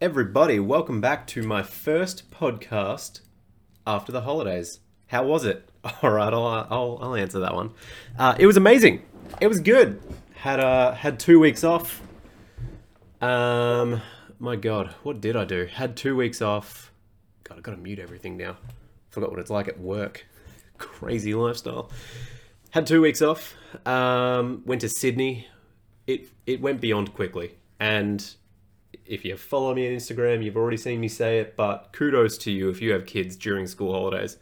everybody. 0.00 0.58
Welcome 0.58 1.02
back 1.02 1.26
to 1.26 1.42
my 1.42 1.62
first 1.62 2.30
podcast 2.30 3.20
after 3.86 4.10
the 4.10 4.22
holidays. 4.22 4.80
How 5.08 5.24
was 5.26 5.44
it? 5.44 5.68
All 6.02 6.10
right, 6.10 6.32
I'll, 6.32 6.66
I'll, 6.70 6.98
I'll 7.02 7.14
answer 7.14 7.38
that 7.40 7.54
one. 7.54 7.72
Uh, 8.18 8.34
it 8.38 8.46
was 8.46 8.56
amazing. 8.56 9.02
It 9.42 9.46
was 9.48 9.60
good. 9.60 10.00
Had 10.36 10.58
uh, 10.58 10.92
had 10.92 11.20
two 11.20 11.38
weeks 11.38 11.64
off. 11.64 12.00
Um, 13.20 14.00
my 14.38 14.56
God, 14.56 14.94
what 15.02 15.20
did 15.20 15.36
I 15.36 15.44
do? 15.44 15.66
Had 15.66 15.98
two 15.98 16.16
weeks 16.16 16.40
off. 16.40 16.90
God, 17.44 17.58
I've 17.58 17.62
gotta 17.62 17.76
mute 17.76 17.98
everything 17.98 18.38
now. 18.38 18.56
Forgot 19.10 19.30
what 19.30 19.38
it's 19.38 19.50
like 19.50 19.68
at 19.68 19.78
work. 19.78 20.26
Crazy 20.78 21.34
lifestyle. 21.34 21.90
Had 22.70 22.86
two 22.86 23.02
weeks 23.02 23.20
off. 23.20 23.54
Um, 23.84 24.62
went 24.64 24.80
to 24.80 24.88
Sydney. 24.88 25.46
It 26.06 26.28
it 26.46 26.62
went 26.62 26.80
beyond 26.80 27.12
quickly, 27.12 27.58
and 27.78 28.34
if 29.10 29.24
you 29.24 29.36
follow 29.36 29.74
me 29.74 29.88
on 29.88 29.94
Instagram, 29.94 30.42
you've 30.42 30.56
already 30.56 30.76
seen 30.76 31.00
me 31.00 31.08
say 31.08 31.40
it, 31.40 31.56
but 31.56 31.88
kudos 31.92 32.38
to 32.38 32.52
you 32.52 32.70
if 32.70 32.80
you 32.80 32.92
have 32.92 33.06
kids 33.06 33.34
during 33.34 33.66
school 33.66 33.92
holidays. 33.92 34.36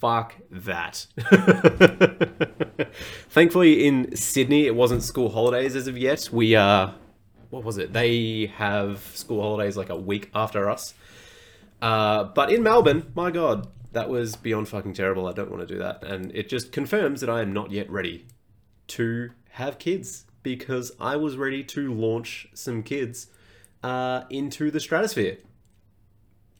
Fuck 0.00 0.34
that. 0.50 1.06
Thankfully, 3.30 3.86
in 3.86 4.14
Sydney, 4.14 4.66
it 4.66 4.74
wasn't 4.74 5.02
school 5.02 5.30
holidays 5.30 5.74
as 5.74 5.86
of 5.86 5.96
yet. 5.96 6.28
We, 6.30 6.54
uh, 6.54 6.90
what 7.48 7.64
was 7.64 7.78
it? 7.78 7.94
They 7.94 8.52
have 8.56 9.00
school 9.14 9.40
holidays 9.40 9.78
like 9.78 9.88
a 9.88 9.96
week 9.96 10.30
after 10.34 10.68
us. 10.68 10.92
Uh, 11.80 12.24
but 12.24 12.52
in 12.52 12.62
Melbourne, 12.62 13.10
my 13.14 13.30
god, 13.30 13.66
that 13.92 14.10
was 14.10 14.36
beyond 14.36 14.68
fucking 14.68 14.92
terrible. 14.92 15.26
I 15.26 15.32
don't 15.32 15.50
want 15.50 15.66
to 15.66 15.74
do 15.74 15.78
that. 15.80 16.04
And 16.04 16.30
it 16.34 16.50
just 16.50 16.70
confirms 16.70 17.22
that 17.22 17.30
I 17.30 17.40
am 17.40 17.54
not 17.54 17.70
yet 17.70 17.88
ready 17.90 18.26
to 18.88 19.30
have 19.52 19.78
kids 19.78 20.26
because 20.42 20.92
I 21.00 21.16
was 21.16 21.38
ready 21.38 21.64
to 21.64 21.94
launch 21.94 22.48
some 22.52 22.82
kids 22.82 23.28
uh, 23.82 24.22
into 24.30 24.70
the 24.70 24.80
stratosphere. 24.80 25.38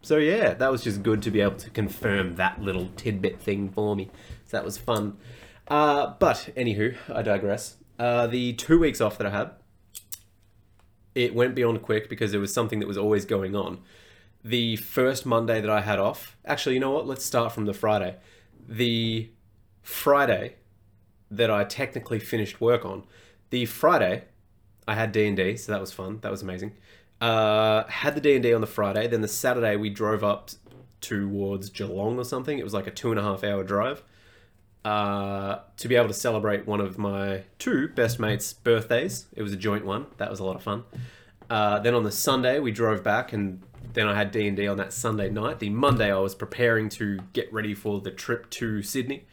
So 0.02 0.16
yeah, 0.16 0.54
that 0.54 0.70
was 0.70 0.82
just 0.82 1.02
good 1.02 1.22
to 1.22 1.30
be 1.30 1.40
able 1.40 1.56
to 1.56 1.70
confirm 1.70 2.34
that 2.36 2.60
little 2.60 2.90
tidbit 2.96 3.40
thing 3.40 3.70
for 3.70 3.94
me. 3.94 4.10
So 4.46 4.56
that 4.56 4.64
was 4.64 4.76
fun. 4.76 5.16
Uh, 5.68 6.14
but 6.18 6.50
anywho, 6.56 6.96
I 7.12 7.22
digress. 7.22 7.76
Uh, 7.98 8.26
the 8.26 8.52
two 8.54 8.80
weeks 8.80 9.00
off 9.00 9.16
that 9.18 9.26
I 9.28 9.30
had, 9.30 9.52
it 11.14 11.34
went 11.34 11.54
beyond 11.54 11.82
quick 11.82 12.08
because 12.08 12.34
it 12.34 12.38
was 12.38 12.52
something 12.52 12.80
that 12.80 12.88
was 12.88 12.98
always 12.98 13.24
going 13.24 13.54
on. 13.54 13.80
The 14.44 14.76
first 14.76 15.24
Monday 15.24 15.60
that 15.60 15.70
I 15.70 15.82
had 15.82 16.00
off, 16.00 16.36
actually, 16.44 16.74
you 16.74 16.80
know 16.80 16.90
what? 16.90 17.06
Let's 17.06 17.24
start 17.24 17.52
from 17.52 17.66
the 17.66 17.74
Friday. 17.74 18.16
The 18.68 19.30
Friday 19.82 20.56
that 21.30 21.50
I 21.50 21.62
technically 21.62 22.18
finished 22.18 22.60
work 22.60 22.84
on, 22.84 23.04
the 23.50 23.66
Friday 23.66 24.24
I 24.88 24.94
had 24.94 25.12
D 25.12 25.28
and 25.28 25.36
D, 25.36 25.56
so 25.56 25.70
that 25.70 25.80
was 25.80 25.92
fun. 25.92 26.18
That 26.22 26.32
was 26.32 26.42
amazing. 26.42 26.72
Uh, 27.22 27.86
had 27.86 28.16
the 28.16 28.20
D 28.20 28.34
and 28.34 28.42
D 28.42 28.52
on 28.52 28.60
the 28.60 28.66
Friday. 28.66 29.06
Then 29.06 29.20
the 29.20 29.28
Saturday 29.28 29.76
we 29.76 29.90
drove 29.90 30.24
up 30.24 30.50
towards 31.00 31.70
Geelong 31.70 32.18
or 32.18 32.24
something. 32.24 32.58
It 32.58 32.64
was 32.64 32.74
like 32.74 32.88
a 32.88 32.90
two 32.90 33.10
and 33.10 33.20
a 33.20 33.22
half 33.22 33.44
hour 33.44 33.62
drive 33.62 34.02
uh, 34.84 35.58
to 35.76 35.86
be 35.86 35.94
able 35.94 36.08
to 36.08 36.14
celebrate 36.14 36.66
one 36.66 36.80
of 36.80 36.98
my 36.98 37.44
two 37.60 37.86
best 37.86 38.18
mates' 38.18 38.52
birthdays. 38.52 39.26
It 39.36 39.42
was 39.42 39.52
a 39.52 39.56
joint 39.56 39.84
one. 39.84 40.06
That 40.16 40.30
was 40.30 40.40
a 40.40 40.44
lot 40.44 40.56
of 40.56 40.64
fun. 40.64 40.82
Uh, 41.48 41.78
then 41.78 41.94
on 41.94 42.02
the 42.02 42.10
Sunday 42.10 42.58
we 42.58 42.72
drove 42.72 43.04
back, 43.04 43.32
and 43.32 43.62
then 43.92 44.08
I 44.08 44.16
had 44.16 44.32
D 44.32 44.48
and 44.48 44.56
D 44.56 44.66
on 44.66 44.76
that 44.78 44.92
Sunday 44.92 45.30
night. 45.30 45.60
The 45.60 45.70
Monday 45.70 46.10
I 46.10 46.18
was 46.18 46.34
preparing 46.34 46.88
to 46.88 47.20
get 47.32 47.52
ready 47.52 47.72
for 47.72 48.00
the 48.00 48.10
trip 48.10 48.50
to 48.50 48.82
Sydney. 48.82 49.26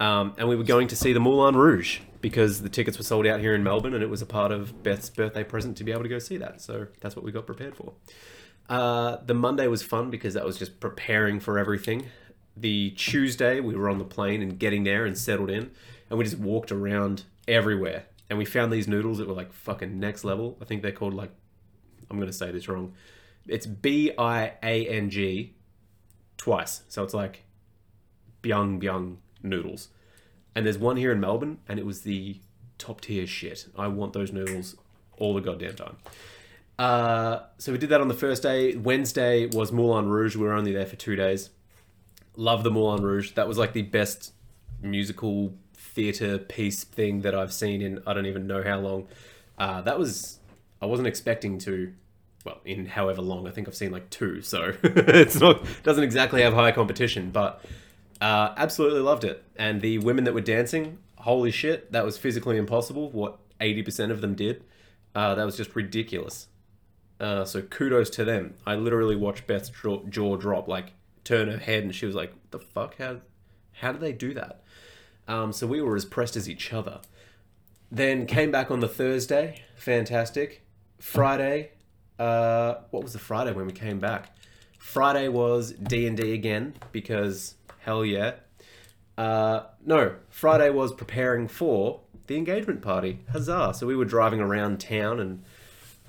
Um, 0.00 0.34
and 0.38 0.48
we 0.48 0.56
were 0.56 0.64
going 0.64 0.88
to 0.88 0.96
see 0.96 1.12
the 1.12 1.20
Moulin 1.20 1.56
Rouge 1.56 1.98
because 2.20 2.62
the 2.62 2.68
tickets 2.68 2.98
were 2.98 3.04
sold 3.04 3.26
out 3.26 3.40
here 3.40 3.54
in 3.54 3.62
Melbourne, 3.62 3.94
and 3.94 4.02
it 4.02 4.10
was 4.10 4.22
a 4.22 4.26
part 4.26 4.52
of 4.52 4.82
Beth's 4.82 5.10
birthday 5.10 5.44
present 5.44 5.76
to 5.78 5.84
be 5.84 5.92
able 5.92 6.02
to 6.02 6.08
go 6.08 6.18
see 6.18 6.36
that. 6.38 6.60
So 6.60 6.86
that's 7.00 7.14
what 7.16 7.24
we 7.24 7.32
got 7.32 7.46
prepared 7.46 7.76
for. 7.76 7.92
Uh, 8.68 9.18
the 9.24 9.34
Monday 9.34 9.66
was 9.66 9.82
fun 9.82 10.10
because 10.10 10.34
that 10.34 10.44
was 10.44 10.58
just 10.58 10.80
preparing 10.80 11.40
for 11.40 11.58
everything. 11.58 12.06
The 12.56 12.90
Tuesday, 12.90 13.60
we 13.60 13.76
were 13.76 13.88
on 13.88 13.98
the 13.98 14.04
plane 14.04 14.42
and 14.42 14.58
getting 14.58 14.84
there 14.84 15.06
and 15.06 15.16
settled 15.16 15.50
in, 15.50 15.70
and 16.10 16.18
we 16.18 16.24
just 16.24 16.38
walked 16.38 16.72
around 16.72 17.24
everywhere. 17.46 18.06
And 18.28 18.38
we 18.38 18.44
found 18.44 18.72
these 18.72 18.86
noodles 18.86 19.18
that 19.18 19.28
were 19.28 19.34
like 19.34 19.52
fucking 19.52 19.98
next 19.98 20.22
level. 20.24 20.58
I 20.60 20.64
think 20.64 20.82
they're 20.82 20.92
called 20.92 21.14
like, 21.14 21.30
I'm 22.10 22.18
going 22.18 22.30
to 22.30 22.36
say 22.36 22.50
this 22.50 22.68
wrong. 22.68 22.94
It's 23.46 23.64
B 23.64 24.12
I 24.18 24.52
A 24.62 24.86
N 24.86 25.08
G 25.08 25.54
twice. 26.36 26.82
So 26.88 27.02
it's 27.02 27.14
like 27.14 27.44
Byung 28.42 28.82
Byung 28.82 29.16
noodles. 29.42 29.88
And 30.58 30.66
there's 30.66 30.76
one 30.76 30.96
here 30.96 31.12
in 31.12 31.20
Melbourne, 31.20 31.58
and 31.68 31.78
it 31.78 31.86
was 31.86 32.00
the 32.00 32.40
top 32.78 33.00
tier 33.00 33.28
shit. 33.28 33.68
I 33.78 33.86
want 33.86 34.12
those 34.12 34.32
noodles 34.32 34.74
all 35.16 35.32
the 35.32 35.40
goddamn 35.40 35.76
time. 35.76 35.96
Uh, 36.76 37.42
so 37.58 37.70
we 37.70 37.78
did 37.78 37.90
that 37.90 38.00
on 38.00 38.08
the 38.08 38.14
first 38.14 38.42
day. 38.42 38.74
Wednesday 38.74 39.46
was 39.46 39.70
Moulin 39.70 40.08
Rouge. 40.08 40.34
We 40.34 40.42
were 40.42 40.54
only 40.54 40.72
there 40.72 40.84
for 40.84 40.96
two 40.96 41.14
days. 41.14 41.50
Love 42.34 42.64
the 42.64 42.72
Moulin 42.72 43.04
Rouge. 43.04 43.34
That 43.34 43.46
was 43.46 43.56
like 43.56 43.72
the 43.72 43.82
best 43.82 44.32
musical 44.82 45.54
theatre 45.74 46.38
piece 46.38 46.82
thing 46.82 47.20
that 47.20 47.36
I've 47.36 47.52
seen 47.52 47.80
in 47.80 48.02
I 48.04 48.12
don't 48.12 48.26
even 48.26 48.48
know 48.48 48.64
how 48.64 48.80
long. 48.80 49.06
Uh, 49.58 49.80
that 49.82 49.96
was 49.96 50.40
I 50.82 50.86
wasn't 50.86 51.06
expecting 51.06 51.58
to. 51.60 51.94
Well, 52.44 52.58
in 52.64 52.86
however 52.86 53.22
long, 53.22 53.46
I 53.46 53.52
think 53.52 53.68
I've 53.68 53.76
seen 53.76 53.92
like 53.92 54.10
two, 54.10 54.42
so 54.42 54.74
it's 54.82 55.38
not 55.38 55.64
doesn't 55.84 56.02
exactly 56.02 56.42
have 56.42 56.52
high 56.52 56.72
competition, 56.72 57.30
but 57.30 57.64
uh, 58.20 58.54
absolutely 58.56 59.00
loved 59.00 59.24
it. 59.24 59.44
And 59.56 59.80
the 59.80 59.98
women 59.98 60.24
that 60.24 60.34
were 60.34 60.40
dancing, 60.40 60.98
holy 61.16 61.50
shit, 61.50 61.92
that 61.92 62.04
was 62.04 62.18
physically 62.18 62.56
impossible. 62.56 63.10
What 63.10 63.38
eighty 63.60 63.82
percent 63.82 64.12
of 64.12 64.20
them 64.20 64.34
did, 64.34 64.64
uh, 65.14 65.34
that 65.34 65.44
was 65.44 65.56
just 65.56 65.74
ridiculous. 65.74 66.48
Uh, 67.20 67.44
so 67.44 67.62
kudos 67.62 68.10
to 68.10 68.24
them. 68.24 68.54
I 68.64 68.76
literally 68.76 69.16
watched 69.16 69.46
Beth's 69.46 69.70
jaw, 69.70 70.04
jaw 70.08 70.36
drop, 70.36 70.68
like 70.68 70.92
turn 71.24 71.48
her 71.48 71.58
head, 71.58 71.82
and 71.82 71.94
she 71.94 72.06
was 72.06 72.14
like, 72.14 72.32
"The 72.50 72.58
fuck? 72.58 72.96
How, 72.98 73.18
how 73.72 73.92
did 73.92 74.00
they 74.00 74.12
do 74.12 74.34
that?" 74.34 74.62
Um, 75.26 75.52
so 75.52 75.66
we 75.66 75.82
were 75.82 75.96
as 75.96 76.04
pressed 76.04 76.36
as 76.36 76.48
each 76.48 76.72
other. 76.72 77.00
Then 77.90 78.26
came 78.26 78.50
back 78.50 78.70
on 78.70 78.80
the 78.80 78.88
Thursday, 78.88 79.62
fantastic. 79.76 80.62
Friday, 80.98 81.72
uh, 82.18 82.76
what 82.90 83.02
was 83.02 83.12
the 83.12 83.18
Friday 83.18 83.52
when 83.52 83.66
we 83.66 83.72
came 83.72 83.98
back? 83.98 84.36
Friday 84.78 85.28
was 85.28 85.72
D 85.72 86.06
and 86.06 86.16
D 86.16 86.32
again 86.32 86.74
because 86.92 87.54
hell 87.88 88.04
yeah. 88.04 88.34
Uh, 89.16 89.62
no, 89.82 90.16
Friday 90.28 90.68
was 90.68 90.92
preparing 90.92 91.48
for 91.48 92.02
the 92.26 92.36
engagement 92.36 92.82
party. 92.82 93.20
Huzzah! 93.32 93.72
So 93.74 93.86
we 93.86 93.96
were 93.96 94.04
driving 94.04 94.40
around 94.40 94.78
town 94.78 95.18
and 95.18 95.42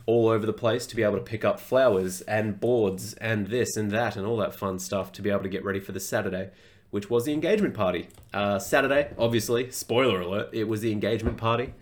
all 0.06 0.28
over 0.28 0.46
the 0.46 0.52
place 0.52 0.86
to 0.88 0.96
be 0.98 1.04
able 1.04 1.16
to 1.16 1.24
pick 1.24 1.46
up 1.46 1.58
flowers 1.58 2.20
and 2.22 2.60
boards 2.60 3.14
and 3.14 3.48
this 3.48 3.78
and 3.78 3.92
that 3.92 4.18
and 4.18 4.28
all 4.28 4.36
that 4.36 4.54
fun 4.54 4.78
stuff 4.78 5.14
to 5.14 5.22
be 5.22 5.30
able 5.30 5.44
to 5.44 5.48
get 5.48 5.64
ready 5.64 5.80
for 5.80 5.94
the 5.94 6.02
Saturday, 6.02 6.50
which 6.90 7.10
was 7.10 7.24
the 7.24 7.32
engagement 7.32 7.74
party. 7.74 8.10
Uh, 8.34 8.60
Saturday, 8.60 9.14
obviously, 9.18 9.72
spoiler 9.72 10.20
alert, 10.20 10.50
it 10.52 10.66
was 10.66 10.82
the 10.82 10.92
engagement 10.92 11.38
party. 11.38 11.74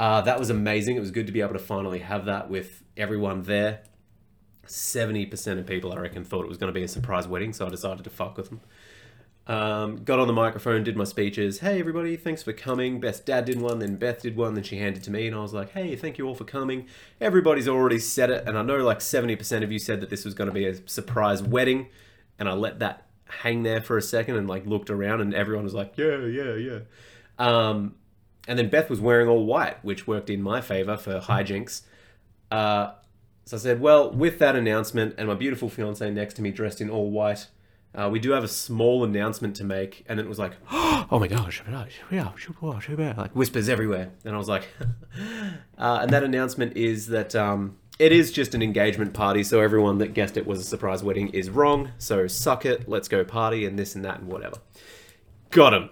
Uh, 0.00 0.20
that 0.22 0.40
was 0.40 0.50
amazing. 0.50 0.96
It 0.96 1.00
was 1.00 1.12
good 1.12 1.28
to 1.28 1.32
be 1.32 1.42
able 1.42 1.52
to 1.52 1.60
finally 1.60 2.00
have 2.00 2.24
that 2.24 2.50
with 2.50 2.82
everyone 2.96 3.42
there. 3.42 3.82
70% 4.66 5.60
of 5.60 5.66
people, 5.66 5.92
I 5.92 5.96
reckon, 5.96 6.24
thought 6.24 6.44
it 6.44 6.48
was 6.48 6.58
going 6.58 6.72
to 6.72 6.78
be 6.78 6.84
a 6.84 6.88
surprise 6.88 7.28
wedding, 7.28 7.52
so 7.52 7.66
I 7.66 7.68
decided 7.70 8.02
to 8.02 8.10
fuck 8.10 8.36
with 8.36 8.50
them. 8.50 8.60
Um, 9.48 10.04
got 10.04 10.18
on 10.18 10.26
the 10.26 10.34
microphone, 10.34 10.84
did 10.84 10.94
my 10.94 11.04
speeches. 11.04 11.60
Hey, 11.60 11.80
everybody, 11.80 12.16
thanks 12.16 12.42
for 12.42 12.52
coming. 12.52 13.00
Beth's 13.00 13.20
dad 13.20 13.46
did 13.46 13.58
one, 13.58 13.78
then 13.78 13.96
Beth 13.96 14.20
did 14.20 14.36
one, 14.36 14.52
then 14.52 14.62
she 14.62 14.76
handed 14.76 15.02
to 15.04 15.10
me, 15.10 15.26
and 15.26 15.34
I 15.34 15.40
was 15.40 15.54
like, 15.54 15.72
hey, 15.72 15.96
thank 15.96 16.18
you 16.18 16.26
all 16.26 16.34
for 16.34 16.44
coming. 16.44 16.86
Everybody's 17.18 17.66
already 17.66 17.98
said 17.98 18.28
it, 18.28 18.46
and 18.46 18.58
I 18.58 18.62
know 18.62 18.76
like 18.76 18.98
70% 18.98 19.64
of 19.64 19.72
you 19.72 19.78
said 19.78 20.02
that 20.02 20.10
this 20.10 20.26
was 20.26 20.34
going 20.34 20.48
to 20.48 20.54
be 20.54 20.66
a 20.66 20.86
surprise 20.86 21.42
wedding, 21.42 21.88
and 22.38 22.46
I 22.46 22.52
let 22.52 22.78
that 22.80 23.06
hang 23.42 23.62
there 23.62 23.80
for 23.80 23.96
a 23.96 24.02
second 24.02 24.36
and 24.36 24.46
like 24.46 24.66
looked 24.66 24.90
around, 24.90 25.22
and 25.22 25.32
everyone 25.32 25.64
was 25.64 25.74
like, 25.74 25.96
yeah, 25.96 26.26
yeah, 26.26 26.54
yeah. 26.54 26.80
Um, 27.38 27.94
and 28.46 28.58
then 28.58 28.68
Beth 28.68 28.90
was 28.90 29.00
wearing 29.00 29.28
all 29.28 29.46
white, 29.46 29.82
which 29.82 30.06
worked 30.06 30.28
in 30.28 30.42
my 30.42 30.60
favor 30.60 30.98
for 30.98 31.20
hijinks. 31.20 31.82
Uh, 32.50 32.92
so 33.46 33.56
I 33.56 33.60
said, 33.60 33.80
well, 33.80 34.10
with 34.10 34.38
that 34.40 34.56
announcement 34.56 35.14
and 35.16 35.26
my 35.26 35.34
beautiful 35.34 35.70
fiance 35.70 36.10
next 36.10 36.34
to 36.34 36.42
me 36.42 36.50
dressed 36.50 36.82
in 36.82 36.90
all 36.90 37.10
white, 37.10 37.46
uh, 37.98 38.08
we 38.08 38.20
do 38.20 38.30
have 38.30 38.44
a 38.44 38.48
small 38.48 39.02
announcement 39.02 39.56
to 39.56 39.64
make, 39.64 40.04
and 40.08 40.20
it 40.20 40.28
was 40.28 40.38
like, 40.38 40.52
oh 40.70 41.18
my 41.18 41.26
gosh, 41.26 41.62
like 43.16 43.32
whispers 43.32 43.68
everywhere, 43.68 44.10
and 44.24 44.36
I 44.36 44.38
was 44.38 44.48
like, 44.48 44.68
uh, 45.78 45.98
and 46.02 46.10
that 46.12 46.22
announcement 46.22 46.76
is 46.76 47.08
that 47.08 47.34
um, 47.34 47.76
it 47.98 48.12
is 48.12 48.30
just 48.30 48.54
an 48.54 48.62
engagement 48.62 49.14
party, 49.14 49.42
so 49.42 49.60
everyone 49.60 49.98
that 49.98 50.14
guessed 50.14 50.36
it 50.36 50.46
was 50.46 50.60
a 50.60 50.62
surprise 50.62 51.02
wedding 51.02 51.28
is 51.30 51.50
wrong. 51.50 51.90
So 51.98 52.28
suck 52.28 52.64
it, 52.64 52.88
let's 52.88 53.08
go 53.08 53.24
party, 53.24 53.66
and 53.66 53.76
this 53.76 53.96
and 53.96 54.04
that 54.04 54.20
and 54.20 54.28
whatever. 54.28 54.58
Got 55.50 55.74
him. 55.74 55.90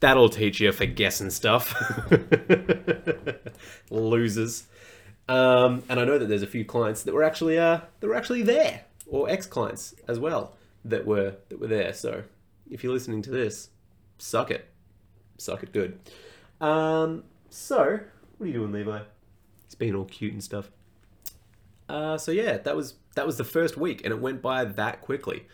That'll 0.00 0.28
teach 0.28 0.60
you 0.60 0.72
for 0.72 0.84
guessing 0.84 1.30
stuff. 1.30 1.74
Losers. 3.90 4.64
Um, 5.26 5.84
and 5.88 5.98
I 5.98 6.04
know 6.04 6.18
that 6.18 6.28
there's 6.28 6.42
a 6.42 6.46
few 6.46 6.66
clients 6.66 7.02
that 7.04 7.14
were 7.14 7.22
actually 7.22 7.58
uh, 7.58 7.80
that 8.00 8.06
were 8.06 8.14
actually 8.14 8.42
there, 8.42 8.82
or 9.06 9.30
ex 9.30 9.46
clients 9.46 9.94
as 10.06 10.18
well 10.18 10.54
that 10.84 11.06
were 11.06 11.36
that 11.48 11.60
were 11.60 11.66
there. 11.66 11.92
So 11.92 12.24
if 12.70 12.82
you're 12.82 12.92
listening 12.92 13.22
to 13.22 13.30
this, 13.30 13.70
suck 14.18 14.50
it, 14.50 14.68
suck 15.38 15.62
it 15.62 15.72
good. 15.72 15.98
Um, 16.60 17.24
so 17.50 18.00
what 18.38 18.44
are 18.44 18.46
you 18.46 18.52
doing, 18.54 18.72
Levi? 18.72 19.00
He's 19.64 19.74
being 19.74 19.94
all 19.94 20.04
cute 20.04 20.32
and 20.32 20.42
stuff. 20.42 20.70
Uh, 21.88 22.16
so 22.16 22.30
yeah, 22.30 22.58
that 22.58 22.76
was 22.76 22.94
that 23.14 23.26
was 23.26 23.36
the 23.36 23.44
first 23.44 23.76
week, 23.76 24.02
and 24.04 24.12
it 24.12 24.20
went 24.20 24.42
by 24.42 24.64
that 24.64 25.00
quickly. 25.00 25.46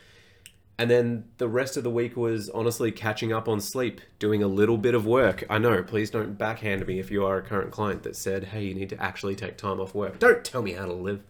And 0.78 0.90
then 0.90 1.24
the 1.36 1.46
rest 1.48 1.76
of 1.76 1.84
the 1.84 1.90
week 1.90 2.16
was 2.16 2.48
honestly 2.48 2.90
catching 2.90 3.34
up 3.34 3.50
on 3.50 3.60
sleep, 3.60 4.00
doing 4.18 4.42
a 4.42 4.46
little 4.46 4.78
bit 4.78 4.94
of 4.94 5.04
work. 5.04 5.44
I 5.50 5.58
know, 5.58 5.82
please 5.82 6.08
don't 6.08 6.38
backhand 6.38 6.86
me 6.86 6.98
if 6.98 7.10
you 7.10 7.22
are 7.26 7.36
a 7.36 7.42
current 7.42 7.70
client 7.70 8.02
that 8.04 8.16
said, 8.16 8.44
hey, 8.44 8.64
you 8.64 8.72
need 8.72 8.88
to 8.88 9.02
actually 9.02 9.36
take 9.36 9.58
time 9.58 9.78
off 9.78 9.94
work. 9.94 10.18
Don't 10.18 10.42
tell 10.42 10.62
me 10.62 10.72
how 10.72 10.86
to 10.86 10.94
live. 10.94 11.22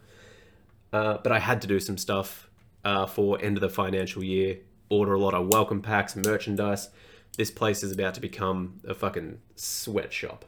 Uh, 0.93 1.19
but 1.21 1.33
I 1.33 1.41
had 1.41 1.61
to 1.63 1.67
do 1.67 1.81
some 1.81 1.99
stuff 1.99 2.49
uh, 2.85 3.07
for 3.07 3.41
end 3.41 3.57
of 3.57 3.61
the 3.61 3.69
financial 3.69 4.23
year, 4.23 4.59
order 4.89 5.15
a 5.15 5.21
lot 5.21 5.35
of 5.35 5.49
welcome 5.49 5.83
packs, 5.83 6.17
merchandise. 6.17 6.91
This 7.37 7.51
place 7.51 7.83
is 7.83 7.93
about 7.93 8.15
to 8.15 8.21
become 8.21 8.81
a 8.87 8.95
fucking 8.95 9.39
sweatshop. 9.55 10.45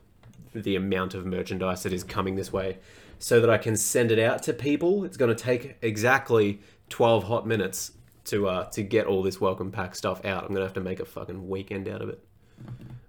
For 0.52 0.61
the 0.61 0.76
amount 0.76 1.14
of 1.14 1.25
merchandise 1.25 1.82
that 1.84 1.94
is 1.94 2.05
coming 2.05 2.34
this 2.34 2.52
way, 2.52 2.79
so 3.19 3.40
that 3.40 3.49
I 3.49 3.56
can 3.56 3.75
send 3.75 4.12
it 4.12 4.19
out 4.19 4.43
to 4.43 4.52
people. 4.52 5.05
It's 5.05 5.17
going 5.17 5.34
to 5.34 5.43
take 5.43 5.79
exactly 5.81 6.61
12 6.90 7.25
hot 7.25 7.46
minutes 7.46 7.93
to 8.25 8.49
uh, 8.49 8.64
to 8.70 8.82
get 8.82 9.06
all 9.06 9.23
this 9.23 9.40
welcome 9.40 9.70
pack 9.70 9.94
stuff 9.94 10.25
out. 10.25 10.44
I'm 10.44 10.52
gonna 10.52 10.64
have 10.64 10.75
to 10.75 10.81
make 10.81 11.00
a 11.00 11.05
fucking 11.05 11.49
weekend 11.49 11.88
out 11.88 12.02
of 12.02 12.08
it. 12.08 12.23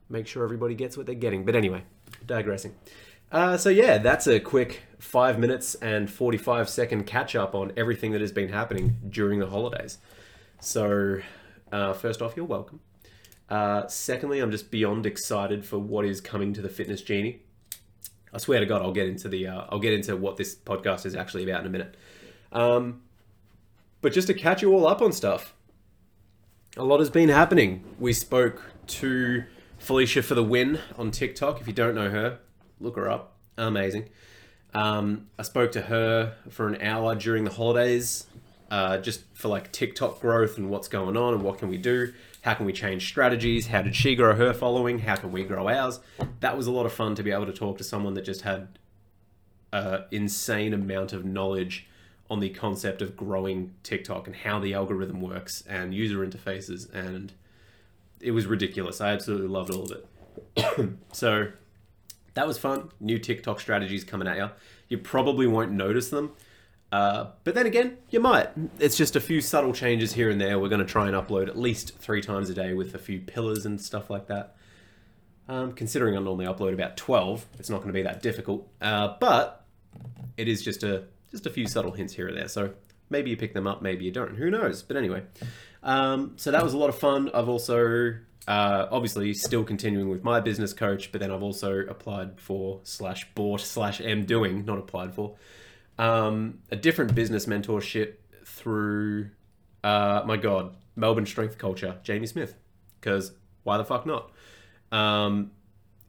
Make 0.09 0.27
sure 0.27 0.43
everybody 0.43 0.75
gets 0.75 0.97
what 0.97 1.05
they're 1.05 1.15
getting. 1.15 1.45
But 1.45 1.55
anyway, 1.55 1.83
digressing. 2.25 2.75
Uh, 3.33 3.57
so 3.57 3.69
yeah, 3.69 3.97
that's 3.97 4.27
a 4.27 4.39
quick 4.39 4.83
five 4.99 5.39
minutes 5.39 5.73
and 5.75 6.09
45 6.09 6.69
second 6.69 7.05
catch 7.07 7.35
up 7.35 7.55
on 7.55 7.73
everything 7.75 8.11
that 8.11 8.21
has 8.21 8.31
been 8.31 8.49
happening 8.49 8.97
during 9.09 9.39
the 9.39 9.47
holidays. 9.47 9.97
So 10.61 11.19
uh, 11.71 11.93
first 11.93 12.21
off, 12.21 12.37
you're 12.37 12.45
welcome. 12.45 12.79
Uh, 13.49 13.87
secondly, 13.87 14.39
I'm 14.39 14.51
just 14.51 14.69
beyond 14.69 15.07
excited 15.07 15.65
for 15.65 15.79
what 15.79 16.05
is 16.05 16.21
coming 16.21 16.53
to 16.53 16.61
the 16.61 16.69
Fitness 16.69 17.01
Genie. 17.01 17.41
I 18.31 18.37
swear 18.37 18.59
to 18.59 18.67
God, 18.67 18.83
I'll 18.83 18.93
get 18.93 19.07
into 19.07 19.27
the 19.27 19.47
uh, 19.47 19.65
I'll 19.69 19.79
get 19.79 19.93
into 19.93 20.15
what 20.15 20.37
this 20.37 20.55
podcast 20.55 21.05
is 21.05 21.15
actually 21.15 21.49
about 21.49 21.61
in 21.61 21.67
a 21.67 21.69
minute. 21.69 21.97
Um, 22.51 23.01
but 24.01 24.13
just 24.13 24.27
to 24.27 24.35
catch 24.35 24.61
you 24.61 24.73
all 24.73 24.85
up 24.85 25.01
on 25.01 25.11
stuff, 25.11 25.55
a 26.77 26.83
lot 26.83 26.99
has 26.99 27.09
been 27.09 27.29
happening. 27.29 27.83
We 27.99 28.13
spoke 28.13 28.61
to 28.87 29.43
Felicia 29.79 30.21
for 30.21 30.35
the 30.35 30.43
win 30.43 30.79
on 30.97 31.09
TikTok. 31.09 31.61
If 31.61 31.67
you 31.67 31.73
don't 31.73 31.95
know 31.95 32.09
her, 32.11 32.39
look 32.83 32.95
her 32.95 33.09
up. 33.09 33.37
Amazing. 33.57 34.09
Um, 34.73 35.27
I 35.37 35.43
spoke 35.43 35.71
to 35.73 35.81
her 35.81 36.35
for 36.49 36.67
an 36.67 36.81
hour 36.81 37.15
during 37.15 37.43
the 37.43 37.51
holidays, 37.51 38.27
uh, 38.71 38.97
just 38.97 39.23
for 39.33 39.47
like 39.47 39.71
TikTok 39.71 40.19
growth 40.19 40.57
and 40.57 40.69
what's 40.69 40.87
going 40.87 41.15
on 41.15 41.33
and 41.33 41.43
what 41.43 41.59
can 41.59 41.69
we 41.69 41.77
do. 41.77 42.13
How 42.41 42.55
can 42.55 42.65
we 42.65 42.73
change 42.73 43.07
strategies? 43.07 43.67
How 43.67 43.81
did 43.81 43.95
she 43.95 44.15
grow 44.15 44.35
her 44.35 44.53
following? 44.53 44.99
How 44.99 45.15
can 45.15 45.31
we 45.31 45.43
grow 45.43 45.69
ours? 45.69 45.99
That 46.41 46.57
was 46.57 46.67
a 46.67 46.71
lot 46.71 46.85
of 46.85 46.91
fun 46.91 47.15
to 47.15 47.23
be 47.23 47.31
able 47.31 47.45
to 47.45 47.53
talk 47.53 47.77
to 47.77 47.83
someone 47.83 48.15
that 48.15 48.25
just 48.25 48.41
had 48.41 48.79
an 49.71 50.03
insane 50.11 50.73
amount 50.73 51.13
of 51.13 51.23
knowledge 51.23 51.87
on 52.29 52.39
the 52.39 52.49
concept 52.49 53.01
of 53.01 53.15
growing 53.15 53.73
TikTok 53.83 54.27
and 54.27 54.35
how 54.35 54.59
the 54.59 54.73
algorithm 54.73 55.21
works 55.21 55.63
and 55.67 55.93
user 55.93 56.25
interfaces, 56.25 56.91
and 56.93 57.33
it 58.19 58.31
was 58.31 58.45
ridiculous. 58.45 59.01
I 59.01 59.11
absolutely 59.11 59.47
loved 59.47 59.69
all 59.69 59.83
of 59.83 59.91
it. 59.91 60.89
so 61.11 61.51
that 62.33 62.47
was 62.47 62.57
fun. 62.57 62.89
New 62.99 63.19
TikTok 63.19 63.59
strategies 63.59 64.03
coming 64.03 64.27
at 64.27 64.37
you. 64.37 64.49
You 64.89 64.97
probably 64.97 65.47
won't 65.47 65.71
notice 65.71 66.09
them, 66.09 66.33
uh, 66.91 67.31
but 67.43 67.55
then 67.55 67.65
again, 67.65 67.97
you 68.11 68.19
might. 68.19 68.49
It's 68.79 68.95
just 68.95 69.15
a 69.15 69.19
few 69.19 69.41
subtle 69.41 69.73
changes 69.73 70.13
here 70.13 70.29
and 70.29 70.39
there. 70.39 70.59
We're 70.59 70.69
going 70.69 70.85
to 70.85 70.85
try 70.85 71.07
and 71.07 71.15
upload 71.15 71.47
at 71.47 71.57
least 71.57 71.97
three 71.97 72.21
times 72.21 72.49
a 72.49 72.53
day 72.53 72.73
with 72.73 72.93
a 72.93 72.99
few 72.99 73.19
pillars 73.19 73.65
and 73.65 73.81
stuff 73.81 74.09
like 74.09 74.27
that. 74.27 74.55
Um, 75.49 75.73
considering 75.73 76.15
I 76.15 76.19
normally 76.19 76.45
upload 76.45 76.73
about 76.73 76.95
12, 76.95 77.47
it's 77.57 77.69
not 77.69 77.77
going 77.77 77.87
to 77.87 77.93
be 77.93 78.03
that 78.03 78.21
difficult. 78.21 78.67
Uh, 78.79 79.15
but 79.19 79.65
it 80.37 80.47
is 80.47 80.61
just 80.61 80.83
a 80.83 81.05
just 81.31 81.47
a 81.47 81.49
few 81.49 81.67
subtle 81.67 81.91
hints 81.91 82.13
here 82.13 82.29
or 82.29 82.31
there. 82.31 82.47
So 82.47 82.73
maybe 83.09 83.31
you 83.31 83.37
pick 83.37 83.53
them 83.55 83.65
up, 83.65 83.81
maybe 83.81 84.05
you 84.05 84.11
don't. 84.11 84.35
Who 84.35 84.51
knows? 84.51 84.83
But 84.83 84.95
anyway, 84.95 85.23
um, 85.83 86.33
so 86.37 86.51
that 86.51 86.63
was 86.63 86.73
a 86.73 86.77
lot 86.77 86.89
of 86.89 86.97
fun. 86.97 87.29
I've 87.33 87.49
also 87.49 88.15
uh, 88.47 88.87
obviously 88.91 89.33
still 89.33 89.63
continuing 89.63 90.09
with 90.09 90.23
my 90.23 90.39
business 90.39 90.73
coach, 90.73 91.11
but 91.11 91.21
then 91.21 91.31
I've 91.31 91.43
also 91.43 91.79
applied 91.79 92.39
for 92.39 92.79
slash 92.83 93.27
bought 93.35 93.61
slash 93.61 94.01
am 94.01 94.25
doing, 94.25 94.65
not 94.65 94.77
applied 94.77 95.13
for, 95.13 95.35
um, 95.97 96.59
a 96.71 96.75
different 96.75 97.13
business 97.15 97.45
mentorship 97.45 98.15
through, 98.45 99.29
uh, 99.83 100.23
my 100.25 100.37
God, 100.37 100.75
Melbourne 100.95 101.25
Strength 101.25 101.57
Culture, 101.57 101.97
Jamie 102.03 102.27
Smith. 102.27 102.55
Because 102.99 103.33
why 103.63 103.77
the 103.77 103.85
fuck 103.85 104.05
not? 104.05 104.31
Um, 104.91 105.51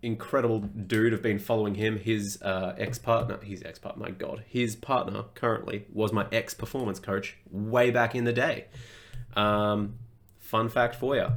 incredible 0.03 0.61
dude. 0.61 1.15
I've 1.15 1.23
been 1.23 1.39
following 1.39 1.75
him. 1.75 1.99
His 1.99 2.41
uh, 2.43 2.75
ex 2.79 2.99
partner, 2.99 3.39
his 3.43 3.63
ex 3.65 3.79
partner, 3.79 4.05
my 4.05 4.11
God, 4.11 4.45
his 4.47 4.77
partner 4.77 5.25
currently 5.35 5.87
was 5.93 6.13
my 6.13 6.27
ex 6.31 6.55
performance 6.55 7.01
coach 7.01 7.37
way 7.51 7.91
back 7.91 8.15
in 8.15 8.25
the 8.25 8.33
day. 8.33 8.67
Um, 9.37 9.95
fun 10.39 10.69
fact 10.69 10.95
for 10.95 11.17
you. 11.17 11.29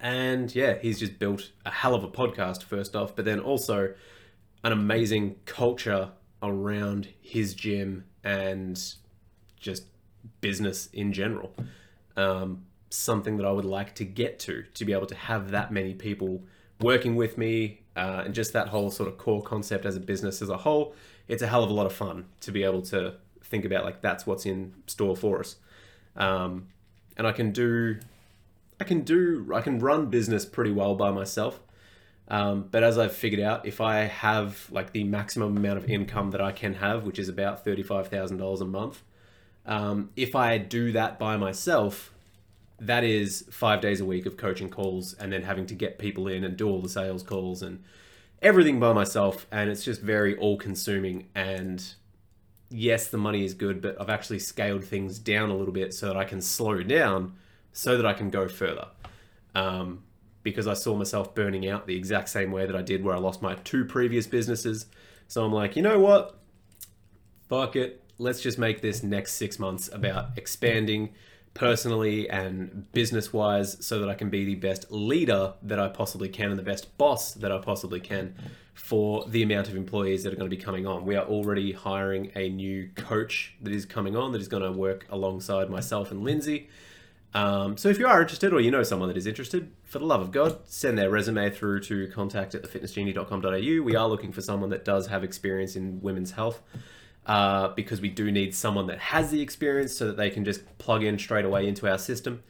And 0.00 0.54
yeah, 0.54 0.78
he's 0.80 0.98
just 0.98 1.18
built 1.18 1.50
a 1.66 1.70
hell 1.70 1.94
of 1.94 2.02
a 2.02 2.08
podcast, 2.08 2.62
first 2.62 2.96
off, 2.96 3.14
but 3.14 3.24
then 3.24 3.38
also 3.38 3.92
an 4.64 4.72
amazing 4.72 5.36
culture 5.44 6.10
around 6.42 7.08
his 7.20 7.54
gym 7.54 8.04
and 8.24 8.82
just 9.58 9.84
business 10.40 10.88
in 10.92 11.12
general. 11.12 11.54
Um, 12.16 12.64
something 12.88 13.36
that 13.36 13.46
I 13.46 13.52
would 13.52 13.64
like 13.64 13.94
to 13.96 14.04
get 14.04 14.38
to, 14.40 14.64
to 14.74 14.84
be 14.84 14.92
able 14.92 15.06
to 15.06 15.14
have 15.14 15.50
that 15.50 15.70
many 15.70 15.94
people 15.94 16.42
working 16.80 17.14
with 17.14 17.36
me 17.38 17.82
uh, 17.96 18.22
and 18.24 18.34
just 18.34 18.52
that 18.54 18.68
whole 18.68 18.90
sort 18.90 19.08
of 19.08 19.18
core 19.18 19.42
concept 19.42 19.84
as 19.84 19.96
a 19.96 20.00
business 20.00 20.42
as 20.42 20.48
a 20.48 20.56
whole, 20.56 20.94
it's 21.28 21.42
a 21.42 21.46
hell 21.46 21.62
of 21.62 21.70
a 21.70 21.72
lot 21.72 21.86
of 21.86 21.92
fun 21.92 22.26
to 22.40 22.50
be 22.50 22.62
able 22.62 22.82
to 22.82 23.14
think 23.44 23.64
about 23.64 23.84
like 23.84 24.00
that's 24.00 24.26
what's 24.26 24.46
in 24.46 24.74
store 24.86 25.16
for 25.16 25.40
us. 25.40 25.56
Um, 26.20 26.68
and 27.16 27.26
I 27.26 27.32
can 27.32 27.50
do, 27.50 27.98
I 28.78 28.84
can 28.84 29.00
do, 29.00 29.50
I 29.52 29.60
can 29.60 29.80
run 29.80 30.06
business 30.06 30.44
pretty 30.44 30.70
well 30.70 30.94
by 30.94 31.10
myself. 31.10 31.60
Um, 32.28 32.68
but 32.70 32.84
as 32.84 32.96
I've 32.96 33.12
figured 33.12 33.40
out, 33.40 33.66
if 33.66 33.80
I 33.80 34.02
have 34.02 34.68
like 34.70 34.92
the 34.92 35.02
maximum 35.02 35.56
amount 35.56 35.78
of 35.78 35.90
income 35.90 36.30
that 36.30 36.40
I 36.40 36.52
can 36.52 36.74
have, 36.74 37.04
which 37.04 37.18
is 37.18 37.28
about 37.28 37.64
thirty-five 37.64 38.06
thousand 38.06 38.36
dollars 38.36 38.60
a 38.60 38.64
month, 38.64 39.02
um, 39.66 40.10
if 40.14 40.36
I 40.36 40.56
do 40.58 40.92
that 40.92 41.18
by 41.18 41.36
myself, 41.36 42.12
that 42.78 43.02
is 43.02 43.44
five 43.50 43.80
days 43.80 44.00
a 44.00 44.04
week 44.04 44.26
of 44.26 44.36
coaching 44.36 44.70
calls 44.70 45.14
and 45.14 45.32
then 45.32 45.42
having 45.42 45.66
to 45.66 45.74
get 45.74 45.98
people 45.98 46.28
in 46.28 46.44
and 46.44 46.56
do 46.56 46.68
all 46.68 46.80
the 46.80 46.88
sales 46.88 47.22
calls 47.22 47.62
and 47.62 47.82
everything 48.40 48.80
by 48.80 48.92
myself 48.92 49.46
and 49.52 49.68
it's 49.68 49.84
just 49.84 50.00
very 50.00 50.34
all 50.36 50.56
consuming 50.56 51.28
and 51.34 51.94
yes 52.70 53.08
the 53.08 53.18
money 53.18 53.44
is 53.44 53.52
good 53.54 53.82
but 53.82 54.00
i've 54.00 54.10
actually 54.10 54.38
scaled 54.38 54.84
things 54.84 55.18
down 55.18 55.50
a 55.50 55.56
little 55.56 55.74
bit 55.74 55.92
so 55.92 56.06
that 56.06 56.16
i 56.16 56.24
can 56.24 56.40
slow 56.40 56.82
down 56.82 57.34
so 57.72 57.96
that 57.96 58.06
i 58.06 58.12
can 58.12 58.30
go 58.30 58.48
further. 58.48 58.88
Um, 59.54 60.04
because 60.42 60.66
i 60.66 60.74
saw 60.74 60.94
myself 60.94 61.34
burning 61.34 61.68
out 61.68 61.86
the 61.86 61.96
exact 61.96 62.28
same 62.28 62.52
way 62.52 62.66
that 62.66 62.76
i 62.76 62.82
did 62.82 63.04
where 63.04 63.14
i 63.14 63.18
lost 63.18 63.42
my 63.42 63.54
two 63.56 63.84
previous 63.84 64.26
businesses. 64.26 64.86
So 65.28 65.44
i'm 65.44 65.52
like 65.52 65.76
you 65.76 65.82
know 65.82 65.98
what? 65.98 66.38
Fuck 67.48 67.74
it. 67.74 68.02
Let's 68.18 68.40
just 68.40 68.58
make 68.58 68.80
this 68.80 69.02
next 69.02 69.32
six 69.34 69.58
months 69.58 69.90
about 69.92 70.38
expanding 70.38 71.10
personally 71.54 72.30
and 72.30 72.90
business 72.92 73.32
wise 73.32 73.84
so 73.84 73.98
that 73.98 74.08
I 74.08 74.14
can 74.14 74.30
be 74.30 74.44
the 74.44 74.54
best 74.54 74.90
leader 74.90 75.54
that 75.62 75.80
I 75.80 75.88
possibly 75.88 76.28
can 76.28 76.50
and 76.50 76.58
the 76.58 76.62
best 76.62 76.96
boss 76.96 77.34
that 77.34 77.50
I 77.50 77.58
possibly 77.58 78.00
can 78.00 78.34
for 78.80 79.24
the 79.28 79.42
amount 79.42 79.68
of 79.68 79.76
employees 79.76 80.24
that 80.24 80.32
are 80.32 80.36
going 80.36 80.50
to 80.50 80.56
be 80.56 80.60
coming 80.60 80.86
on. 80.86 81.04
We 81.04 81.14
are 81.14 81.24
already 81.24 81.70
hiring 81.70 82.32
a 82.34 82.48
new 82.48 82.88
coach 82.96 83.54
that 83.60 83.74
is 83.74 83.84
coming 83.84 84.16
on 84.16 84.32
that 84.32 84.40
is 84.40 84.48
going 84.48 84.62
to 84.62 84.72
work 84.72 85.06
alongside 85.10 85.68
myself 85.68 86.10
and 86.10 86.24
Lindsay. 86.24 86.68
Um, 87.34 87.76
so 87.76 87.88
if 87.88 87.98
you 87.98 88.08
are 88.08 88.22
interested 88.22 88.52
or 88.52 88.60
you 88.60 88.70
know 88.70 88.82
someone 88.82 89.08
that 89.08 89.18
is 89.18 89.26
interested, 89.26 89.70
for 89.84 89.98
the 89.98 90.06
love 90.06 90.22
of 90.22 90.32
God, 90.32 90.60
send 90.64 90.98
their 90.98 91.10
resume 91.10 91.50
through 91.50 91.80
to 91.80 92.08
contact 92.08 92.54
at 92.54 92.62
thefitnessgenie.com.au. 92.62 93.84
We 93.84 93.94
are 93.94 94.08
looking 94.08 94.32
for 94.32 94.40
someone 94.40 94.70
that 94.70 94.84
does 94.84 95.08
have 95.08 95.22
experience 95.22 95.76
in 95.76 96.00
women's 96.00 96.32
health 96.32 96.62
uh, 97.26 97.68
because 97.68 98.00
we 98.00 98.08
do 98.08 98.32
need 98.32 98.54
someone 98.54 98.86
that 98.86 98.98
has 98.98 99.30
the 99.30 99.42
experience 99.42 99.94
so 99.94 100.06
that 100.06 100.16
they 100.16 100.30
can 100.30 100.44
just 100.44 100.78
plug 100.78 101.04
in 101.04 101.18
straight 101.18 101.44
away 101.44 101.68
into 101.68 101.86
our 101.86 101.98
system. 101.98 102.42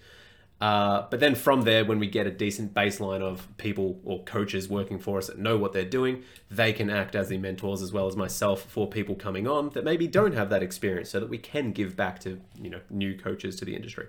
Uh, 0.60 1.06
but 1.10 1.20
then 1.20 1.34
from 1.34 1.62
there, 1.62 1.86
when 1.86 1.98
we 1.98 2.06
get 2.06 2.26
a 2.26 2.30
decent 2.30 2.74
baseline 2.74 3.22
of 3.22 3.48
people 3.56 3.98
or 4.04 4.22
coaches 4.24 4.68
working 4.68 4.98
for 4.98 5.16
us 5.16 5.28
that 5.28 5.38
know 5.38 5.56
what 5.56 5.72
they're 5.72 5.84
doing, 5.84 6.22
they 6.50 6.72
can 6.72 6.90
act 6.90 7.16
as 7.16 7.28
the 7.28 7.38
mentors 7.38 7.80
as 7.80 7.92
well 7.92 8.06
as 8.06 8.14
myself 8.14 8.62
for 8.62 8.86
people 8.86 9.14
coming 9.14 9.48
on 9.48 9.70
that 9.70 9.84
maybe 9.84 10.06
don't 10.06 10.34
have 10.34 10.50
that 10.50 10.62
experience, 10.62 11.08
so 11.08 11.18
that 11.18 11.30
we 11.30 11.38
can 11.38 11.72
give 11.72 11.96
back 11.96 12.18
to 12.20 12.38
you 12.60 12.68
know 12.68 12.80
new 12.90 13.16
coaches 13.16 13.56
to 13.56 13.64
the 13.64 13.74
industry. 13.74 14.06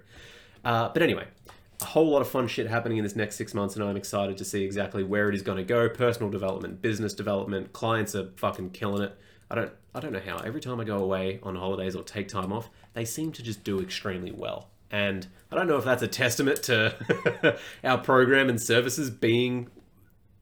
Uh, 0.66 0.90
but 0.90 1.02
anyway, 1.02 1.26
a 1.82 1.86
whole 1.86 2.10
lot 2.10 2.22
of 2.22 2.30
fun 2.30 2.48
shit 2.48 2.68
happening 2.68 2.98
in 2.98 3.04
this 3.04 3.16
next 3.16 3.38
six 3.38 3.54
months, 3.54 3.76
and 3.76 3.84
I'm 3.84 3.96
excited 3.96 4.38
to 4.38 4.46
see 4.46 4.64
exactly 4.64 5.04
where 5.04 5.30
it 5.30 5.36
is 5.36 5.42
going 5.42 5.58
to 5.58 5.64
go. 5.64 5.88
Personal 5.88 6.30
development, 6.30 6.82
business 6.82 7.14
development, 7.14 7.72
clients 7.72 8.14
are 8.14 8.30
fucking 8.36 8.72
killing 8.72 9.04
it. 9.04 9.18
I 9.50 9.56
don't 9.56 9.72
I 9.96 10.02
don't 10.02 10.12
know 10.12 10.22
how. 10.26 10.38
Every 10.40 10.60
time 10.60 10.82
I 10.82 10.84
go 10.84 10.98
away 10.98 11.40
on 11.44 11.56
holidays 11.56 11.96
or 11.96 12.04
take 12.04 12.28
time 12.28 12.52
off, 12.52 12.70
they 12.94 13.06
seem 13.06 13.32
to 13.34 13.42
just 13.42 13.64
do 13.64 13.80
extremely 13.80 14.32
well. 14.32 14.71
And 14.92 15.26
I 15.52 15.56
don't 15.56 15.68
know 15.68 15.78
if 15.78 15.86
that's 15.86 16.04
a 16.04 16.08
testament 16.08 16.64
to 16.64 17.58
our 17.84 17.98
program 17.98 18.50
and 18.50 18.62
services 18.62 19.10
being 19.10 19.70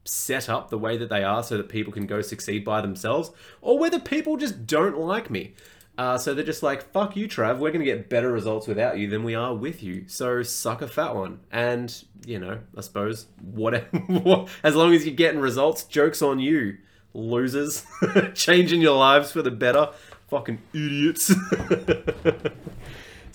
set 0.04 0.48
up 0.48 0.70
the 0.70 0.78
way 0.78 0.96
that 0.96 1.08
they 1.08 1.22
are 1.22 1.42
so 1.42 1.56
that 1.56 1.68
people 1.68 1.92
can 1.92 2.06
go 2.06 2.20
succeed 2.20 2.64
by 2.64 2.80
themselves, 2.80 3.30
or 3.60 3.78
whether 3.78 3.98
people 3.98 4.36
just 4.36 4.66
don't 4.66 4.98
like 4.98 5.30
me. 5.30 5.54
Uh, 5.98 6.16
so 6.16 6.32
they're 6.32 6.44
just 6.44 6.62
like, 6.62 6.90
fuck 6.92 7.14
you, 7.14 7.28
Trav, 7.28 7.58
we're 7.58 7.70
going 7.70 7.84
to 7.84 7.84
get 7.84 8.08
better 8.08 8.32
results 8.32 8.66
without 8.66 8.96
you 8.98 9.08
than 9.08 9.22
we 9.22 9.34
are 9.34 9.54
with 9.54 9.82
you. 9.82 10.04
So 10.06 10.42
suck 10.42 10.80
a 10.80 10.88
fat 10.88 11.14
one. 11.14 11.40
And, 11.52 11.94
you 12.24 12.38
know, 12.38 12.60
I 12.76 12.80
suppose, 12.80 13.26
whatever, 13.42 13.86
as 14.62 14.74
long 14.74 14.94
as 14.94 15.04
you're 15.04 15.14
getting 15.14 15.40
results, 15.40 15.84
joke's 15.84 16.22
on 16.22 16.38
you, 16.38 16.78
losers. 17.12 17.84
Changing 18.34 18.80
your 18.80 18.96
lives 18.96 19.30
for 19.32 19.42
the 19.42 19.50
better. 19.50 19.90
Fucking 20.28 20.62
idiots. 20.72 21.34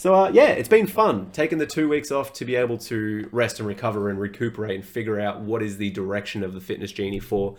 So 0.06 0.14
uh, 0.14 0.30
yeah, 0.32 0.50
it's 0.50 0.70
been 0.70 0.86
fun 0.86 1.32
taking 1.32 1.58
the 1.58 1.66
two 1.66 1.90
weeks 1.90 2.12
off 2.12 2.32
to 2.34 2.46
be 2.46 2.56
able 2.56 2.78
to 2.78 3.28
rest 3.32 3.58
and 3.58 3.68
recover 3.68 4.08
and 4.08 4.20
recuperate 4.20 4.76
and 4.76 4.86
figure 4.86 5.20
out 5.20 5.42
what 5.42 5.64
is 5.64 5.78
the 5.78 5.90
direction 5.90 6.44
of 6.44 6.54
the 6.54 6.62
Fitness 6.62 6.92
Genie 6.92 7.20
for 7.20 7.56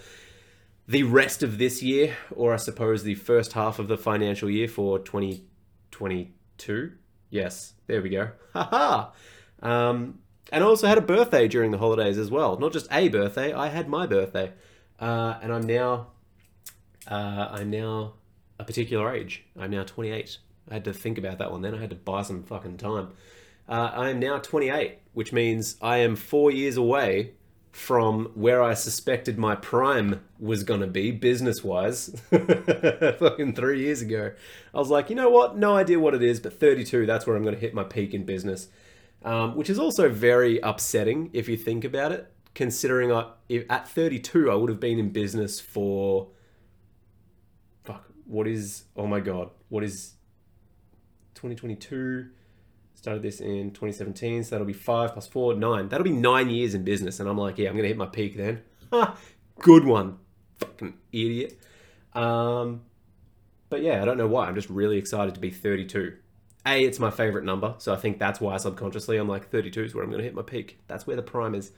the 0.86 1.02
rest 1.02 1.42
of 1.42 1.58
this 1.58 1.82
year, 1.82 2.16
or 2.30 2.54
I 2.54 2.56
suppose 2.58 3.02
the 3.02 3.16
first 3.16 3.54
half 3.54 3.80
of 3.80 3.88
the 3.88 3.98
financial 3.98 4.48
year 4.48 4.68
for 4.68 5.00
2022. 5.00 6.92
Yes, 7.30 7.72
there 7.88 8.00
we 8.00 8.10
go. 8.10 8.30
Haha. 8.52 9.10
Um, 9.60 10.20
and 10.52 10.62
I 10.62 10.66
also 10.68 10.86
had 10.86 10.98
a 10.98 11.02
birthday 11.02 11.48
during 11.48 11.72
the 11.72 11.78
holidays 11.78 12.16
as 12.16 12.30
well. 12.30 12.56
Not 12.60 12.72
just 12.72 12.86
a 12.92 13.08
birthday, 13.08 13.52
I 13.54 13.70
had 13.70 13.88
my 13.88 14.06
birthday, 14.06 14.52
uh, 15.00 15.34
and 15.42 15.52
I'm 15.52 15.66
now, 15.66 16.12
uh, 17.10 17.48
I'm 17.50 17.70
now 17.70 18.12
a 18.60 18.62
particular 18.62 19.12
age. 19.12 19.42
I'm 19.58 19.72
now 19.72 19.82
28. 19.82 20.38
I 20.70 20.74
had 20.74 20.84
to 20.84 20.92
think 20.92 21.18
about 21.18 21.38
that 21.38 21.50
one 21.50 21.62
then. 21.62 21.74
I 21.74 21.80
had 21.80 21.90
to 21.90 21.96
buy 21.96 22.22
some 22.22 22.42
fucking 22.42 22.78
time. 22.78 23.12
Uh, 23.68 23.90
I 23.92 24.10
am 24.10 24.18
now 24.18 24.38
28, 24.38 24.98
which 25.12 25.32
means 25.32 25.76
I 25.80 25.98
am 25.98 26.16
four 26.16 26.50
years 26.50 26.76
away 26.76 27.32
from 27.76 28.30
where 28.34 28.62
I 28.62 28.72
suspected 28.72 29.36
my 29.36 29.54
prime 29.54 30.22
was 30.38 30.64
going 30.64 30.80
to 30.80 30.86
be 30.86 31.10
business 31.10 31.62
wise. 31.62 32.08
fucking 32.30 33.54
three 33.54 33.80
years 33.80 34.00
ago. 34.00 34.32
I 34.72 34.78
was 34.78 34.88
like, 34.88 35.10
you 35.10 35.16
know 35.16 35.28
what? 35.28 35.58
No 35.58 35.76
idea 35.76 36.00
what 36.00 36.14
it 36.14 36.22
is, 36.22 36.40
but 36.40 36.58
32, 36.58 37.04
that's 37.04 37.26
where 37.26 37.36
I'm 37.36 37.42
going 37.42 37.54
to 37.54 37.60
hit 37.60 37.74
my 37.74 37.84
peak 37.84 38.14
in 38.14 38.24
business. 38.24 38.68
Um, 39.22 39.56
which 39.56 39.68
is 39.68 39.78
also 39.78 40.08
very 40.08 40.58
upsetting 40.60 41.30
if 41.32 41.48
you 41.48 41.56
think 41.56 41.84
about 41.84 42.12
it, 42.12 42.32
considering 42.54 43.12
I, 43.12 43.30
if, 43.48 43.64
at 43.68 43.88
32, 43.88 44.50
I 44.50 44.54
would 44.54 44.70
have 44.70 44.80
been 44.80 44.98
in 44.98 45.10
business 45.10 45.60
for. 45.60 46.28
Fuck, 47.84 48.04
what 48.24 48.46
is. 48.46 48.84
Oh 48.96 49.06
my 49.06 49.20
god, 49.20 49.50
what 49.68 49.82
is 49.84 50.15
2022. 51.36 52.28
Started 52.94 53.22
this 53.22 53.40
in 53.40 53.70
2017, 53.70 54.44
so 54.44 54.50
that'll 54.50 54.66
be 54.66 54.72
five 54.72 55.12
plus 55.12 55.26
four, 55.26 55.54
nine. 55.54 55.88
That'll 55.88 56.04
be 56.04 56.10
nine 56.10 56.50
years 56.50 56.74
in 56.74 56.82
business, 56.82 57.20
and 57.20 57.28
I'm 57.28 57.38
like, 57.38 57.58
yeah, 57.58 57.68
I'm 57.68 57.76
gonna 57.76 57.88
hit 57.88 57.96
my 57.96 58.06
peak 58.06 58.36
then. 58.36 58.62
Good 59.60 59.84
one, 59.84 60.18
fucking 60.58 60.94
idiot. 61.12 61.58
Um, 62.14 62.82
but 63.68 63.82
yeah, 63.82 64.02
I 64.02 64.04
don't 64.04 64.16
know 64.16 64.26
why. 64.26 64.46
I'm 64.46 64.54
just 64.54 64.70
really 64.70 64.96
excited 64.96 65.34
to 65.34 65.40
be 65.40 65.50
32. 65.50 66.16
A, 66.66 66.84
it's 66.84 66.98
my 66.98 67.10
favorite 67.10 67.44
number, 67.44 67.74
so 67.78 67.92
I 67.92 67.96
think 67.96 68.18
that's 68.18 68.40
why 68.40 68.56
subconsciously 68.56 69.18
I'm 69.18 69.28
like 69.28 69.50
32 69.50 69.84
is 69.84 69.94
where 69.94 70.02
I'm 70.02 70.10
gonna 70.10 70.22
hit 70.22 70.34
my 70.34 70.42
peak. 70.42 70.78
That's 70.88 71.06
where 71.06 71.16
the 71.16 71.22
prime 71.22 71.54
is. 71.54 71.70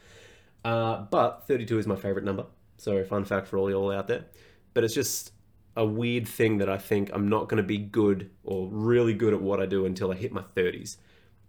Uh, 0.65 1.03
but 1.11 1.47
32 1.47 1.79
is 1.79 1.87
my 1.87 1.97
favorite 1.97 2.25
number. 2.25 2.47
So 2.79 3.03
fun 3.05 3.25
fact 3.25 3.49
for 3.49 3.59
all 3.59 3.71
y'all 3.71 3.91
out 3.91 4.07
there. 4.09 4.25
But 4.73 4.85
it's 4.85 4.95
just 4.95 5.33
a 5.79 5.85
weird 5.85 6.27
thing 6.27 6.59
that 6.59 6.69
I 6.69 6.77
think 6.77 7.09
I'm 7.15 7.29
not 7.29 7.49
going 7.49 7.63
to 7.63 7.67
be 7.67 7.79
good 7.79 8.31
or 8.43 8.69
really 8.69 9.15
good 9.15 9.33
at 9.33 9.41
what 9.41 9.61
I 9.61 9.67
do 9.67 9.87
until 9.87 10.11
I 10.11 10.17
hit 10.17 10.33
my 10.33 10.43
30s. 10.43 10.97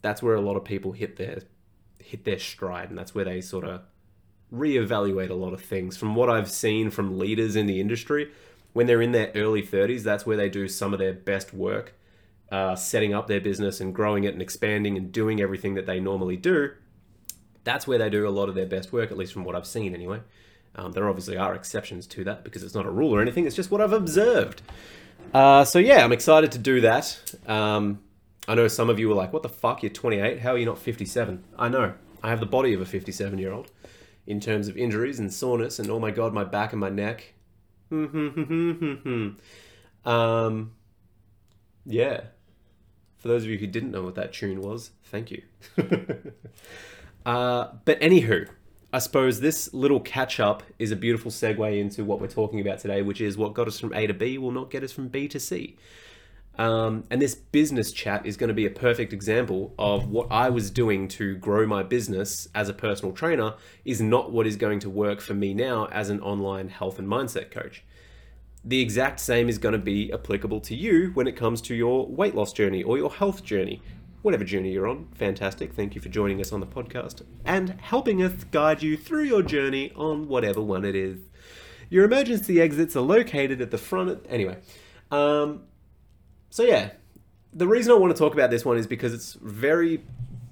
That's 0.04 0.22
where 0.22 0.36
a 0.36 0.42
lot 0.42 0.56
of 0.56 0.64
people 0.64 0.92
hit 0.92 1.18
their 1.18 1.42
hit 2.00 2.24
their 2.24 2.40
stride 2.40 2.90
and 2.90 2.98
that's 2.98 3.14
where 3.14 3.26
they 3.26 3.42
sort 3.42 3.66
of 3.66 3.82
reevaluate 4.54 5.32
a 5.32 5.34
lot 5.34 5.52
of 5.54 5.62
things. 5.62 5.98
From 5.98 6.14
what 6.14 6.30
I've 6.30 6.50
seen 6.50 6.92
from 6.92 7.18
leaders 7.18 7.56
in 7.56 7.66
the 7.66 7.82
industry, 7.82 8.32
when 8.74 8.86
they're 8.86 9.02
in 9.02 9.14
their 9.14 9.32
early 9.34 9.64
30s, 9.64 10.04
that's 10.04 10.28
where 10.28 10.38
they 10.38 10.48
do 10.48 10.68
some 10.68 10.94
of 10.94 11.00
their 11.00 11.14
best 11.14 11.52
work, 11.52 11.96
uh, 12.52 12.76
setting 12.76 13.16
up 13.16 13.26
their 13.28 13.42
business 13.42 13.82
and 13.82 13.96
growing 13.96 14.26
it 14.26 14.34
and 14.34 14.44
expanding 14.44 14.96
and 14.96 15.12
doing 15.12 15.42
everything 15.42 15.74
that 15.74 15.88
they 15.88 16.00
normally 16.00 16.38
do. 16.38 16.72
That's 17.64 17.88
where 17.88 17.98
they 17.98 18.12
do 18.12 18.28
a 18.28 18.30
lot 18.30 18.48
of 18.48 18.54
their 18.54 18.68
best 18.68 18.94
work, 18.94 19.10
at 19.10 19.18
least 19.18 19.34
from 19.34 19.44
what 19.44 19.56
I've 19.56 19.68
seen 19.68 19.96
anyway. 19.96 20.22
Um, 20.76 20.92
there 20.92 21.08
obviously 21.10 21.38
are 21.38 21.56
exceptions 21.56 22.08
to 22.08 22.24
that 22.26 22.44
because 22.44 22.64
it's 22.64 22.76
not 22.76 22.86
a 22.86 22.92
rule 22.92 23.14
or 23.14 23.22
anything. 23.22 23.46
It's 23.46 23.56
just 23.56 23.72
what 23.72 23.82
I've 23.82 23.94
observed. 23.94 24.62
Uh, 25.34 25.64
so 25.64 25.80
yeah, 25.80 26.04
I'm 26.04 26.12
excited 26.12 26.52
to 26.54 26.58
do 26.58 26.82
that. 26.82 27.36
Um, 27.48 28.02
I 28.48 28.56
know 28.56 28.68
some 28.68 28.90
of 28.90 29.00
you 29.00 29.10
were 29.10 29.16
like, 29.16 29.34
"What 29.34 29.44
the 29.44 29.50
fuck? 29.50 29.84
You're 29.84 29.92
28. 29.92 30.40
How 30.40 30.54
are 30.54 30.58
you 30.58 30.66
not 30.66 30.80
57?" 30.80 31.44
I 31.58 31.70
know. 31.70 31.94
I 32.24 32.30
have 32.30 32.40
the 32.40 32.46
body 32.46 32.74
of 32.74 32.82
a 32.82 32.86
57 32.86 33.38
year 33.38 33.52
old 33.52 33.72
in 34.28 34.40
terms 34.40 34.68
of 34.68 34.78
injuries 34.78 35.20
and 35.20 35.34
soreness 35.34 35.80
and 35.80 35.90
oh 35.90 36.00
my 36.00 36.12
god, 36.12 36.34
my 36.34 36.44
back 36.44 36.72
and 36.74 36.80
my 36.80 36.90
neck. 36.90 37.34
um, 40.06 40.72
yeah. 41.86 42.22
For 43.18 43.28
those 43.28 43.44
of 43.44 43.50
you 43.50 43.58
who 43.58 43.68
didn't 43.68 43.92
know 43.92 44.04
what 44.04 44.16
that 44.16 44.32
tune 44.32 44.62
was, 44.62 44.92
thank 45.06 45.32
you. 45.32 45.42
uh, 47.26 47.68
but 47.84 48.00
anywho, 48.00 48.48
I 48.92 48.98
suppose 49.00 49.40
this 49.40 49.72
little 49.72 50.00
catch 50.00 50.40
up 50.40 50.64
is 50.80 50.92
a 50.92 50.96
beautiful 50.96 51.30
segue 51.30 51.80
into 51.80 52.04
what 52.04 52.20
we're 52.20 52.28
talking 52.28 52.60
about 52.60 52.80
today, 52.80 53.04
which 53.04 53.22
is 53.22 53.38
what 53.38 53.54
got 53.54 53.68
us 53.68 53.80
from 53.80 53.94
A 53.94 54.08
to 54.08 54.14
B 54.16 54.40
will 54.40 54.52
not 54.52 54.72
get 54.72 54.84
us 54.84 54.92
from 54.92 55.10
B 55.10 55.28
to 55.28 55.40
C. 55.40 55.78
Um, 56.58 57.04
and 57.12 57.22
this 57.22 57.36
business 57.36 57.92
chat 57.92 58.26
is 58.26 58.36
going 58.36 58.48
to 58.48 58.54
be 58.54 58.66
a 58.66 58.72
perfect 58.72 59.14
example 59.14 59.74
of 59.78 60.10
what 60.10 60.28
I 60.32 60.50
was 60.50 60.72
doing 60.72 61.08
to 61.10 61.36
grow 61.36 61.68
my 61.68 61.84
business 61.84 62.50
as 62.56 62.68
a 62.68 62.74
personal 62.74 63.14
trainer 63.14 63.54
is 63.86 64.02
not 64.02 64.32
what 64.32 64.48
is 64.48 64.56
going 64.56 64.80
to 64.80 64.90
work 64.90 65.22
for 65.22 65.36
me 65.36 65.54
now 65.54 65.86
as 65.86 66.10
an 66.10 66.20
online 66.20 66.68
health 66.68 66.98
and 67.00 67.08
mindset 67.08 67.52
coach. 67.52 67.84
The 68.66 68.82
exact 68.82 69.22
same 69.22 69.48
is 69.48 69.58
going 69.58 69.72
to 69.74 69.80
be 69.80 70.12
applicable 70.12 70.60
to 70.62 70.76
you 70.76 71.12
when 71.14 71.28
it 71.28 71.38
comes 71.38 71.62
to 71.62 71.76
your 71.76 72.08
weight 72.08 72.36
loss 72.36 72.52
journey 72.52 72.84
or 72.84 72.98
your 72.98 73.12
health 73.12 73.44
journey 73.44 73.82
whatever 74.22 74.44
journey 74.44 74.72
you're 74.72 74.88
on, 74.88 75.08
fantastic. 75.16 75.74
Thank 75.74 75.96
you 75.96 76.02
for 76.02 76.10
joining 76.10 76.42
us 76.42 76.52
on 76.52 76.60
the 76.60 76.66
podcast 76.66 77.24
and 77.46 77.80
helping 77.82 78.22
us 78.22 78.44
guide 78.52 78.82
you 78.84 78.98
through 78.98 79.24
your 79.24 79.42
journey 79.42 79.92
on 79.96 80.28
whatever 80.28 80.62
one 80.62 80.86
it 80.86 80.96
is. 80.96 81.20
Your 81.90 82.06
emergency 82.06 82.62
exits 82.62 82.96
are 82.96 83.02
located 83.02 83.62
at 83.62 83.72
the 83.72 83.78
front. 83.78 84.10
Of, 84.10 84.26
anyway, 84.30 84.58
um, 85.12 85.64
so 86.50 86.64
yeah, 86.64 86.92
the 87.54 87.68
reason 87.68 87.92
I 87.92 87.96
want 87.96 88.16
to 88.16 88.20
talk 88.20 88.34
about 88.34 88.50
this 88.50 88.66
one 88.66 88.78
is 88.78 88.88
because 88.88 89.14
it's 89.14 89.34
very 89.34 90.04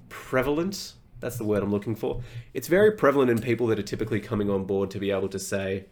prevalent. 0.08 0.94
That's 1.20 1.36
the 1.36 1.44
word 1.44 1.62
I'm 1.62 1.70
looking 1.70 1.94
for. 1.94 2.22
It's 2.54 2.68
very 2.68 2.92
prevalent 2.92 3.30
in 3.30 3.38
people 3.40 3.66
that 3.68 3.78
are 3.78 3.82
typically 3.82 4.20
coming 4.20 4.50
on 4.50 4.64
board 4.64 4.90
to 4.92 4.98
be 4.98 5.10
able 5.10 5.28
to 5.28 5.38
say, 5.38 5.86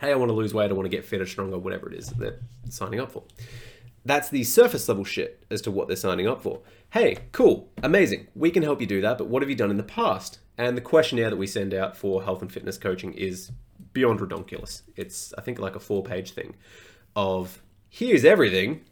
hey, 0.00 0.12
I 0.12 0.14
want 0.16 0.30
to 0.30 0.34
lose 0.34 0.54
weight, 0.54 0.70
I 0.70 0.74
want 0.74 0.86
to 0.86 0.90
get 0.90 1.04
fitter, 1.04 1.26
stronger, 1.26 1.58
whatever 1.58 1.90
it 1.90 1.98
is 1.98 2.08
that 2.08 2.18
they're 2.18 2.38
signing 2.68 3.00
up 3.00 3.12
for. 3.12 3.24
That's 4.04 4.28
the 4.28 4.44
surface 4.44 4.88
level 4.88 5.04
shit 5.04 5.44
as 5.50 5.62
to 5.62 5.70
what 5.70 5.88
they're 5.88 5.96
signing 5.96 6.26
up 6.26 6.42
for. 6.42 6.60
Hey, 6.90 7.18
cool, 7.32 7.70
amazing, 7.82 8.28
we 8.34 8.50
can 8.50 8.62
help 8.62 8.80
you 8.80 8.86
do 8.86 9.00
that, 9.00 9.18
but 9.18 9.28
what 9.28 9.42
have 9.42 9.48
you 9.48 9.56
done 9.56 9.70
in 9.70 9.78
the 9.78 9.82
past? 9.82 10.40
And 10.58 10.76
the 10.76 10.82
questionnaire 10.82 11.30
that 11.30 11.36
we 11.36 11.46
send 11.46 11.74
out 11.74 11.96
for 11.96 12.22
health 12.22 12.42
and 12.42 12.52
fitness 12.52 12.78
coaching 12.78 13.14
is 13.14 13.50
beyond 13.92 14.20
redonkulous. 14.20 14.82
It's, 14.94 15.32
I 15.38 15.40
think, 15.40 15.58
like 15.58 15.74
a 15.74 15.80
four 15.80 16.02
page 16.04 16.32
thing 16.32 16.54
of 17.16 17.62
here's 17.88 18.24
everything, 18.24 18.84